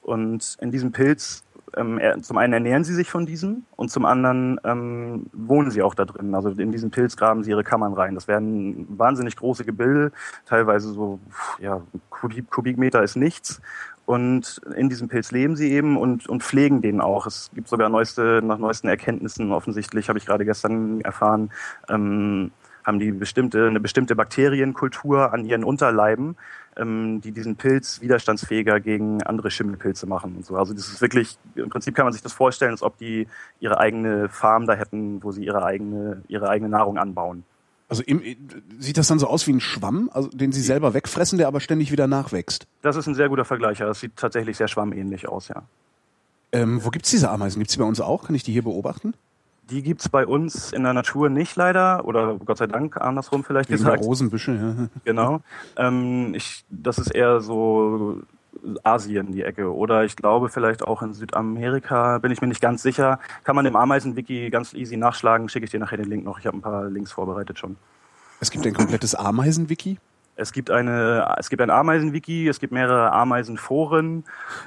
Und 0.00 0.56
in 0.60 0.70
diesem 0.70 0.92
Pilz 0.92 1.44
ähm, 1.76 2.00
zum 2.22 2.38
einen 2.38 2.52
ernähren 2.52 2.84
sie 2.84 2.94
sich 2.94 3.10
von 3.10 3.26
diesen 3.26 3.66
und 3.76 3.90
zum 3.90 4.04
anderen 4.04 4.60
ähm, 4.64 5.26
wohnen 5.32 5.70
sie 5.70 5.82
auch 5.82 5.94
da 5.94 6.04
drin. 6.04 6.34
Also 6.34 6.50
in 6.50 6.72
diesen 6.72 6.90
Pilz 6.90 7.16
graben 7.16 7.42
sie 7.42 7.50
ihre 7.50 7.64
Kammern 7.64 7.92
rein. 7.92 8.14
Das 8.14 8.28
werden 8.28 8.86
wahnsinnig 8.98 9.36
große 9.36 9.64
Gebilde, 9.64 10.12
teilweise 10.46 10.92
so 10.92 11.18
ja, 11.58 11.82
Kubik, 12.10 12.50
Kubikmeter 12.50 13.02
ist 13.02 13.16
nichts. 13.16 13.60
Und 14.06 14.60
in 14.76 14.88
diesem 14.88 15.08
Pilz 15.08 15.30
leben 15.30 15.56
sie 15.56 15.72
eben 15.72 15.96
und, 15.96 16.28
und 16.28 16.42
pflegen 16.42 16.82
den 16.82 17.00
auch. 17.00 17.26
Es 17.26 17.50
gibt 17.54 17.68
sogar 17.68 17.88
neueste, 17.88 18.42
nach 18.44 18.58
neuesten 18.58 18.88
Erkenntnissen 18.88 19.50
offensichtlich, 19.52 20.08
habe 20.08 20.18
ich 20.18 20.26
gerade 20.26 20.44
gestern 20.44 21.00
erfahren, 21.00 21.50
ähm, 21.88 22.50
haben 22.84 22.98
die 22.98 23.12
bestimmte, 23.12 23.66
eine 23.66 23.80
bestimmte 23.80 24.14
Bakterienkultur 24.14 25.32
an 25.32 25.46
ihren 25.46 25.64
Unterleiben, 25.64 26.36
ähm, 26.76 27.22
die 27.22 27.32
diesen 27.32 27.56
Pilz 27.56 28.02
widerstandsfähiger 28.02 28.78
gegen 28.80 29.22
andere 29.22 29.50
Schimmelpilze 29.50 30.06
machen 30.06 30.36
und 30.36 30.44
so. 30.44 30.56
Also 30.56 30.74
das 30.74 30.88
ist 30.88 31.00
wirklich, 31.00 31.38
im 31.54 31.70
Prinzip 31.70 31.94
kann 31.94 32.04
man 32.04 32.12
sich 32.12 32.22
das 32.22 32.34
vorstellen, 32.34 32.72
als 32.72 32.82
ob 32.82 32.98
die 32.98 33.26
ihre 33.60 33.78
eigene 33.78 34.28
Farm 34.28 34.66
da 34.66 34.74
hätten, 34.74 35.22
wo 35.22 35.32
sie 35.32 35.46
ihre 35.46 35.64
eigene, 35.64 36.22
ihre 36.28 36.50
eigene 36.50 36.68
Nahrung 36.68 36.98
anbauen. 36.98 37.44
Also 37.88 38.02
im, 38.02 38.22
sieht 38.78 38.96
das 38.96 39.08
dann 39.08 39.18
so 39.18 39.26
aus 39.26 39.46
wie 39.46 39.52
ein 39.52 39.60
Schwamm, 39.60 40.10
also 40.12 40.28
den 40.28 40.52
sie 40.52 40.62
selber 40.62 40.94
wegfressen, 40.94 41.38
der 41.38 41.48
aber 41.48 41.60
ständig 41.60 41.92
wieder 41.92 42.06
nachwächst? 42.06 42.66
Das 42.82 42.96
ist 42.96 43.06
ein 43.06 43.14
sehr 43.14 43.28
guter 43.28 43.44
Vergleich, 43.44 43.78
ja. 43.78 43.86
Das 43.86 44.00
sieht 44.00 44.16
tatsächlich 44.16 44.56
sehr 44.56 44.68
schwammähnlich 44.68 45.28
aus, 45.28 45.48
ja. 45.48 45.62
Ähm, 46.52 46.84
wo 46.84 46.90
gibt's 46.90 47.10
diese 47.10 47.30
Ameisen? 47.30 47.58
Gibt's 47.58 47.74
die 47.74 47.80
bei 47.80 47.84
uns 47.84 48.00
auch? 48.00 48.24
Kann 48.24 48.34
ich 48.34 48.42
die 48.42 48.52
hier 48.52 48.62
beobachten? 48.62 49.14
Die 49.70 49.82
gibt's 49.82 50.08
bei 50.08 50.26
uns 50.26 50.72
in 50.72 50.82
der 50.82 50.92
Natur 50.92 51.28
nicht 51.28 51.56
leider 51.56 52.04
oder 52.04 52.36
Gott 52.44 52.58
sei 52.58 52.66
Dank 52.66 52.96
andersrum 52.98 53.44
vielleicht 53.44 53.70
Wegen 53.70 53.78
gesagt. 53.78 54.02
Rosenbüsche, 54.02 54.54
ja. 54.54 54.88
Genau. 55.04 55.40
Ähm, 55.76 56.34
ich, 56.34 56.64
das 56.68 56.98
ist 56.98 57.14
eher 57.14 57.40
so 57.40 58.20
Asien 58.82 59.32
die 59.32 59.42
Ecke 59.42 59.72
oder 59.74 60.04
ich 60.04 60.16
glaube 60.16 60.48
vielleicht 60.48 60.82
auch 60.82 61.02
in 61.02 61.12
Südamerika, 61.14 62.18
bin 62.18 62.30
ich 62.32 62.40
mir 62.40 62.48
nicht 62.48 62.60
ganz 62.60 62.82
sicher. 62.82 63.18
Kann 63.44 63.56
man 63.56 63.66
im 63.66 63.76
Ameisen-Wiki 63.76 64.50
ganz 64.50 64.74
easy 64.74 64.96
nachschlagen, 64.96 65.48
schicke 65.48 65.64
ich 65.64 65.70
dir 65.70 65.80
nachher 65.80 65.96
den 65.96 66.08
Link 66.08 66.24
noch. 66.24 66.38
Ich 66.38 66.46
habe 66.46 66.56
ein 66.56 66.62
paar 66.62 66.88
Links 66.88 67.12
vorbereitet 67.12 67.58
schon. 67.58 67.76
Es 68.40 68.50
gibt 68.50 68.66
ein 68.66 68.74
komplettes 68.74 69.14
Ameisen-Wiki? 69.14 69.98
Es 70.36 70.52
gibt 70.52 70.70
eine, 70.70 71.32
es 71.38 71.48
gibt 71.48 71.62
ein 71.62 71.70
Ameisen-Wiki, 71.70 72.48
es 72.48 72.58
gibt 72.58 72.72
mehrere 72.72 73.12
Ameisenforen. 73.12 74.24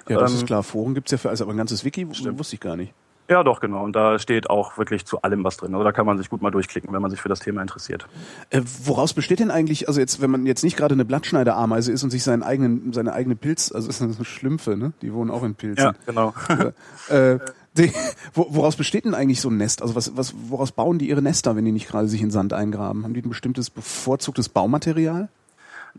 Ja, 0.07 0.17
das 0.17 0.31
Ähm, 0.31 0.37
ist 0.37 0.45
klar. 0.47 0.63
Foren 0.63 0.93
gibt's 0.93 1.11
ja 1.11 1.17
für 1.17 1.27
alles, 1.27 1.41
aber 1.41 1.51
ein 1.51 1.57
ganzes 1.57 1.83
Wiki 1.83 2.07
Stimmt. 2.13 2.39
wusste 2.39 2.55
ich 2.55 2.61
gar 2.61 2.77
nicht. 2.77 2.93
Ja, 3.29 3.43
doch, 3.43 3.59
genau. 3.59 3.83
Und 3.83 3.95
da 3.95 4.19
steht 4.19 4.49
auch 4.49 4.77
wirklich 4.77 5.05
zu 5.05 5.21
allem 5.21 5.43
was 5.43 5.57
drin. 5.57 5.73
Also 5.73 5.83
da 5.83 5.91
kann 5.91 6.05
man 6.05 6.17
sich 6.17 6.29
gut 6.29 6.41
mal 6.41 6.51
durchklicken, 6.51 6.93
wenn 6.93 7.01
man 7.01 7.11
sich 7.11 7.21
für 7.21 7.29
das 7.29 7.39
Thema 7.39 7.61
interessiert. 7.61 8.07
Äh, 8.49 8.61
woraus 8.83 9.13
besteht 9.13 9.39
denn 9.39 9.51
eigentlich, 9.51 9.87
also 9.87 9.99
jetzt, 9.99 10.21
wenn 10.21 10.31
man 10.31 10.45
jetzt 10.45 10.63
nicht 10.63 10.77
gerade 10.77 10.93
eine 10.93 11.03
Blattschneiderameise 11.03 11.91
ist 11.91 12.03
und 12.03 12.09
sich 12.09 12.23
seinen 12.23 12.43
eigenen, 12.43 12.93
seine 12.93 13.13
eigene 13.13 13.35
Pilz, 13.35 13.71
also 13.71 13.91
sind 13.91 14.13
so 14.13 14.23
Schlümpfe, 14.23 14.77
ne? 14.77 14.93
Die 15.01 15.13
wohnen 15.13 15.29
auch 15.29 15.43
in 15.43 15.55
Pilzen. 15.55 15.93
genau. 16.05 16.33
äh, 17.09 17.39
die, 17.77 17.91
wo, 18.33 18.47
woraus 18.49 18.75
besteht 18.75 19.05
denn 19.05 19.13
eigentlich 19.13 19.41
so 19.41 19.49
ein 19.49 19.57
Nest? 19.57 19.81
Also 19.81 19.95
was, 19.95 20.15
was, 20.15 20.33
woraus 20.49 20.71
bauen 20.71 20.97
die 20.97 21.09
ihre 21.09 21.21
Nester, 21.21 21.55
wenn 21.55 21.65
die 21.65 21.71
nicht 21.71 21.87
gerade 21.87 22.07
sich 22.07 22.21
in 22.21 22.31
Sand 22.31 22.53
eingraben? 22.53 23.03
Haben 23.03 23.13
die 23.13 23.21
ein 23.21 23.29
bestimmtes 23.29 23.69
bevorzugtes 23.69 24.49
Baumaterial? 24.49 25.29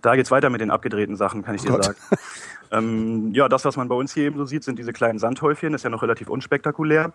Da 0.02 0.16
geht's 0.16 0.30
weiter 0.30 0.50
mit 0.50 0.60
den 0.60 0.70
abgedrehten 0.70 1.16
Sachen, 1.16 1.42
kann 1.42 1.54
ich 1.54 1.62
dir 1.62 1.70
Gott. 1.72 1.84
sagen. 1.84 1.98
ähm, 2.72 3.30
ja, 3.34 3.48
das, 3.48 3.64
was 3.64 3.76
man 3.76 3.88
bei 3.88 3.94
uns 3.94 4.12
hier 4.12 4.24
eben 4.24 4.36
so 4.36 4.44
sieht, 4.44 4.64
sind 4.64 4.78
diese 4.78 4.92
kleinen 4.92 5.18
Sandhäufchen. 5.18 5.74
Ist 5.74 5.84
ja 5.84 5.90
noch 5.90 6.02
relativ 6.02 6.28
unspektakulär. 6.28 7.12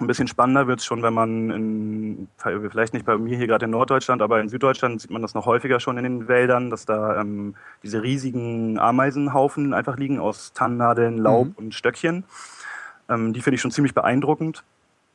Ein 0.00 0.06
bisschen 0.06 0.28
spannender 0.28 0.68
wird's 0.68 0.84
schon, 0.84 1.02
wenn 1.02 1.12
man 1.12 1.50
in, 1.50 2.28
vielleicht 2.70 2.94
nicht 2.94 3.04
bei 3.04 3.18
mir 3.18 3.36
hier 3.36 3.48
gerade 3.48 3.64
in 3.64 3.72
Norddeutschland, 3.72 4.22
aber 4.22 4.40
in 4.40 4.48
Süddeutschland 4.48 5.00
sieht 5.00 5.10
man 5.10 5.22
das 5.22 5.34
noch 5.34 5.44
häufiger 5.44 5.80
schon 5.80 5.98
in 5.98 6.04
den 6.04 6.28
Wäldern, 6.28 6.70
dass 6.70 6.86
da 6.86 7.20
ähm, 7.20 7.56
diese 7.82 8.00
riesigen 8.00 8.78
Ameisenhaufen 8.78 9.74
einfach 9.74 9.96
liegen 9.96 10.20
aus 10.20 10.52
Tannennadeln, 10.52 11.18
Laub 11.18 11.48
Mhm. 11.48 11.52
und 11.56 11.74
Stöckchen. 11.74 12.22
Ähm, 13.08 13.32
die 13.32 13.40
finde 13.40 13.56
ich 13.56 13.60
schon 13.60 13.72
ziemlich 13.72 13.92
beeindruckend. 13.92 14.62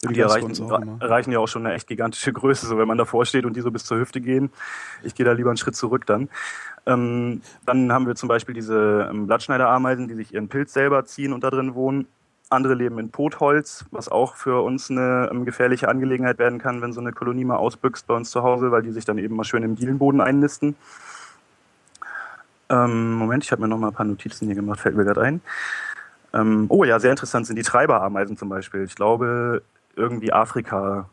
Die 0.10 0.20
das 0.20 0.36
erreichen, 0.36 0.99
erreichen 0.99 1.32
ja 1.32 1.39
auch 1.39 1.47
schon 1.47 1.66
eine 1.66 1.76
echt 1.76 1.88
gigantische 1.88 2.34
Größe, 2.34 2.68
so 2.68 2.78
wenn 2.78 2.88
man 2.88 2.97
davor 2.97 3.26
steht 3.26 3.45
und 3.45 3.56
die 3.56 3.62
so 3.62 3.72
bis 3.72 3.86
zur 3.86 3.97
Hüfte 3.97 4.20
gehen. 4.22 4.49
Ich 5.04 5.16
gehe 5.16 5.26
da 5.26 5.32
lieber 5.32 5.49
einen 5.49 5.58
Schritt 5.58 5.76
zurück 5.76 6.06
dann. 6.06 6.30
Ähm, 6.86 7.41
dann 7.66 7.91
haben 7.93 8.08
wir 8.08 8.16
zum 8.16 8.28
Beispiel 8.28 8.54
diese 8.54 9.08
ähm, 9.10 9.28
Blattschneiderameisen, 9.28 10.08
die 10.08 10.16
sich 10.16 10.34
ihren 10.34 10.49
Pilz 10.49 10.74
selber 10.74 11.06
ziehen 11.06 11.32
und 11.32 11.43
da 11.43 11.49
drin 11.49 11.76
wohnen. 11.76 12.08
Andere 12.49 12.74
leben 12.74 12.99
in 12.99 13.10
Potholz, 13.10 13.86
was 13.91 14.10
auch 14.10 14.36
für 14.36 14.62
uns 14.64 14.91
eine 14.91 15.30
ähm, 15.32 15.45
gefährliche 15.45 15.88
Angelegenheit 15.88 16.38
werden 16.39 16.60
kann, 16.60 16.82
wenn 16.82 16.93
so 16.93 17.01
eine 17.01 17.14
Kolonie 17.14 17.45
mal 17.45 17.56
ausbüchst 17.56 18.06
bei 18.06 18.14
uns 18.14 18.30
zu 18.30 18.43
Hause, 18.43 18.72
weil 18.72 18.84
die 18.84 18.91
sich 18.91 19.06
dann 19.06 19.18
eben 19.18 19.36
mal 19.36 19.45
schön 19.45 19.64
im 19.64 19.76
Dielenboden 19.76 20.22
einnisten. 20.22 20.76
Ähm, 22.70 23.14
Moment, 23.14 23.43
ich 23.43 23.51
habe 23.51 23.62
mir 23.62 23.68
noch 23.68 23.78
mal 23.78 23.88
ein 23.88 23.93
paar 23.93 24.06
Notizen 24.06 24.45
hier 24.45 24.56
gemacht, 24.56 24.80
fällt 24.80 24.95
mir 24.95 25.06
gerade 25.06 25.22
ein. 25.22 25.41
Ähm, 26.34 26.66
oh 26.70 26.84
ja, 26.84 26.99
sehr 26.99 27.12
interessant 27.12 27.47
sind 27.47 27.56
die 27.56 27.64
Treiberameisen 27.64 28.38
zum 28.38 28.49
Beispiel. 28.49 28.84
Ich 28.84 28.95
glaube, 28.95 29.62
irgendwie 29.96 30.34
Afrika, 30.34 31.10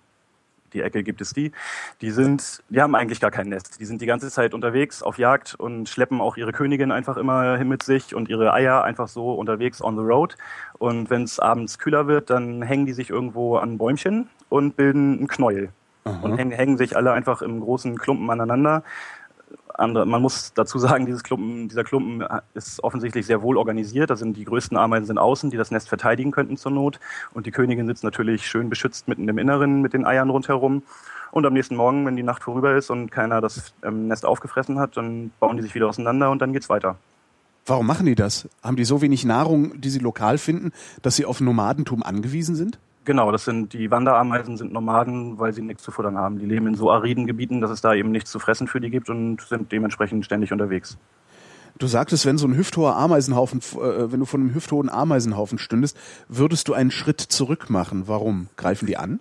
die 0.73 0.83
Ecke 0.83 1.03
gibt 1.03 1.21
es 1.21 1.33
die. 1.33 1.53
Die 2.01 2.11
sind, 2.11 2.63
die 2.69 2.81
haben 2.81 2.95
eigentlich 2.95 3.21
gar 3.21 3.31
kein 3.31 3.49
Nest. 3.49 3.81
Die 3.81 3.85
sind 3.85 4.01
die 4.01 4.07
ganze 4.07 4.31
Zeit 4.31 4.55
unterwegs 4.55 5.03
auf 5.03 5.19
Jagd 5.19 5.55
und 5.55 5.89
schleppen 5.89 6.21
auch 6.21 6.37
ihre 6.37 6.53
Königin 6.53 6.93
einfach 6.93 7.17
immer 7.17 7.57
hin 7.57 7.69
mit 7.69 7.83
sich 7.83 8.15
und 8.15 8.29
ihre 8.29 8.53
Eier 8.53 8.85
einfach 8.85 9.09
so 9.09 9.33
unterwegs 9.33 9.83
on 9.83 9.97
the 9.97 10.03
road. 10.03 10.37
Und 10.79 11.11
wenn 11.11 11.25
es 11.25 11.39
abends 11.39 11.79
kühler 11.79 12.07
wird, 12.07 12.31
dann 12.31 12.63
hängen 12.63 12.87
die 12.87 12.93
sich 12.93 13.11
irgendwo 13.11 13.57
an 13.57 13.79
Bäumchen 13.79 14.29
und 14.49 14.77
bilden 14.77 15.23
ein 15.23 15.29
Knäuel. 15.29 15.71
Und 16.23 16.39
hängen, 16.39 16.51
hängen 16.51 16.79
sich 16.79 16.97
alle 16.97 17.13
einfach 17.13 17.43
im 17.43 17.61
großen 17.61 17.99
Klumpen 17.99 18.31
aneinander. 18.31 18.83
Andere, 19.75 20.07
man 20.07 20.23
muss 20.23 20.53
dazu 20.55 20.79
sagen, 20.79 21.07
dieses 21.07 21.23
Klumpen, 21.23 21.69
dieser 21.69 21.85
Klumpen 21.85 22.27
ist 22.55 22.83
offensichtlich 22.83 23.27
sehr 23.27 23.43
wohl 23.43 23.57
organisiert. 23.57 24.11
Da 24.11 24.17
sind 24.17 24.37
die 24.37 24.45
größten 24.45 24.77
Ameisen 24.77 25.07
sind 25.07 25.19
außen, 25.19 25.51
die 25.51 25.57
das 25.57 25.71
Nest 25.71 25.89
verteidigen 25.89 26.31
könnten 26.31 26.57
zur 26.57 26.73
Not. 26.73 27.01
Und 27.33 27.47
die 27.47 27.51
Königin 27.51 27.87
sitzt 27.87 28.05
natürlich 28.05 28.47
schön 28.47 28.71
beschützt 28.71 29.09
mitten 29.09 29.29
im 29.29 29.39
Inneren 29.39 29.83
mit 29.83 29.93
den 29.93 30.05
Eiern 30.05 30.31
rundherum. 30.31 30.83
Und 31.33 31.47
am 31.47 31.53
nächsten 31.53 31.77
Morgen, 31.77 32.05
wenn 32.07 32.17
die 32.17 32.23
Nacht 32.23 32.43
vorüber 32.43 32.75
ist 32.77 32.91
und 32.91 33.11
keiner 33.11 33.41
das 33.41 33.73
ähm, 33.85 34.09
Nest 34.09 34.27
aufgefressen 34.27 34.79
hat, 34.79 34.97
dann 34.97 35.31
bauen 35.39 35.57
die 35.57 35.63
sich 35.63 35.75
wieder 35.75 35.89
auseinander 35.89 36.31
und 36.31 36.43
dann 36.43 36.53
geht's 36.53 36.69
weiter. 36.69 36.97
Warum 37.67 37.87
machen 37.87 38.07
die 38.07 38.15
das? 38.15 38.49
Haben 38.63 38.77
die 38.77 38.85
so 38.85 39.01
wenig 39.01 39.25
Nahrung, 39.25 39.81
die 39.81 39.91
sie 39.91 40.01
lokal 40.01 40.39
finden, 40.39 40.73
dass 41.03 41.17
sie 41.17 41.25
auf 41.25 41.41
Nomadentum 41.41 42.03
angewiesen 42.03 42.57
sind? 42.57 42.79
Genau, 43.05 43.33
das 43.33 43.45
sind 43.45 43.73
die 43.73 43.91
Wanderameisen 43.91 44.57
sind 44.59 44.73
Nomaden, 44.73 45.39
weil 45.39 45.53
sie 45.55 45.63
nichts 45.63 45.83
zu 45.83 45.91
futtern 45.91 46.19
haben. 46.19 46.39
Die 46.39 46.45
leben 46.45 46.67
in 46.67 46.75
so 46.75 46.91
ariden 46.91 47.27
Gebieten, 47.27 47.61
dass 47.61 47.71
es 47.71 47.81
da 47.81 47.95
eben 47.95 48.11
nichts 48.11 48.31
zu 48.31 48.39
fressen 48.39 48.69
für 48.69 48.81
die 48.81 48.91
gibt 48.91 49.09
und 49.09 49.41
sind 49.41 49.73
dementsprechend 49.73 50.25
ständig 50.25 50.53
unterwegs. 50.53 50.99
Du 51.79 51.87
sagtest, 51.87 52.27
wenn 52.27 52.37
so 52.37 52.47
ein 52.47 52.57
hüfthoher 52.57 52.97
Ameisenhaufen, 52.97 53.61
äh, 53.61 54.13
wenn 54.13 54.21
du 54.21 54.27
von 54.27 54.43
einem 54.43 54.55
hüfthohen 54.55 54.91
Ameisenhaufen 54.91 55.59
stündest, 55.59 55.97
würdest 56.29 56.69
du 56.69 56.75
einen 56.75 56.91
Schritt 56.91 57.21
zurück 57.21 57.71
machen. 57.71 58.07
Warum? 58.07 58.49
Greifen 58.57 58.87
die 58.87 58.99
an? 58.99 59.21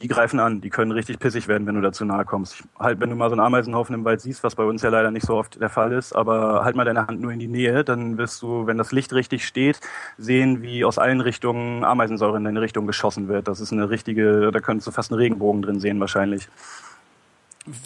Die 0.00 0.08
greifen 0.08 0.40
an, 0.40 0.60
die 0.60 0.70
können 0.70 0.92
richtig 0.92 1.18
pissig 1.18 1.48
werden, 1.48 1.66
wenn 1.66 1.74
du 1.74 1.80
dazu 1.80 2.04
nahe 2.04 2.24
kommst. 2.24 2.54
Ich, 2.54 2.64
halt, 2.78 3.00
wenn 3.00 3.10
du 3.10 3.16
mal 3.16 3.28
so 3.28 3.34
einen 3.34 3.40
Ameisenhaufen 3.40 3.94
im 3.94 4.04
Wald 4.04 4.20
siehst, 4.20 4.42
was 4.42 4.54
bei 4.54 4.64
uns 4.64 4.82
ja 4.82 4.90
leider 4.90 5.10
nicht 5.10 5.26
so 5.26 5.36
oft 5.36 5.60
der 5.60 5.68
Fall 5.68 5.92
ist, 5.92 6.14
aber 6.14 6.64
halt 6.64 6.76
mal 6.76 6.84
deine 6.84 7.06
Hand 7.06 7.20
nur 7.20 7.32
in 7.32 7.38
die 7.38 7.48
Nähe, 7.48 7.84
dann 7.84 8.16
wirst 8.18 8.40
du, 8.42 8.66
wenn 8.66 8.78
das 8.78 8.92
Licht 8.92 9.12
richtig 9.12 9.46
steht, 9.46 9.80
sehen, 10.18 10.62
wie 10.62 10.84
aus 10.84 10.98
allen 10.98 11.20
Richtungen 11.20 11.84
Ameisensäure 11.84 12.36
in 12.36 12.44
deine 12.44 12.60
Richtung 12.60 12.86
geschossen 12.86 13.28
wird. 13.28 13.48
Das 13.48 13.60
ist 13.60 13.72
eine 13.72 13.90
richtige, 13.90 14.50
da 14.50 14.60
könntest 14.60 14.86
du 14.86 14.92
fast 14.92 15.12
einen 15.12 15.20
Regenbogen 15.20 15.62
drin 15.62 15.80
sehen 15.80 16.00
wahrscheinlich. 16.00 16.48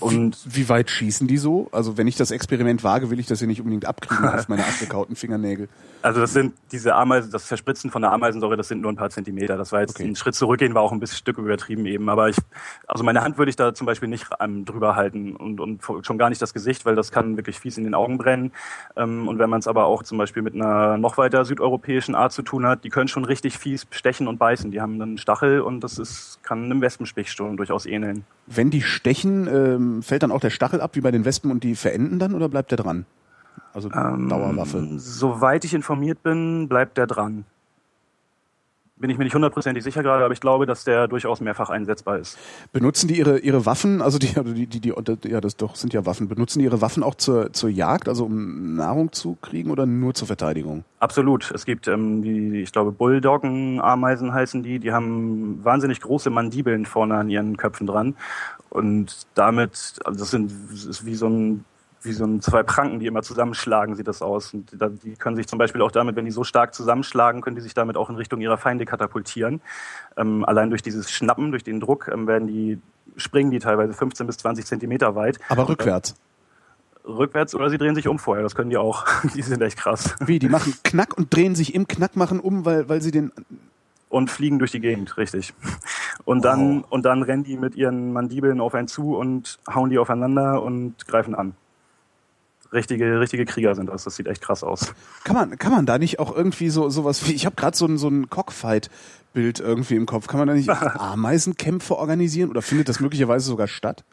Und 0.01 0.39
wie, 0.47 0.63
wie 0.63 0.69
weit 0.71 0.91
schießen 0.91 1.27
die 1.29 1.37
so? 1.37 1.69
Also 1.71 1.99
wenn 1.99 2.07
ich 2.07 2.17
das 2.17 2.31
Experiment 2.31 2.83
wage, 2.83 3.11
will 3.11 3.21
ich 3.21 3.27
das 3.27 3.41
ja 3.41 3.47
nicht 3.47 3.61
unbedingt 3.61 3.85
abkriegen 3.85 4.27
auf 4.29 4.49
meine 4.49 4.65
abgekauten 4.65 5.17
Fingernägel. 5.17 5.69
Also 6.01 6.21
das 6.21 6.33
sind 6.33 6.55
diese 6.73 6.95
Ameisen, 6.95 7.31
das 7.31 7.45
Verspritzen 7.45 7.91
von 7.91 8.01
der 8.01 8.13
Ameisensäure, 8.13 8.57
das 8.57 8.69
sind 8.69 8.81
nur 8.81 8.91
ein 8.93 8.97
paar 8.97 9.11
Zentimeter. 9.11 9.57
Das 9.57 9.73
war 9.73 9.81
jetzt 9.81 9.97
Okay. 9.97 10.09
ein 10.09 10.17
Schritt 10.17 10.35
zurückgehen, 10.35 10.75
war 10.75 10.83
auch 10.83 10.93
ein 10.93 11.01
bisschen 11.01 11.19
Stück 11.19 11.39
übertrieben 11.39 11.85
eben. 11.87 12.09
Aber 12.09 12.29
ich, 12.29 12.37
also 12.87 13.05
meine 13.05 13.23
Hand 13.23 13.39
würde 13.39 13.51
ich 13.51 13.57
da 13.57 13.75
zum 13.75 13.87
Beispiel 13.87 14.09
nicht 14.09 14.27
ähm, 14.41 14.65
drüber 14.65 14.97
halten 14.97 15.37
und, 15.37 15.61
und 15.61 15.83
schon 16.03 16.19
gar 16.19 16.29
nicht 16.29 16.41
das 16.41 16.55
Gesicht, 16.55 16.87
weil 16.87 16.95
das 16.95 17.11
kann 17.11 17.37
wirklich 17.37 17.59
fies 17.59 17.77
in 17.77 17.85
den 17.85 17.95
Augen 17.95 18.19
brennen. 18.19 18.53
Ähm, 18.97 19.29
und 19.29 19.39
wenn 19.39 19.51
man 19.51 19.61
es 19.61 19.69
aber 19.69 19.87
auch 19.87 20.03
zum 20.03 20.17
Beispiel 20.19 20.43
mit 20.43 20.55
einer 20.55 20.97
noch 20.97 21.19
weiter 21.19 21.45
südeuropäischen 21.45 22.15
Art 22.15 22.33
zu 22.33 22.43
tun 22.43 22.67
hat, 22.67 22.85
die 22.85 22.89
können 22.91 23.09
schon 23.09 23.25
richtig 23.25 23.59
fies 23.59 23.87
stechen 23.91 24.29
und 24.29 24.39
beißen. 24.39 24.71
Die 24.71 24.81
haben 24.81 25.01
einen 25.01 25.19
Stachel 25.19 25.61
und 25.61 25.81
das 25.81 25.99
ist, 25.99 26.39
kann 26.43 26.65
einem 26.65 26.81
Wespenstich 26.81 27.31
schon 27.33 27.57
durchaus 27.57 27.85
ähneln. 27.87 28.25
Wenn 28.47 28.71
die 28.71 28.83
stechen, 28.83 29.49
ähm, 29.67 30.03
fällt 30.03 30.23
dann 30.23 30.33
auch 30.33 30.41
der 30.41 30.51
Stachel 30.51 30.81
ab 30.81 30.95
wie 30.95 31.01
bei 31.01 31.11
den 31.11 31.25
Wespen 31.25 31.51
und 31.51 31.65
die 31.65 31.75
verenden 31.75 32.19
dann 32.19 32.35
oder 32.35 32.49
bleibt 32.49 32.71
der 32.71 32.79
dran? 32.79 33.07
Also 33.75 33.91
Ähm, 33.93 34.29
Dauerwaffe. 34.29 34.87
Soweit 34.97 35.65
ich 35.65 35.75
informiert 35.75 36.23
bin, 36.23 36.69
bleibt 36.69 36.97
der 36.97 37.07
dran. 37.07 37.45
Bin 38.99 39.11
ich 39.11 39.19
mir 39.19 39.25
nicht 39.25 39.35
hundertprozentig 39.35 39.85
sicher 39.85 40.03
gerade, 40.03 40.25
aber 40.25 40.33
ich 40.33 40.41
glaube, 40.41 40.65
dass 40.65 40.85
der 40.85 41.07
durchaus 41.07 41.43
mehrfach 41.43 41.69
einsetzbar 41.69 42.17
ist. 42.19 42.39
Benutzen 42.73 43.09
die 43.09 43.19
ihre 43.19 43.39
ihre 43.41 43.67
Waffen, 43.67 44.01
also 44.01 44.17
die 44.17 44.35
also 44.39 44.55
die 44.55 44.67
die, 44.67 44.81
die 44.81 44.95
ja 45.29 45.43
das 45.43 45.57
doch 45.59 45.77
sind 45.77 45.93
ja 45.93 46.07
Waffen. 46.07 46.29
Benutzen 46.29 46.61
die 46.61 46.65
ihre 46.65 46.81
Waffen 46.81 47.03
auch 47.03 47.15
zur 47.15 47.53
zur 47.53 47.69
Jagd, 47.69 48.09
also 48.09 48.25
um 48.25 48.75
Nahrung 48.75 49.13
zu 49.13 49.37
kriegen 49.43 49.71
oder 49.71 49.85
nur 49.85 50.15
zur 50.15 50.29
Verteidigung? 50.29 50.85
Absolut. 50.99 51.53
Es 51.55 51.67
gibt 51.67 51.89
ähm, 51.89 52.23
die, 52.23 52.63
ich 52.63 52.73
glaube, 52.73 52.91
Bulldoggen-Ameisen 52.91 54.33
heißen 54.33 54.63
die. 54.63 54.79
Die 54.79 54.93
haben 54.93 55.63
wahnsinnig 55.63 56.01
große 56.01 56.31
Mandibeln 56.31 56.87
vorne 56.87 57.17
an 57.17 57.29
ihren 57.29 57.59
Köpfen 57.59 57.87
dran. 57.87 58.17
Und 58.71 59.27
damit, 59.35 59.99
also 60.05 60.19
das 60.19 60.31
sind, 60.31 60.53
das 60.71 60.85
ist 60.85 61.07
wie 61.07 61.15
so 61.15 61.29
ein, 61.29 61.65
wie 62.03 62.13
so 62.13 62.25
ein, 62.25 62.41
zwei 62.41 62.63
Pranken, 62.63 63.01
die 63.01 63.07
immer 63.07 63.23
zusammenschlagen, 63.23 63.97
sieht 63.97 64.09
das 64.09 64.23
aus. 64.23 64.55
Und 64.55 64.73
die 65.03 65.17
können 65.17 65.37
sich 65.37 65.47
zum 65.47 65.59
Beispiel 65.59 65.83
auch 65.83 65.91
damit, 65.91 66.17
wenn 66.17 66.25
die 66.25 66.31
so 66.31 66.45
stark 66.45 66.75
zusammenschlagen, 66.75 67.43
können 67.43 67.57
die 67.57 67.63
sich 67.63 67.75
damit 67.75 67.97
auch 67.97 68.09
in 68.09 68.17
Richtung 68.17 68.41
ihrer 68.41 68.59
Feinde 68.59 68.85
katapultieren. 68.85 69.61
Ähm, 70.17 70.45
allein 70.45 70.71
durch 70.71 70.83
dieses 70.83 71.11
Schnappen, 71.11 71.51
durch 71.51 71.65
den 71.65 71.81
Druck, 71.81 72.09
ähm, 72.13 72.27
werden 72.27 72.49
die, 72.49 72.79
springen 73.17 73.51
die 73.51 73.59
teilweise 73.59 73.93
15 73.93 74.27
bis 74.27 74.39
20 74.39 74.67
Zentimeter 74.67 75.15
weit. 75.15 75.39
Aber 75.49 75.69
rückwärts. 75.69 76.15
Rückwärts 77.07 77.55
oder 77.55 77.71
sie 77.71 77.79
drehen 77.79 77.95
sich 77.95 78.09
um 78.09 78.19
vorher, 78.19 78.43
das 78.43 78.55
können 78.55 78.71
die 78.71 78.77
auch. 78.77 79.05
die 79.35 79.43
sind 79.43 79.63
echt 79.63 79.79
krass. 79.79 80.17
Wie, 80.21 80.39
die 80.39 80.49
machen 80.49 80.75
Knack 80.83 81.17
und 81.17 81.35
drehen 81.35 81.55
sich 81.55 81.75
im 81.75 81.87
Knack 81.87 82.17
machen 82.17 82.41
um, 82.41 82.65
weil, 82.65 82.89
weil 82.89 83.01
sie 83.01 83.11
den 83.11 83.33
und 84.17 84.31
fliegen 84.31 84.59
durch 84.59 84.73
die 84.73 84.81
Gegend, 84.81 85.17
richtig. 85.19 85.53
Und 86.25 86.45
dann, 86.45 86.83
wow. 86.83 86.87
und 86.91 87.05
dann 87.05 87.23
rennen 87.23 87.45
die 87.45 87.57
mit 87.57 87.75
ihren 87.77 88.13
Mandibeln 88.13 88.61
auf 88.61 88.75
einen 88.75 88.89
zu 88.89 89.15
und 89.17 89.59
hauen 89.73 89.91
die 89.91 89.99
aufeinander 89.99 90.63
und 90.63 91.07
greifen 91.07 91.35
an. 91.35 91.55
Richtige, 92.73 93.21
richtige 93.21 93.45
Krieger 93.45 93.75
sind 93.75 93.89
das. 93.89 94.05
Das 94.05 94.17
sieht 94.17 94.27
echt 94.27 94.43
krass 94.43 94.65
aus. 94.65 94.95
Kann 95.23 95.37
man, 95.37 95.59
kann 95.59 95.71
man 95.71 95.87
da 95.87 95.99
nicht 95.99 96.19
auch 96.19 96.35
irgendwie 96.35 96.71
so 96.71 96.89
sowas 96.89 97.29
wie, 97.29 97.33
ich 97.33 97.47
habe 97.47 97.57
gerade 97.57 97.77
so 97.77 97.87
ein, 97.87 97.99
so 97.99 98.09
ein 98.09 98.29
Cockfight-Bild 98.29 99.61
irgendwie 99.61 99.97
im 99.97 100.07
Kopf. 100.07 100.27
Kann 100.27 100.39
man 100.39 100.49
da 100.49 100.55
nicht 100.55 100.69
Ameisenkämpfe 100.71 101.97
organisieren 101.97 102.51
oder 102.51 102.63
findet 102.63 102.89
das 102.89 103.01
möglicherweise 103.01 103.47
sogar 103.47 103.69
statt? 103.69 104.05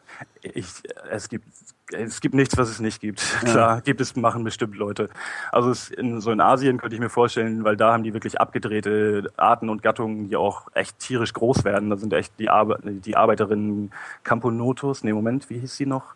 Ich, 0.42 0.66
es 1.10 1.28
gibt 1.30 1.46
es 1.92 2.20
gibt 2.20 2.34
nichts, 2.34 2.56
was 2.56 2.68
es 2.68 2.80
nicht 2.80 3.00
gibt. 3.00 3.22
Ja. 3.44 3.50
Klar, 3.50 3.80
gibt 3.82 4.00
es, 4.00 4.16
machen 4.16 4.42
bestimmt 4.42 4.76
Leute. 4.76 5.08
Also 5.52 5.70
es 5.70 5.90
in, 5.90 6.20
so 6.20 6.30
in 6.30 6.40
Asien 6.40 6.78
könnte 6.78 6.94
ich 6.94 7.00
mir 7.00 7.10
vorstellen, 7.10 7.62
weil 7.64 7.76
da 7.76 7.92
haben 7.92 8.02
die 8.02 8.14
wirklich 8.14 8.40
abgedrehte 8.40 9.30
Arten 9.36 9.68
und 9.68 9.82
Gattungen, 9.82 10.28
die 10.28 10.36
auch 10.36 10.68
echt 10.74 10.98
tierisch 10.98 11.32
groß 11.32 11.64
werden. 11.64 11.90
Da 11.90 11.96
sind 11.96 12.12
echt 12.12 12.32
die, 12.38 12.48
Arbe 12.48 12.78
die 12.82 13.16
Arbeiterinnen 13.16 13.90
Camponotus, 14.22 15.04
nee, 15.04 15.12
Moment, 15.12 15.50
wie 15.50 15.58
hieß 15.58 15.76
sie 15.76 15.86
noch? 15.86 16.14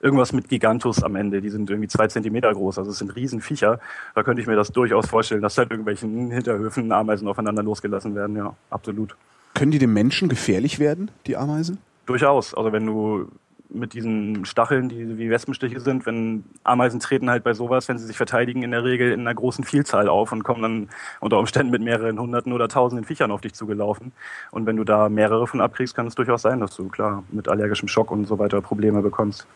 Irgendwas 0.00 0.32
mit 0.32 0.48
Gigantus 0.48 1.02
am 1.02 1.16
Ende, 1.16 1.40
die 1.40 1.50
sind 1.50 1.68
irgendwie 1.68 1.88
zwei 1.88 2.06
Zentimeter 2.06 2.52
groß, 2.52 2.78
also 2.78 2.90
es 2.90 2.98
sind 2.98 3.14
Riesenviecher. 3.14 3.80
Da 4.14 4.22
könnte 4.22 4.40
ich 4.40 4.48
mir 4.48 4.56
das 4.56 4.72
durchaus 4.72 5.06
vorstellen, 5.06 5.42
dass 5.42 5.58
halt 5.58 5.70
irgendwelchen 5.70 6.30
Hinterhöfen 6.30 6.92
Ameisen 6.92 7.28
aufeinander 7.28 7.62
losgelassen 7.62 8.14
werden, 8.14 8.36
ja, 8.36 8.54
absolut. 8.70 9.16
Können 9.54 9.72
die 9.72 9.78
dem 9.78 9.92
Menschen 9.92 10.28
gefährlich 10.28 10.78
werden, 10.78 11.10
die 11.26 11.36
Ameisen? 11.36 11.78
Durchaus. 12.06 12.54
Also 12.54 12.72
wenn 12.72 12.86
du 12.86 13.28
mit 13.68 13.94
diesen 13.94 14.44
Stacheln, 14.44 14.88
die 14.88 15.18
wie 15.18 15.30
Wespenstiche 15.30 15.80
sind, 15.80 16.06
wenn 16.06 16.44
Ameisen 16.64 17.00
treten 17.00 17.30
halt 17.30 17.44
bei 17.44 17.54
sowas, 17.54 17.88
wenn 17.88 17.98
sie 17.98 18.06
sich 18.06 18.16
verteidigen, 18.16 18.62
in 18.62 18.70
der 18.70 18.84
Regel 18.84 19.12
in 19.12 19.20
einer 19.20 19.34
großen 19.34 19.64
Vielzahl 19.64 20.08
auf 20.08 20.32
und 20.32 20.44
kommen 20.44 20.62
dann 20.62 20.88
unter 21.20 21.38
Umständen 21.38 21.70
mit 21.70 21.82
mehreren 21.82 22.18
hunderten 22.18 22.52
oder 22.52 22.68
tausenden 22.68 23.04
Viechern 23.04 23.30
auf 23.30 23.40
dich 23.40 23.54
zugelaufen. 23.54 24.12
Und 24.50 24.66
wenn 24.66 24.76
du 24.76 24.84
da 24.84 25.08
mehrere 25.08 25.46
von 25.46 25.60
abkriegst, 25.60 25.94
kann 25.94 26.06
es 26.06 26.14
durchaus 26.14 26.42
sein, 26.42 26.60
dass 26.60 26.76
du 26.76 26.88
klar 26.88 27.24
mit 27.30 27.48
allergischem 27.48 27.88
Schock 27.88 28.10
und 28.10 28.26
so 28.26 28.38
weiter 28.38 28.60
Probleme 28.60 29.02
bekommst. 29.02 29.46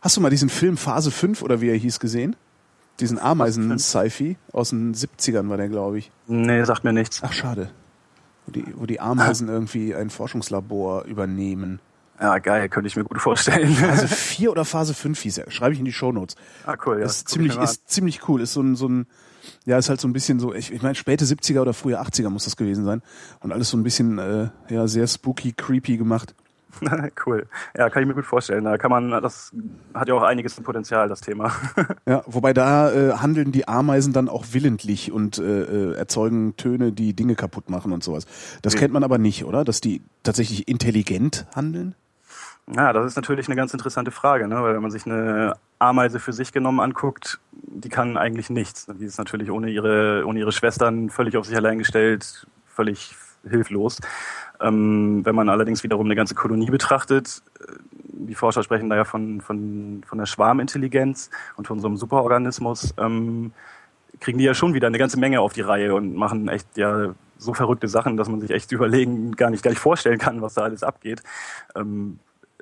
Hast 0.00 0.16
du 0.16 0.20
mal 0.20 0.30
diesen 0.30 0.48
Film 0.48 0.76
Phase 0.76 1.10
5 1.10 1.42
oder 1.42 1.60
wie 1.60 1.68
er 1.68 1.76
hieß 1.76 1.98
gesehen? 1.98 2.36
Diesen 3.00 3.18
Ameisen-Sci-Fi 3.18 4.36
aus 4.52 4.70
den 4.70 4.94
70ern 4.94 5.48
war 5.48 5.56
der, 5.56 5.68
glaube 5.68 5.98
ich. 5.98 6.10
Nee, 6.26 6.64
sagt 6.64 6.84
mir 6.84 6.92
nichts. 6.92 7.22
Ach, 7.22 7.32
schade. 7.32 7.70
Wo 8.46 8.52
die, 8.52 8.64
wo 8.76 8.86
die 8.86 9.00
Ameisen 9.00 9.48
irgendwie 9.48 9.94
ein 9.94 10.10
Forschungslabor 10.10 11.04
übernehmen. 11.04 11.80
Ja, 12.20 12.38
geil, 12.38 12.68
könnte 12.68 12.88
ich 12.88 12.96
mir 12.96 13.04
gut 13.04 13.20
vorstellen. 13.20 13.68
Phase 13.74 14.08
4 14.08 14.50
oder 14.50 14.64
Phase 14.64 14.94
5 14.94 15.20
hieß 15.20 15.38
er. 15.38 15.50
Schreibe 15.50 15.74
ich 15.74 15.78
in 15.78 15.84
die 15.84 15.92
Shownotes. 15.92 16.36
Ah, 16.64 16.76
cool, 16.86 17.00
ja. 17.00 17.06
Ist 17.06 17.28
ziemlich, 17.28 17.56
ist 17.56 17.88
ziemlich 17.88 18.28
cool. 18.28 18.40
Ist 18.40 18.54
so 18.54 18.62
ein, 18.62 18.76
so 18.76 18.88
ein, 18.88 19.06
ja, 19.64 19.76
ist 19.76 19.88
halt 19.88 20.00
so 20.00 20.08
ein 20.08 20.12
bisschen 20.12 20.40
so, 20.40 20.54
ich, 20.54 20.72
ich 20.72 20.82
meine, 20.82 20.94
späte 20.94 21.24
70er 21.24 21.60
oder 21.60 21.74
frühe 21.74 22.00
80er 22.00 22.30
muss 22.30 22.44
das 22.44 22.56
gewesen 22.56 22.84
sein. 22.84 23.02
Und 23.40 23.52
alles 23.52 23.70
so 23.70 23.76
ein 23.76 23.82
bisschen, 23.82 24.18
äh, 24.18 24.48
ja, 24.70 24.86
sehr 24.86 25.06
spooky, 25.06 25.52
creepy 25.52 25.96
gemacht. 25.96 26.34
cool. 27.26 27.46
Ja, 27.76 27.90
kann 27.90 28.02
ich 28.02 28.08
mir 28.08 28.14
gut 28.14 28.26
vorstellen. 28.26 28.64
Da 28.64 28.78
kann 28.78 28.90
man, 28.90 29.10
das 29.10 29.52
hat 29.94 30.08
ja 30.08 30.14
auch 30.14 30.22
einiges 30.22 30.60
Potenzial, 30.60 31.08
das 31.08 31.20
Thema. 31.20 31.52
ja, 32.06 32.22
wobei 32.26 32.52
da 32.52 32.92
äh, 32.92 33.12
handeln 33.14 33.52
die 33.52 33.68
Ameisen 33.68 34.12
dann 34.12 34.28
auch 34.28 34.46
willentlich 34.52 35.12
und 35.12 35.38
äh, 35.38 35.42
äh, 35.42 35.94
erzeugen 35.94 36.56
Töne, 36.56 36.92
die 36.92 37.14
Dinge 37.14 37.34
kaputt 37.34 37.70
machen 37.70 37.92
und 37.92 38.02
sowas. 38.02 38.26
Das 38.62 38.74
nee. 38.74 38.80
kennt 38.80 38.92
man 38.92 39.04
aber 39.04 39.18
nicht, 39.18 39.44
oder? 39.44 39.64
Dass 39.64 39.80
die 39.80 40.02
tatsächlich 40.22 40.68
intelligent 40.68 41.46
handeln? 41.54 41.94
Ja, 42.74 42.92
das 42.92 43.06
ist 43.06 43.16
natürlich 43.16 43.46
eine 43.46 43.54
ganz 43.54 43.72
interessante 43.72 44.10
Frage, 44.10 44.48
ne? 44.48 44.60
weil 44.60 44.74
wenn 44.74 44.82
man 44.82 44.90
sich 44.90 45.06
eine 45.06 45.54
Ameise 45.78 46.18
für 46.18 46.32
sich 46.32 46.52
genommen 46.52 46.80
anguckt, 46.80 47.38
die 47.52 47.88
kann 47.88 48.16
eigentlich 48.16 48.50
nichts. 48.50 48.86
Die 48.86 49.04
ist 49.04 49.18
natürlich 49.18 49.52
ohne 49.52 49.70
ihre, 49.70 50.24
ohne 50.26 50.40
ihre 50.40 50.50
Schwestern 50.50 51.10
völlig 51.10 51.36
auf 51.36 51.46
sich 51.46 51.56
allein 51.56 51.78
gestellt, 51.78 52.46
völlig 52.66 53.14
hilflos. 53.48 54.00
Ähm, 54.60 55.24
wenn 55.24 55.34
man 55.34 55.48
allerdings 55.48 55.82
wiederum 55.82 56.06
eine 56.06 56.16
ganze 56.16 56.34
Kolonie 56.34 56.70
betrachtet, 56.70 57.42
äh, 57.60 57.72
die 58.18 58.34
Forscher 58.34 58.62
sprechen 58.62 58.88
da 58.88 58.96
ja 58.96 59.04
von, 59.04 59.40
von, 59.40 60.02
von 60.06 60.18
der 60.18 60.26
Schwarmintelligenz 60.26 61.30
und 61.56 61.66
von 61.66 61.80
so 61.80 61.86
einem 61.86 61.96
Superorganismus, 61.96 62.94
ähm, 62.98 63.52
kriegen 64.20 64.38
die 64.38 64.44
ja 64.44 64.54
schon 64.54 64.74
wieder 64.74 64.86
eine 64.86 64.98
ganze 64.98 65.18
Menge 65.18 65.40
auf 65.40 65.52
die 65.52 65.60
Reihe 65.60 65.94
und 65.94 66.14
machen 66.14 66.48
echt 66.48 66.76
ja 66.76 67.14
so 67.38 67.52
verrückte 67.52 67.88
Sachen, 67.88 68.16
dass 68.16 68.28
man 68.28 68.40
sich 68.40 68.50
echt 68.50 68.72
überlegen, 68.72 69.32
gar 69.32 69.50
nicht, 69.50 69.62
gar 69.62 69.70
nicht 69.70 69.80
vorstellen 69.80 70.18
kann, 70.18 70.40
was 70.40 70.54
da 70.54 70.62
alles 70.62 70.82
abgeht. 70.82 71.22
Ähm, 71.74 72.18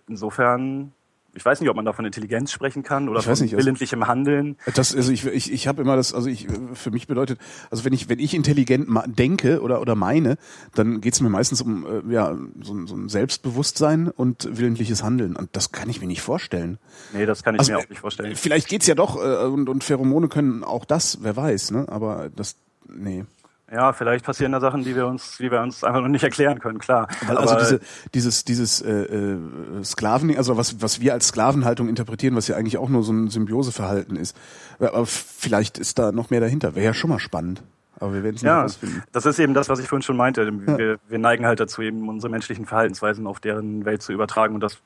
insofern 0.09 0.93
ich 1.35 1.45
weiß 1.45 1.61
nicht, 1.61 1.69
ob 1.69 1.77
man 1.77 1.85
da 1.85 1.93
von 1.93 2.05
Intelligenz 2.05 2.53
sprechen 2.53 2.83
kann 2.83 3.09
oder 3.09 3.23
von 3.23 3.33
nicht, 3.33 3.43
also 3.43 3.57
willentlichem 3.57 4.03
also, 4.03 4.11
Handeln. 4.11 4.57
Das, 4.75 4.95
also 4.95 5.11
ich, 5.11 5.27
ich, 5.27 5.53
ich 5.53 5.67
habe 5.67 5.83
immer 5.83 5.97
das, 5.97 6.15
also 6.15 6.29
ich, 6.29 6.47
für 6.75 6.91
mich 6.91 7.07
bedeutet, 7.07 7.41
also 7.71 7.85
wenn 7.85 7.93
ich, 7.93 8.09
wenn 8.09 8.19
ich 8.19 8.35
intelligent 8.35 8.89
denke 9.07 9.61
oder, 9.61 9.81
oder 9.81 9.95
meine, 9.95 10.37
dann 10.75 11.01
geht 11.01 11.15
es 11.15 11.21
mir 11.21 11.29
meistens 11.29 11.61
um 11.61 11.87
äh, 11.87 12.13
ja, 12.13 12.37
so, 12.63 12.87
so 12.87 12.95
ein 12.95 13.09
Selbstbewusstsein 13.09 14.09
und 14.09 14.49
willentliches 14.51 15.03
Handeln. 15.03 15.37
Und 15.37 15.51
das 15.53 15.73
kann 15.73 15.89
ich 15.91 16.01
mir 16.01 16.07
nicht 16.07 16.23
vorstellen. 16.23 16.79
Nee, 17.13 17.27
das 17.27 17.43
kann 17.43 17.55
ich 17.55 17.61
also, 17.61 17.73
mir 17.73 17.79
auch 17.79 17.89
nicht 17.89 18.01
vorstellen. 18.01 18.37
Vielleicht 18.37 18.69
geht's 18.69 18.87
ja 18.87 18.95
doch, 18.95 19.17
äh, 19.17 19.47
und, 19.47 19.69
und 19.69 19.83
Pheromone 19.85 20.29
können 20.29 20.63
auch 20.65 20.85
das, 20.85 21.19
wer 21.23 21.37
weiß, 21.37 21.73
ne? 21.73 21.87
Aber 21.89 22.31
das, 22.35 22.57
nee 22.89 23.25
ja, 23.73 23.93
vielleicht 23.93 24.25
passieren 24.25 24.53
da 24.53 24.61
Sachen, 24.61 24.85
die 24.85 24.95
wir 24.95 25.07
uns, 25.07 25.39
die 25.39 25.51
wir 25.51 25.61
uns 25.61 25.83
einfach 25.85 26.01
noch 26.01 26.09
nicht 26.09 26.23
erklären 26.23 26.59
können, 26.59 26.79
klar. 26.79 27.09
Weil 27.27 27.39
also 27.39 27.57
diese, 27.57 27.81
dieses, 28.13 28.45
dieses 28.45 28.83
äh, 28.83 28.93
äh, 28.93 29.85
Sklaven, 29.85 30.37
also 30.37 30.57
was, 30.57 30.83
was 30.83 31.01
wir 31.01 31.13
als 31.13 31.29
Sklavenhaltung 31.29 31.89
interpretieren, 31.89 32.37
was 32.37 32.47
ja 32.47 32.57
eigentlich 32.57 32.79
auch 32.79 32.89
nur 32.89 33.03
so 33.03 33.13
ein 33.13 33.29
Symbioseverhalten 33.29 34.17
ist. 34.17 34.37
Aber 34.79 35.07
vielleicht 35.07 35.79
ist 35.79 35.99
da 35.99 36.13
noch 36.13 36.31
mehr 36.31 36.41
dahinter. 36.41 36.75
Wäre 36.75 36.87
ja 36.87 36.95
schon 36.95 37.11
mal 37.11 37.19
spannend. 37.19 37.63
Aber 38.01 38.13
wir 38.13 38.23
werden 38.23 38.37
es 38.37 38.43
nicht 38.43 38.49
ja, 38.49 38.63
rausfinden. 38.63 39.03
Das 39.13 39.25
ist 39.25 39.39
eben 39.39 39.55
das, 39.55 39.69
was 39.69 39.79
ich 39.79 39.89
vorhin 39.89 40.03
schon 40.03 40.17
meinte. 40.17 40.47
Wir, 40.67 40.91
ja. 40.93 40.97
wir 41.09 41.19
neigen 41.19 41.47
halt 41.47 41.61
dazu, 41.61 41.81
eben 41.81 42.09
unsere 42.09 42.31
menschlichen 42.31 42.67
Verhaltensweisen 42.67 43.27
auf 43.27 43.41
deren 43.41 43.85
Welt 43.85 44.03
zu 44.03 44.13
übertragen 44.13 44.55
und 44.55 44.61
das 44.61 44.79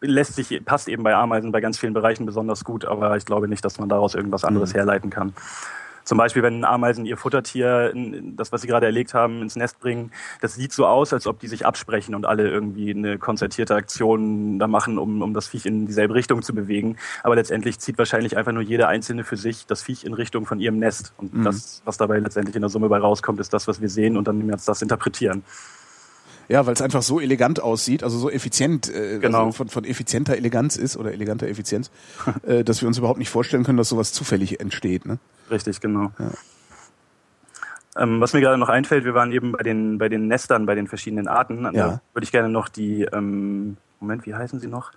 lässt 0.00 0.34
sich, 0.34 0.64
passt 0.64 0.88
eben 0.88 1.02
bei 1.02 1.14
Ameisen 1.14 1.52
bei 1.52 1.60
ganz 1.60 1.78
vielen 1.78 1.94
Bereichen 1.94 2.26
besonders 2.26 2.64
gut, 2.64 2.84
aber 2.84 3.16
ich 3.16 3.24
glaube 3.24 3.48
nicht, 3.48 3.64
dass 3.64 3.78
man 3.78 3.88
daraus 3.88 4.14
irgendwas 4.14 4.44
anderes 4.44 4.72
mhm. 4.72 4.78
herleiten 4.78 5.10
kann. 5.10 5.32
Zum 6.04 6.18
Beispiel, 6.18 6.42
wenn 6.42 6.64
Ameisen 6.64 7.06
ihr 7.06 7.16
Futtertier, 7.16 7.92
das, 8.36 8.52
was 8.52 8.62
sie 8.62 8.66
gerade 8.66 8.86
erlegt 8.86 9.14
haben, 9.14 9.42
ins 9.42 9.56
Nest 9.56 9.80
bringen, 9.80 10.10
das 10.40 10.54
sieht 10.54 10.72
so 10.72 10.86
aus, 10.86 11.12
als 11.12 11.26
ob 11.26 11.38
die 11.40 11.48
sich 11.48 11.64
absprechen 11.64 12.14
und 12.14 12.26
alle 12.26 12.48
irgendwie 12.48 12.90
eine 12.90 13.18
konzertierte 13.18 13.74
Aktion 13.74 14.58
da 14.58 14.66
machen, 14.66 14.98
um, 14.98 15.22
um 15.22 15.34
das 15.34 15.48
Viech 15.48 15.66
in 15.66 15.86
dieselbe 15.86 16.14
Richtung 16.14 16.42
zu 16.42 16.54
bewegen. 16.54 16.96
Aber 17.22 17.34
letztendlich 17.34 17.78
zieht 17.78 17.98
wahrscheinlich 17.98 18.36
einfach 18.36 18.52
nur 18.52 18.62
jede 18.62 18.88
einzelne 18.88 19.24
für 19.24 19.36
sich 19.36 19.66
das 19.66 19.82
Viech 19.82 20.04
in 20.04 20.14
Richtung 20.14 20.46
von 20.46 20.60
ihrem 20.60 20.78
Nest. 20.78 21.12
Und 21.16 21.34
mhm. 21.34 21.44
das, 21.44 21.82
was 21.84 21.96
dabei 21.96 22.18
letztendlich 22.18 22.56
in 22.56 22.62
der 22.62 22.70
Summe 22.70 22.88
bei 22.88 22.98
rauskommt, 22.98 23.40
ist 23.40 23.52
das, 23.52 23.68
was 23.68 23.80
wir 23.80 23.88
sehen 23.88 24.16
und 24.16 24.26
dann 24.28 24.48
jetzt 24.48 24.68
das 24.68 24.82
interpretieren. 24.82 25.42
Ja, 26.48 26.66
weil 26.66 26.74
es 26.74 26.82
einfach 26.82 27.02
so 27.02 27.20
elegant 27.20 27.62
aussieht, 27.62 28.02
also 28.02 28.18
so 28.18 28.30
effizient, 28.30 28.92
äh, 28.92 28.98
also 28.98 29.20
genau. 29.20 29.38
also 29.46 29.52
von, 29.52 29.68
von 29.68 29.84
effizienter 29.84 30.36
Eleganz 30.36 30.76
ist 30.76 30.96
oder 30.96 31.12
eleganter 31.12 31.48
Effizienz, 31.48 31.90
äh, 32.46 32.64
dass 32.64 32.82
wir 32.82 32.88
uns 32.88 32.98
überhaupt 32.98 33.18
nicht 33.18 33.30
vorstellen 33.30 33.64
können, 33.64 33.78
dass 33.78 33.88
sowas 33.88 34.12
zufällig 34.12 34.60
entsteht. 34.60 35.06
Ne? 35.06 35.18
Richtig, 35.52 35.80
genau. 35.80 36.10
Ja. 36.18 36.30
Ähm, 37.94 38.20
was 38.20 38.32
mir 38.32 38.40
gerade 38.40 38.56
noch 38.56 38.70
einfällt, 38.70 39.04
wir 39.04 39.14
waren 39.14 39.32
eben 39.32 39.52
bei 39.52 39.62
den, 39.62 39.98
bei 39.98 40.08
den 40.08 40.26
Nestern, 40.26 40.64
bei 40.66 40.74
den 40.74 40.88
verschiedenen 40.88 41.28
Arten. 41.28 41.64
Ja. 41.64 41.70
Da 41.70 42.00
würde 42.14 42.24
ich 42.24 42.32
gerne 42.32 42.48
noch 42.48 42.68
die, 42.68 43.02
ähm, 43.02 43.76
Moment, 44.00 44.26
wie 44.26 44.34
heißen 44.34 44.58
sie 44.58 44.66
noch? 44.66 44.92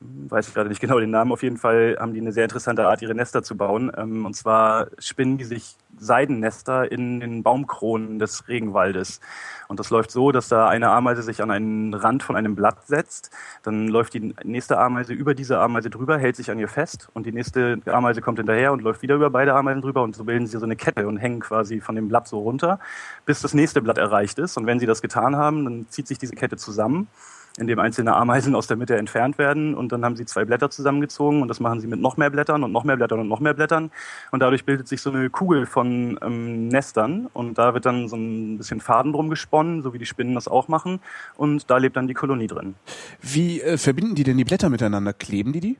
weiß 0.00 0.48
ich 0.48 0.54
gerade 0.54 0.68
nicht 0.68 0.80
genau 0.80 0.98
den 0.98 1.10
Namen, 1.10 1.32
auf 1.32 1.42
jeden 1.42 1.56
Fall 1.56 1.96
haben 1.98 2.14
die 2.14 2.20
eine 2.20 2.32
sehr 2.32 2.44
interessante 2.44 2.86
Art, 2.86 3.02
ihre 3.02 3.14
Nester 3.14 3.42
zu 3.42 3.56
bauen. 3.56 3.90
Ähm, 3.96 4.26
und 4.26 4.34
zwar 4.34 4.88
spinnen 4.98 5.38
die 5.38 5.44
sich 5.44 5.76
Seidennester 5.98 6.90
in 6.90 7.20
den 7.20 7.42
Baumkronen 7.42 8.18
des 8.18 8.48
Regenwaldes. 8.48 9.20
Und 9.68 9.80
das 9.80 9.90
läuft 9.90 10.10
so, 10.10 10.32
dass 10.32 10.48
da 10.48 10.68
eine 10.68 10.90
Ameise 10.90 11.22
sich 11.22 11.42
an 11.42 11.50
einen 11.50 11.94
Rand 11.94 12.22
von 12.22 12.36
einem 12.36 12.54
Blatt 12.54 12.86
setzt, 12.86 13.30
dann 13.62 13.88
läuft 13.88 14.14
die 14.14 14.34
nächste 14.44 14.78
Ameise 14.78 15.12
über 15.12 15.34
diese 15.34 15.58
Ameise 15.58 15.90
drüber, 15.90 16.18
hält 16.18 16.36
sich 16.36 16.50
an 16.50 16.58
ihr 16.58 16.68
fest 16.68 17.08
und 17.14 17.26
die 17.26 17.32
nächste 17.32 17.78
Ameise 17.86 18.20
kommt 18.20 18.38
hinterher 18.38 18.72
und 18.72 18.82
läuft 18.82 19.02
wieder 19.02 19.14
über 19.14 19.30
beide 19.30 19.54
Ameisen 19.54 19.82
drüber 19.82 20.02
und 20.02 20.14
so 20.14 20.24
bilden 20.24 20.46
sie 20.46 20.58
so 20.58 20.64
eine 20.64 20.76
Kette 20.76 21.06
und 21.06 21.16
hängen 21.16 21.40
quasi 21.40 21.80
von 21.80 21.94
dem 21.94 22.08
Blatt 22.08 22.28
so 22.28 22.40
runter, 22.40 22.78
bis 23.24 23.40
das 23.40 23.54
nächste 23.54 23.80
Blatt 23.82 23.98
erreicht 23.98 24.38
ist. 24.38 24.56
Und 24.56 24.66
wenn 24.66 24.80
sie 24.80 24.86
das 24.86 25.02
getan 25.02 25.36
haben, 25.36 25.64
dann 25.64 25.86
zieht 25.88 26.06
sich 26.06 26.18
diese 26.18 26.34
Kette 26.34 26.56
zusammen 26.56 27.08
in 27.56 27.68
dem 27.68 27.78
einzelne 27.78 28.14
Ameisen 28.16 28.56
aus 28.56 28.66
der 28.66 28.76
Mitte 28.76 28.96
entfernt 28.96 29.38
werden 29.38 29.74
und 29.74 29.92
dann 29.92 30.04
haben 30.04 30.16
sie 30.16 30.26
zwei 30.26 30.44
Blätter 30.44 30.70
zusammengezogen 30.70 31.40
und 31.40 31.48
das 31.48 31.60
machen 31.60 31.80
sie 31.80 31.86
mit 31.86 32.00
noch 32.00 32.16
mehr 32.16 32.30
Blättern 32.30 32.64
und 32.64 32.72
noch 32.72 32.82
mehr 32.82 32.96
Blättern 32.96 33.20
und 33.20 33.28
noch 33.28 33.38
mehr 33.38 33.54
Blättern 33.54 33.92
und 34.32 34.40
dadurch 34.40 34.64
bildet 34.64 34.88
sich 34.88 35.00
so 35.00 35.10
eine 35.10 35.30
Kugel 35.30 35.66
von 35.66 36.18
ähm, 36.22 36.68
Nestern 36.68 37.28
und 37.32 37.56
da 37.56 37.72
wird 37.72 37.86
dann 37.86 38.08
so 38.08 38.16
ein 38.16 38.58
bisschen 38.58 38.80
Faden 38.80 39.12
drum 39.12 39.30
gesponnen, 39.30 39.82
so 39.82 39.94
wie 39.94 39.98
die 39.98 40.06
Spinnen 40.06 40.34
das 40.34 40.48
auch 40.48 40.66
machen 40.66 40.98
und 41.36 41.70
da 41.70 41.76
lebt 41.76 41.96
dann 41.96 42.08
die 42.08 42.14
Kolonie 42.14 42.48
drin. 42.48 42.74
Wie 43.22 43.60
äh, 43.60 43.78
verbinden 43.78 44.16
die 44.16 44.24
denn 44.24 44.36
die 44.36 44.44
Blätter 44.44 44.68
miteinander? 44.68 45.12
Kleben 45.12 45.52
die 45.52 45.60
die? 45.60 45.76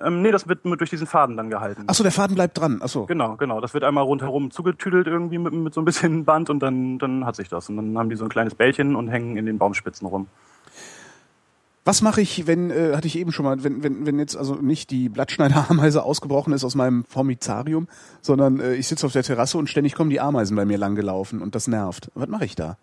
Ähm, 0.00 0.22
nee, 0.22 0.32
das 0.32 0.48
wird 0.48 0.64
mit, 0.64 0.80
durch 0.80 0.90
diesen 0.90 1.06
Faden 1.06 1.36
dann 1.36 1.50
gehalten. 1.50 1.84
Achso, 1.86 2.02
der 2.02 2.12
Faden 2.12 2.34
bleibt 2.34 2.58
dran. 2.58 2.82
Achso. 2.82 3.06
Genau, 3.06 3.36
genau. 3.36 3.60
Das 3.60 3.74
wird 3.74 3.84
einmal 3.84 4.04
rundherum 4.04 4.50
zugetüdelt 4.50 5.06
irgendwie 5.06 5.38
mit, 5.38 5.52
mit 5.54 5.72
so 5.72 5.80
ein 5.80 5.84
bisschen 5.84 6.24
Band 6.24 6.50
und 6.50 6.60
dann, 6.60 6.98
dann 6.98 7.24
hat 7.24 7.36
sich 7.36 7.48
das. 7.48 7.68
Und 7.68 7.76
dann 7.76 7.96
haben 7.96 8.10
die 8.10 8.16
so 8.16 8.24
ein 8.24 8.28
kleines 8.28 8.54
Bällchen 8.56 8.96
und 8.96 9.08
hängen 9.08 9.36
in 9.36 9.46
den 9.46 9.56
Baumspitzen 9.56 10.08
rum. 10.08 10.26
Was 11.84 12.00
mache 12.00 12.22
ich, 12.22 12.46
wenn, 12.46 12.70
äh, 12.70 12.92
hatte 12.96 13.06
ich 13.06 13.16
eben 13.18 13.30
schon 13.30 13.44
mal, 13.44 13.62
wenn, 13.62 13.82
wenn, 13.82 14.06
wenn 14.06 14.18
jetzt 14.18 14.36
also 14.36 14.54
nicht 14.54 14.90
die 14.90 15.10
Blattschneiderameise 15.10 16.02
ausgebrochen 16.02 16.52
ist 16.54 16.64
aus 16.64 16.74
meinem 16.74 17.04
Formizarium, 17.04 17.88
sondern 18.22 18.60
äh, 18.60 18.74
ich 18.74 18.88
sitze 18.88 19.04
auf 19.04 19.12
der 19.12 19.22
Terrasse 19.22 19.58
und 19.58 19.68
ständig 19.68 19.94
kommen 19.94 20.10
die 20.10 20.20
Ameisen 20.20 20.56
bei 20.56 20.64
mir 20.64 20.78
langgelaufen 20.78 21.42
und 21.42 21.54
das 21.54 21.68
nervt. 21.68 22.10
Was 22.14 22.28
mache 22.28 22.46
ich 22.46 22.54
da? 22.54 22.78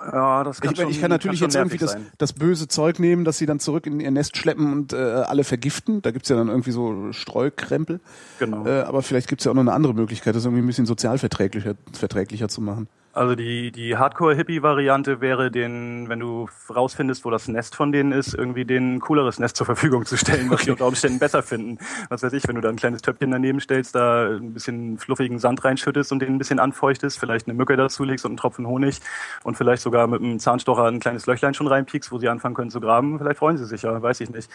Ja, 0.00 0.44
das 0.44 0.60
kann 0.60 0.72
Ich, 0.72 0.80
schon, 0.80 0.90
ich 0.90 1.00
kann 1.00 1.10
natürlich 1.10 1.38
schon 1.38 1.48
jetzt 1.48 1.56
irgendwie 1.56 1.76
das, 1.76 1.96
das 2.16 2.32
böse 2.32 2.68
Zeug 2.68 2.98
nehmen, 2.98 3.24
dass 3.24 3.38
sie 3.38 3.46
dann 3.46 3.60
zurück 3.60 3.86
in 3.86 4.00
ihr 4.00 4.10
Nest 4.10 4.36
schleppen 4.36 4.72
und 4.72 4.92
äh, 4.92 4.96
alle 4.96 5.44
vergiften. 5.44 6.00
Da 6.02 6.10
gibt's 6.10 6.30
ja 6.30 6.36
dann 6.36 6.48
irgendwie 6.48 6.70
so 6.70 7.12
Streukrempel. 7.12 8.00
Genau. 8.38 8.66
Äh, 8.66 8.80
aber 8.80 9.02
vielleicht 9.02 9.28
gibt's 9.28 9.44
ja 9.44 9.50
auch 9.50 9.54
noch 9.54 9.60
eine 9.60 9.72
andere 9.72 9.94
Möglichkeit, 9.94 10.34
das 10.34 10.44
irgendwie 10.46 10.62
ein 10.62 10.66
bisschen 10.66 10.86
sozialverträglicher 10.86 11.74
verträglicher 11.92 12.48
zu 12.48 12.62
machen. 12.62 12.88
Also 13.12 13.34
die, 13.34 13.72
die 13.72 13.96
Hardcore-Hippie-Variante 13.96 15.20
wäre, 15.20 15.50
den, 15.50 16.08
wenn 16.08 16.20
du 16.20 16.48
rausfindest, 16.72 17.24
wo 17.24 17.30
das 17.30 17.48
Nest 17.48 17.74
von 17.74 17.90
denen 17.90 18.12
ist, 18.12 18.34
irgendwie 18.34 18.64
den 18.64 19.00
cooleres 19.00 19.40
Nest 19.40 19.56
zur 19.56 19.66
Verfügung 19.66 20.06
zu 20.06 20.16
stellen, 20.16 20.48
was 20.48 20.62
die 20.62 20.70
unter 20.70 20.86
Umständen 20.86 21.18
besser 21.18 21.42
finden. 21.42 21.78
Was 22.08 22.22
weiß 22.22 22.32
ich, 22.34 22.46
wenn 22.46 22.54
du 22.54 22.60
da 22.60 22.68
ein 22.68 22.76
kleines 22.76 23.02
Töpfchen 23.02 23.32
daneben 23.32 23.58
stellst, 23.58 23.96
da 23.96 24.28
ein 24.28 24.54
bisschen 24.54 24.96
fluffigen 24.96 25.40
Sand 25.40 25.64
reinschüttest 25.64 26.12
und 26.12 26.20
den 26.20 26.34
ein 26.34 26.38
bisschen 26.38 26.60
anfeuchtest, 26.60 27.18
vielleicht 27.18 27.48
eine 27.48 27.54
Mücke 27.54 27.76
dazu 27.76 28.04
legst 28.04 28.24
und 28.24 28.30
einen 28.30 28.36
Tropfen 28.36 28.68
Honig 28.68 29.00
und 29.42 29.56
vielleicht 29.56 29.82
sogar 29.82 30.06
mit 30.06 30.22
einem 30.22 30.38
Zahnstocher 30.38 30.84
ein 30.84 31.00
kleines 31.00 31.26
Löchlein 31.26 31.54
schon 31.54 31.66
reinpiekst, 31.66 32.12
wo 32.12 32.18
sie 32.18 32.28
anfangen 32.28 32.54
können 32.54 32.70
zu 32.70 32.80
graben, 32.80 33.18
vielleicht 33.18 33.38
freuen 33.38 33.58
sie 33.58 33.66
sich 33.66 33.82
ja, 33.82 34.00
weiß 34.00 34.20
ich 34.20 34.30
nicht. 34.30 34.48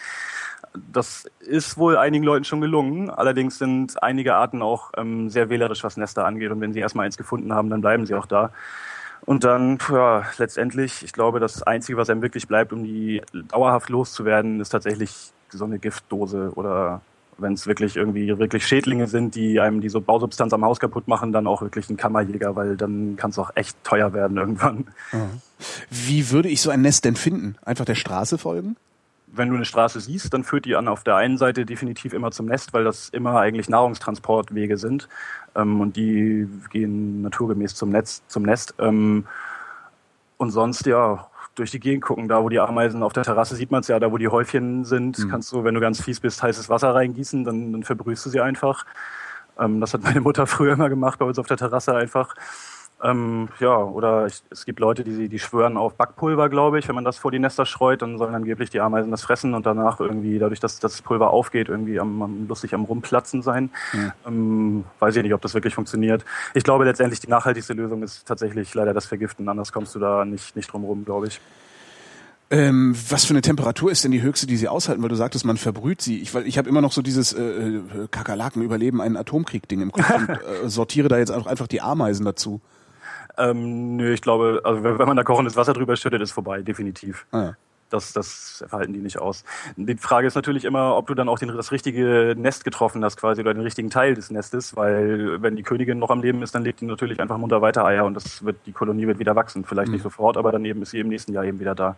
Das 0.92 1.26
ist 1.40 1.78
wohl 1.78 1.96
einigen 1.96 2.24
Leuten 2.24 2.44
schon 2.44 2.60
gelungen. 2.60 3.10
Allerdings 3.10 3.58
sind 3.58 4.02
einige 4.02 4.34
Arten 4.34 4.62
auch 4.62 4.92
ähm, 4.96 5.28
sehr 5.30 5.48
wählerisch, 5.48 5.84
was 5.84 5.96
Nester 5.96 6.24
angeht. 6.24 6.50
Und 6.50 6.60
wenn 6.60 6.72
sie 6.72 6.80
erstmal 6.80 7.06
eins 7.06 7.16
gefunden 7.16 7.52
haben, 7.52 7.70
dann 7.70 7.80
bleiben 7.80 8.06
sie 8.06 8.14
auch 8.14 8.26
da. 8.26 8.50
Und 9.24 9.44
dann, 9.44 9.78
ja, 9.90 10.24
letztendlich, 10.38 11.02
ich 11.02 11.12
glaube, 11.12 11.40
das 11.40 11.62
Einzige, 11.62 11.98
was 11.98 12.10
einem 12.10 12.22
wirklich 12.22 12.46
bleibt, 12.46 12.72
um 12.72 12.84
die 12.84 13.22
dauerhaft 13.48 13.88
loszuwerden, 13.88 14.60
ist 14.60 14.68
tatsächlich 14.70 15.32
so 15.50 15.64
eine 15.64 15.78
Giftdose 15.78 16.52
oder 16.54 17.00
wenn 17.38 17.52
es 17.52 17.66
wirklich 17.66 17.96
irgendwie 17.96 18.38
wirklich 18.38 18.66
Schädlinge 18.66 19.06
sind, 19.06 19.34
die 19.34 19.60
einem 19.60 19.80
die 19.80 19.88
so 19.88 20.00
Bausubstanz 20.00 20.52
am 20.52 20.64
Haus 20.64 20.80
kaputt 20.80 21.06
machen, 21.06 21.32
dann 21.32 21.46
auch 21.46 21.60
wirklich 21.60 21.90
ein 21.90 21.96
Kammerjäger, 21.96 22.56
weil 22.56 22.76
dann 22.76 23.16
kann 23.16 23.30
es 23.30 23.38
auch 23.38 23.50
echt 23.54 23.82
teuer 23.84 24.12
werden 24.12 24.36
irgendwann. 24.36 24.86
Wie 25.90 26.30
würde 26.30 26.48
ich 26.48 26.62
so 26.62 26.70
ein 26.70 26.80
Nest 26.80 27.04
denn 27.04 27.16
finden? 27.16 27.56
Einfach 27.62 27.84
der 27.84 27.94
Straße 27.94 28.38
folgen? 28.38 28.76
Wenn 29.36 29.48
du 29.48 29.56
eine 29.56 29.64
Straße 29.64 30.00
siehst, 30.00 30.32
dann 30.34 30.44
führt 30.44 30.64
die 30.64 30.76
an 30.76 30.88
auf 30.88 31.04
der 31.04 31.16
einen 31.16 31.38
Seite 31.38 31.66
definitiv 31.66 32.12
immer 32.12 32.30
zum 32.30 32.46
Nest, 32.46 32.72
weil 32.72 32.84
das 32.84 33.08
immer 33.10 33.38
eigentlich 33.38 33.68
Nahrungstransportwege 33.68 34.76
sind. 34.76 35.08
Ähm, 35.54 35.80
und 35.80 35.96
die 35.96 36.48
gehen 36.70 37.22
naturgemäß 37.22 37.74
zum 37.74 37.90
Netz, 37.90 38.22
zum 38.28 38.42
Nest. 38.42 38.74
Ähm, 38.78 39.26
und 40.38 40.50
sonst 40.50 40.86
ja 40.86 41.28
durch 41.54 41.70
die 41.70 41.80
Gegend 41.80 42.04
gucken, 42.04 42.28
da 42.28 42.42
wo 42.42 42.48
die 42.48 42.60
Ameisen 42.60 43.02
auf 43.02 43.14
der 43.14 43.24
Terrasse 43.24 43.56
sieht 43.56 43.70
man 43.70 43.80
es 43.80 43.88
ja, 43.88 43.98
da 43.98 44.12
wo 44.12 44.18
die 44.18 44.28
Häufchen 44.28 44.84
sind, 44.84 45.26
kannst 45.30 45.50
du, 45.52 45.64
wenn 45.64 45.74
du 45.74 45.80
ganz 45.80 46.02
fies 46.02 46.20
bist, 46.20 46.42
heißes 46.42 46.68
Wasser 46.68 46.94
reingießen, 46.94 47.44
dann, 47.44 47.72
dann 47.72 47.82
verbrühst 47.82 48.26
du 48.26 48.30
sie 48.30 48.40
einfach. 48.40 48.84
Ähm, 49.58 49.80
das 49.80 49.94
hat 49.94 50.02
meine 50.02 50.20
Mutter 50.20 50.46
früher 50.46 50.74
immer 50.74 50.88
gemacht 50.88 51.18
bei 51.18 51.24
uns 51.24 51.38
auf 51.38 51.46
der 51.46 51.56
Terrasse 51.56 51.94
einfach. 51.94 52.34
Ähm, 53.02 53.48
ja, 53.60 53.76
oder 53.76 54.26
ich, 54.26 54.42
es 54.48 54.64
gibt 54.64 54.80
Leute, 54.80 55.04
die, 55.04 55.28
die 55.28 55.38
schwören 55.38 55.76
auf 55.76 55.94
Backpulver, 55.94 56.48
glaube 56.48 56.78
ich. 56.78 56.88
Wenn 56.88 56.94
man 56.94 57.04
das 57.04 57.18
vor 57.18 57.30
die 57.30 57.38
Nester 57.38 57.66
streut, 57.66 58.00
dann 58.00 58.16
sollen 58.16 58.34
angeblich 58.34 58.70
die 58.70 58.80
Ameisen 58.80 59.10
das 59.10 59.22
fressen 59.22 59.52
und 59.52 59.66
danach 59.66 60.00
irgendwie, 60.00 60.38
dadurch, 60.38 60.60
dass 60.60 60.78
das 60.78 61.02
Pulver 61.02 61.30
aufgeht, 61.30 61.68
irgendwie 61.68 62.00
am, 62.00 62.22
am 62.22 62.48
lustig 62.48 62.74
am 62.74 62.84
Rumplatzen 62.84 63.42
sein. 63.42 63.70
Ähm, 64.26 64.84
weiß 64.98 65.14
ich 65.16 65.22
nicht, 65.22 65.34
ob 65.34 65.42
das 65.42 65.52
wirklich 65.52 65.74
funktioniert. 65.74 66.24
Ich 66.54 66.64
glaube 66.64 66.84
letztendlich, 66.84 67.20
die 67.20 67.28
nachhaltigste 67.28 67.74
Lösung 67.74 68.02
ist 68.02 68.26
tatsächlich 68.26 68.72
leider 68.74 68.94
das 68.94 69.04
Vergiften. 69.04 69.46
Anders 69.48 69.72
kommst 69.72 69.94
du 69.94 69.98
da 69.98 70.24
nicht, 70.24 70.56
nicht 70.56 70.72
drum 70.72 70.84
rum, 70.84 71.04
glaube 71.04 71.26
ich. 71.26 71.40
Ähm, 72.48 72.96
was 73.10 73.24
für 73.24 73.34
eine 73.34 73.42
Temperatur 73.42 73.90
ist 73.90 74.04
denn 74.04 74.12
die 74.12 74.22
höchste, 74.22 74.46
die 74.46 74.56
sie 74.56 74.68
aushalten? 74.68 75.02
Weil 75.02 75.08
du 75.08 75.16
sagtest, 75.16 75.44
man 75.44 75.56
verbrüht 75.56 76.00
sie. 76.00 76.20
Ich, 76.20 76.32
weil 76.32 76.46
ich 76.46 76.58
habe 76.58 76.68
immer 76.68 76.80
noch 76.80 76.92
so 76.92 77.02
dieses 77.02 77.32
äh, 77.32 77.42
äh, 77.42 77.82
Kakerlaken 78.10 78.62
überleben 78.62 79.02
einen 79.02 79.16
Atomkrieg-Ding 79.16 79.82
im 79.82 79.92
Kopf 79.92 80.10
und 80.14 80.28
äh, 80.64 80.68
sortiere 80.68 81.08
da 81.08 81.18
jetzt 81.18 81.30
auch 81.30 81.46
einfach 81.46 81.66
die 81.66 81.80
Ameisen 81.80 82.24
dazu. 82.24 82.60
Ähm, 83.38 83.96
nö, 83.96 84.12
ich 84.12 84.22
glaube, 84.22 84.62
also 84.64 84.82
wenn 84.82 84.96
man 85.06 85.16
da 85.16 85.22
kochendes 85.22 85.56
Wasser 85.56 85.74
drüber 85.74 85.96
schüttet, 85.96 86.22
ist 86.22 86.32
vorbei, 86.32 86.62
definitiv. 86.62 87.26
Ah, 87.32 87.42
ja. 87.42 87.56
Das, 87.88 88.12
das 88.12 88.64
verhalten 88.66 88.94
die 88.94 88.98
nicht 88.98 89.18
aus. 89.18 89.44
Die 89.76 89.96
Frage 89.96 90.26
ist 90.26 90.34
natürlich 90.34 90.64
immer, 90.64 90.96
ob 90.96 91.06
du 91.06 91.14
dann 91.14 91.28
auch 91.28 91.38
den, 91.38 91.48
das 91.48 91.70
richtige 91.70 92.34
Nest 92.36 92.64
getroffen 92.64 93.04
hast, 93.04 93.16
quasi, 93.16 93.42
oder 93.42 93.54
den 93.54 93.62
richtigen 93.62 93.90
Teil 93.90 94.14
des 94.14 94.30
Nestes, 94.30 94.74
weil 94.74 95.40
wenn 95.40 95.54
die 95.54 95.62
Königin 95.62 96.00
noch 96.00 96.10
am 96.10 96.20
Leben 96.20 96.42
ist, 96.42 96.52
dann 96.54 96.64
legt 96.64 96.80
die 96.80 96.86
natürlich 96.86 97.20
einfach 97.20 97.38
munter 97.38 97.62
weiter 97.62 97.84
Eier 97.84 98.04
und 98.04 98.14
das 98.14 98.44
wird, 98.44 98.56
die 98.66 98.72
Kolonie 98.72 99.06
wird 99.06 99.20
wieder 99.20 99.36
wachsen. 99.36 99.64
Vielleicht 99.64 99.92
nicht 99.92 100.02
sofort, 100.02 100.36
aber 100.36 100.50
daneben 100.50 100.82
ist 100.82 100.90
sie 100.90 100.98
im 100.98 101.08
nächsten 101.08 101.32
Jahr 101.32 101.44
eben 101.44 101.60
wieder 101.60 101.76
da. 101.76 101.94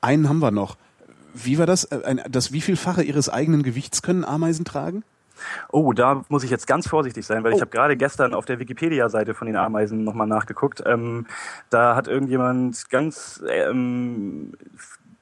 Einen 0.00 0.28
haben 0.28 0.40
wir 0.40 0.50
noch. 0.50 0.76
Wie 1.32 1.58
war 1.58 1.66
das? 1.66 1.84
Äh, 1.84 2.02
Ein, 2.04 2.20
das 2.28 2.52
wievielfache 2.52 3.02
ihres 3.02 3.28
eigenen 3.28 3.62
Gewichts 3.62 4.02
können 4.02 4.24
Ameisen 4.24 4.64
tragen? 4.64 5.04
Oh, 5.70 5.92
da 5.92 6.22
muss 6.28 6.44
ich 6.44 6.50
jetzt 6.50 6.66
ganz 6.66 6.88
vorsichtig 6.88 7.26
sein, 7.26 7.44
weil 7.44 7.52
Oh. 7.52 7.56
ich 7.56 7.60
habe 7.60 7.70
gerade 7.70 7.96
gestern 7.96 8.34
auf 8.34 8.44
der 8.44 8.58
Wikipedia-Seite 8.58 9.34
von 9.34 9.46
den 9.46 9.56
Ameisen 9.56 10.04
nochmal 10.04 10.26
nachgeguckt. 10.26 10.82
Ähm, 10.86 11.26
da 11.70 11.96
hat 11.96 12.08
irgendjemand 12.08 12.88
ganz 12.90 13.42
ähm, 13.48 14.52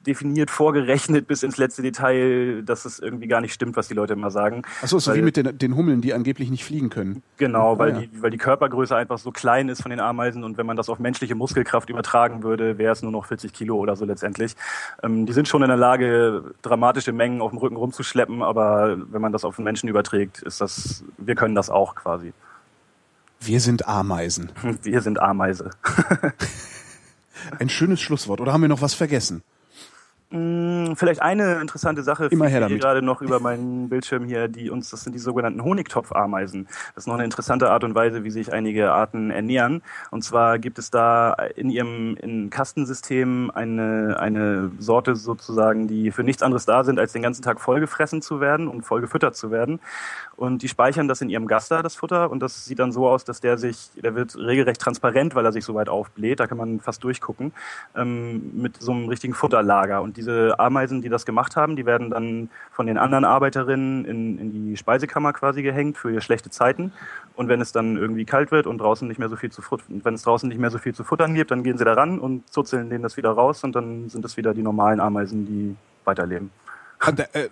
definiert 0.06 0.50
vorgerechnet 0.50 1.26
bis 1.26 1.42
ins 1.42 1.56
letzte 1.56 1.82
Detail, 1.82 2.62
dass 2.62 2.84
es 2.84 2.98
irgendwie 2.98 3.26
gar 3.28 3.40
nicht 3.40 3.52
stimmt, 3.54 3.76
was 3.76 3.88
die 3.88 3.94
Leute 3.94 4.12
immer 4.14 4.30
sagen. 4.30 4.62
Achso, 4.82 4.98
so 4.98 5.10
Weil- 5.10 5.18
wie 5.18 5.22
mit 5.22 5.36
den, 5.36 5.56
den 5.58 5.76
Hummeln, 5.76 6.00
die 6.00 6.12
angeblich 6.14 6.50
nicht 6.50 6.64
fliegen 6.64 6.90
können. 6.90 7.22
Genau, 7.36 7.78
weil, 7.78 7.92
Ah, 7.92 8.00
ja. 8.00 8.06
die, 8.06 8.22
weil 8.22 8.30
die 8.30 8.38
Körpergröße 8.38 8.96
einfach 8.96 9.18
so 9.18 9.30
klein 9.30 9.68
ist 9.68 9.82
von 9.82 9.90
den 9.90 10.00
Ameisen 10.00 10.44
und 10.44 10.58
wenn 10.58 10.66
man 10.66 10.76
das 10.76 10.88
auf 10.88 10.98
menschliche 10.98 11.34
Muskelkraft 11.34 11.88
übertragen 11.90 12.42
würde, 12.42 12.78
wäre 12.78 12.92
es 12.92 13.02
nur 13.02 13.12
noch 13.12 13.26
40 13.26 13.52
Kilo 13.52 13.76
oder 13.76 13.96
so 13.96 14.04
letztendlich. 14.04 14.54
Ähm, 15.02 15.26
die 15.26 15.32
sind 15.32 15.48
schon 15.48 15.62
in 15.62 15.68
der 15.68 15.76
Lage, 15.76 16.52
dramatische 16.62 17.12
Mengen 17.12 17.40
auf 17.40 17.50
dem 17.50 17.58
Rücken 17.58 17.76
rumzuschleppen, 17.76 18.42
aber 18.42 18.96
wenn 19.10 19.20
man 19.20 19.32
das 19.32 19.44
auf 19.44 19.56
den 19.56 19.64
Menschen 19.64 19.88
überträgt, 19.88 20.42
ist 20.42 20.60
das, 20.60 21.04
wir 21.18 21.34
können 21.34 21.54
das 21.54 21.70
auch 21.70 21.94
quasi. 21.94 22.32
Wir 23.40 23.58
sind 23.60 23.88
Ameisen. 23.88 24.52
Wir 24.82 25.00
sind 25.00 25.20
Ameise. 25.20 25.70
Ein 27.58 27.68
schönes 27.68 28.00
Schlusswort. 28.00 28.40
Oder 28.40 28.52
haben 28.52 28.62
wir 28.62 28.68
noch 28.68 28.82
was 28.82 28.94
vergessen? 28.94 29.42
Hm, 30.32 30.94
Vielleicht 30.96 31.20
eine 31.20 31.60
interessante 31.60 32.02
Sache 32.02 32.26
Immer 32.26 32.46
her 32.46 32.60
damit. 32.60 32.80
gerade 32.80 33.02
noch 33.02 33.20
über 33.20 33.38
meinen 33.38 33.90
Bildschirm 33.90 34.24
hier, 34.24 34.48
die 34.48 34.70
uns, 34.70 34.88
das 34.88 35.02
sind 35.02 35.12
die 35.12 35.18
sogenannten 35.18 35.62
Honigtopfameisen. 35.62 36.66
Das 36.94 37.04
ist 37.04 37.06
noch 37.06 37.14
eine 37.14 37.24
interessante 37.24 37.70
Art 37.70 37.84
und 37.84 37.94
Weise, 37.94 38.24
wie 38.24 38.30
sich 38.30 38.50
einige 38.50 38.92
Arten 38.92 39.30
ernähren. 39.30 39.82
Und 40.10 40.22
zwar 40.24 40.58
gibt 40.58 40.78
es 40.78 40.90
da 40.90 41.34
in 41.54 41.68
ihrem 41.68 42.16
in 42.16 42.48
Kastensystem 42.48 43.50
eine, 43.54 44.16
eine 44.18 44.70
Sorte 44.78 45.16
sozusagen, 45.16 45.86
die 45.86 46.10
für 46.10 46.24
nichts 46.24 46.42
anderes 46.42 46.64
da 46.64 46.82
sind, 46.82 46.98
als 46.98 47.12
den 47.12 47.20
ganzen 47.22 47.42
Tag 47.42 47.60
vollgefressen 47.60 48.22
zu 48.22 48.40
werden 48.40 48.68
und 48.68 48.82
voll 48.82 49.02
gefüttert 49.02 49.36
zu 49.36 49.50
werden. 49.50 49.80
Und 50.36 50.62
die 50.62 50.68
speichern 50.68 51.08
das 51.08 51.20
in 51.20 51.28
ihrem 51.28 51.46
Gaster, 51.46 51.82
das 51.82 51.94
Futter, 51.94 52.30
und 52.30 52.40
das 52.40 52.64
sieht 52.64 52.78
dann 52.78 52.90
so 52.90 53.06
aus, 53.06 53.24
dass 53.24 53.40
der 53.40 53.58
sich, 53.58 53.90
der 54.02 54.14
wird 54.14 54.34
regelrecht 54.36 54.80
transparent, 54.80 55.34
weil 55.34 55.44
er 55.44 55.52
sich 55.52 55.64
so 55.64 55.74
weit 55.74 55.90
aufbläht, 55.90 56.40
da 56.40 56.46
kann 56.46 56.56
man 56.58 56.80
fast 56.80 57.04
durchgucken, 57.04 57.52
ähm, 57.94 58.50
mit 58.54 58.80
so 58.80 58.92
einem 58.92 59.08
richtigen 59.08 59.34
Futterlager. 59.34 60.00
Und 60.00 60.16
diese 60.22 60.58
Ameisen, 60.58 61.02
die 61.02 61.08
das 61.08 61.26
gemacht 61.26 61.56
haben, 61.56 61.74
die 61.74 61.84
werden 61.84 62.10
dann 62.10 62.48
von 62.70 62.86
den 62.86 62.96
anderen 62.96 63.24
Arbeiterinnen 63.24 64.04
in, 64.04 64.38
in 64.38 64.52
die 64.52 64.76
Speisekammer 64.76 65.32
quasi 65.32 65.62
gehängt 65.62 65.98
für 65.98 66.20
schlechte 66.20 66.48
Zeiten. 66.48 66.92
Und 67.34 67.48
wenn 67.48 67.60
es 67.60 67.72
dann 67.72 67.96
irgendwie 67.96 68.24
kalt 68.24 68.52
wird 68.52 68.66
und 68.66 68.78
draußen 68.78 69.08
nicht 69.08 69.18
mehr 69.18 69.28
so 69.28 69.36
viel 69.36 69.50
zu 69.50 69.62
wenn 69.88 70.14
es 70.14 70.22
draußen 70.22 70.48
nicht 70.48 70.60
mehr 70.60 70.70
so 70.70 70.78
viel 70.78 70.94
zu 70.94 71.02
futtern 71.02 71.34
gibt, 71.34 71.50
dann 71.50 71.64
gehen 71.64 71.76
sie 71.76 71.84
da 71.84 71.94
ran 71.94 72.20
und 72.20 72.48
zuzeln 72.52 72.88
denen 72.88 73.02
das 73.02 73.16
wieder 73.16 73.30
raus 73.30 73.64
und 73.64 73.74
dann 73.74 74.08
sind 74.08 74.24
es 74.24 74.36
wieder 74.36 74.54
die 74.54 74.62
normalen 74.62 75.00
Ameisen, 75.00 75.46
die 75.46 75.76
weiterleben. 76.04 76.50
Da, 77.00 77.24
äh, 77.32 77.48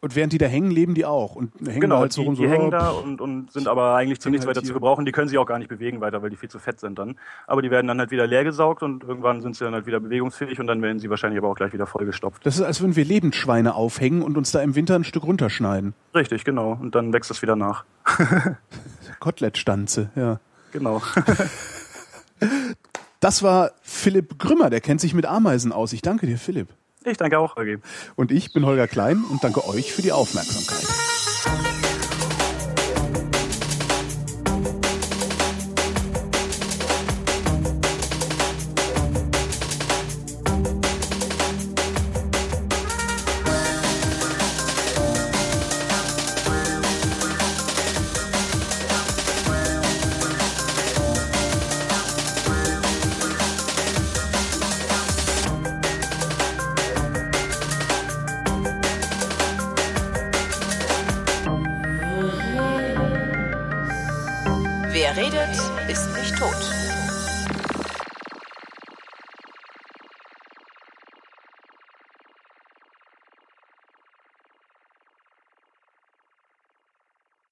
und 0.00 0.14
während 0.14 0.32
die 0.32 0.38
da 0.38 0.46
hängen, 0.46 0.70
leben 0.70 0.94
die 0.94 1.04
auch. 1.04 1.34
Und 1.34 1.52
hängen 1.66 1.80
Genau, 1.80 1.96
da 1.96 2.00
halt 2.02 2.12
so 2.12 2.20
die, 2.22 2.26
rum 2.26 2.36
so. 2.36 2.42
die 2.42 2.48
hängen 2.48 2.68
oh, 2.68 2.70
da 2.70 2.90
und, 2.90 3.20
und 3.20 3.52
sind 3.52 3.68
aber 3.68 3.94
eigentlich 3.94 4.20
zu 4.20 4.26
hängen 4.26 4.34
nichts 4.34 4.46
halt 4.46 4.56
weiter 4.56 4.64
zu 4.64 4.72
hier. 4.72 4.74
gebrauchen. 4.74 5.04
Die 5.04 5.12
können 5.12 5.28
sich 5.28 5.38
auch 5.38 5.46
gar 5.46 5.58
nicht 5.58 5.68
bewegen 5.68 6.00
weiter, 6.00 6.22
weil 6.22 6.30
die 6.30 6.36
viel 6.36 6.48
zu 6.48 6.58
fett 6.58 6.80
sind 6.80 6.98
dann. 6.98 7.16
Aber 7.46 7.62
die 7.62 7.70
werden 7.70 7.86
dann 7.86 7.98
halt 7.98 8.10
wieder 8.10 8.26
leer 8.26 8.44
gesaugt 8.44 8.82
und 8.82 9.04
irgendwann 9.04 9.40
sind 9.40 9.56
sie 9.56 9.64
dann 9.64 9.74
halt 9.74 9.86
wieder 9.86 10.00
bewegungsfähig 10.00 10.60
und 10.60 10.66
dann 10.66 10.82
werden 10.82 10.98
sie 10.98 11.10
wahrscheinlich 11.10 11.38
aber 11.38 11.48
auch 11.48 11.56
gleich 11.56 11.72
wieder 11.72 11.86
vollgestopft. 11.86 12.46
Das 12.46 12.56
ist, 12.56 12.62
als 12.62 12.80
würden 12.80 12.96
wir 12.96 13.04
Lebendschweine 13.04 13.74
aufhängen 13.74 14.22
und 14.22 14.36
uns 14.36 14.52
da 14.52 14.62
im 14.62 14.74
Winter 14.74 14.94
ein 14.94 15.04
Stück 15.04 15.24
runterschneiden. 15.24 15.94
Richtig, 16.14 16.44
genau. 16.44 16.78
Und 16.80 16.94
dann 16.94 17.12
wächst 17.12 17.30
es 17.30 17.42
wieder 17.42 17.56
nach. 17.56 17.84
Kotelettstanze, 19.20 20.10
ja. 20.14 20.40
Genau. 20.72 21.02
Das 23.20 23.42
war 23.42 23.72
Philipp 23.82 24.38
Grümmer, 24.38 24.70
der 24.70 24.80
kennt 24.80 25.00
sich 25.00 25.12
mit 25.12 25.26
Ameisen 25.26 25.72
aus. 25.72 25.92
Ich 25.92 26.02
danke 26.02 26.26
dir, 26.26 26.38
Philipp. 26.38 26.68
Ich 27.10 27.16
danke 27.16 27.38
auch, 27.38 27.56
Holgi. 27.56 27.78
Und 28.16 28.30
ich 28.30 28.52
bin 28.52 28.66
Holger 28.66 28.86
Klein 28.86 29.24
und 29.30 29.42
danke 29.42 29.66
euch 29.66 29.92
für 29.92 30.02
die 30.02 30.12
Aufmerksamkeit. 30.12 31.07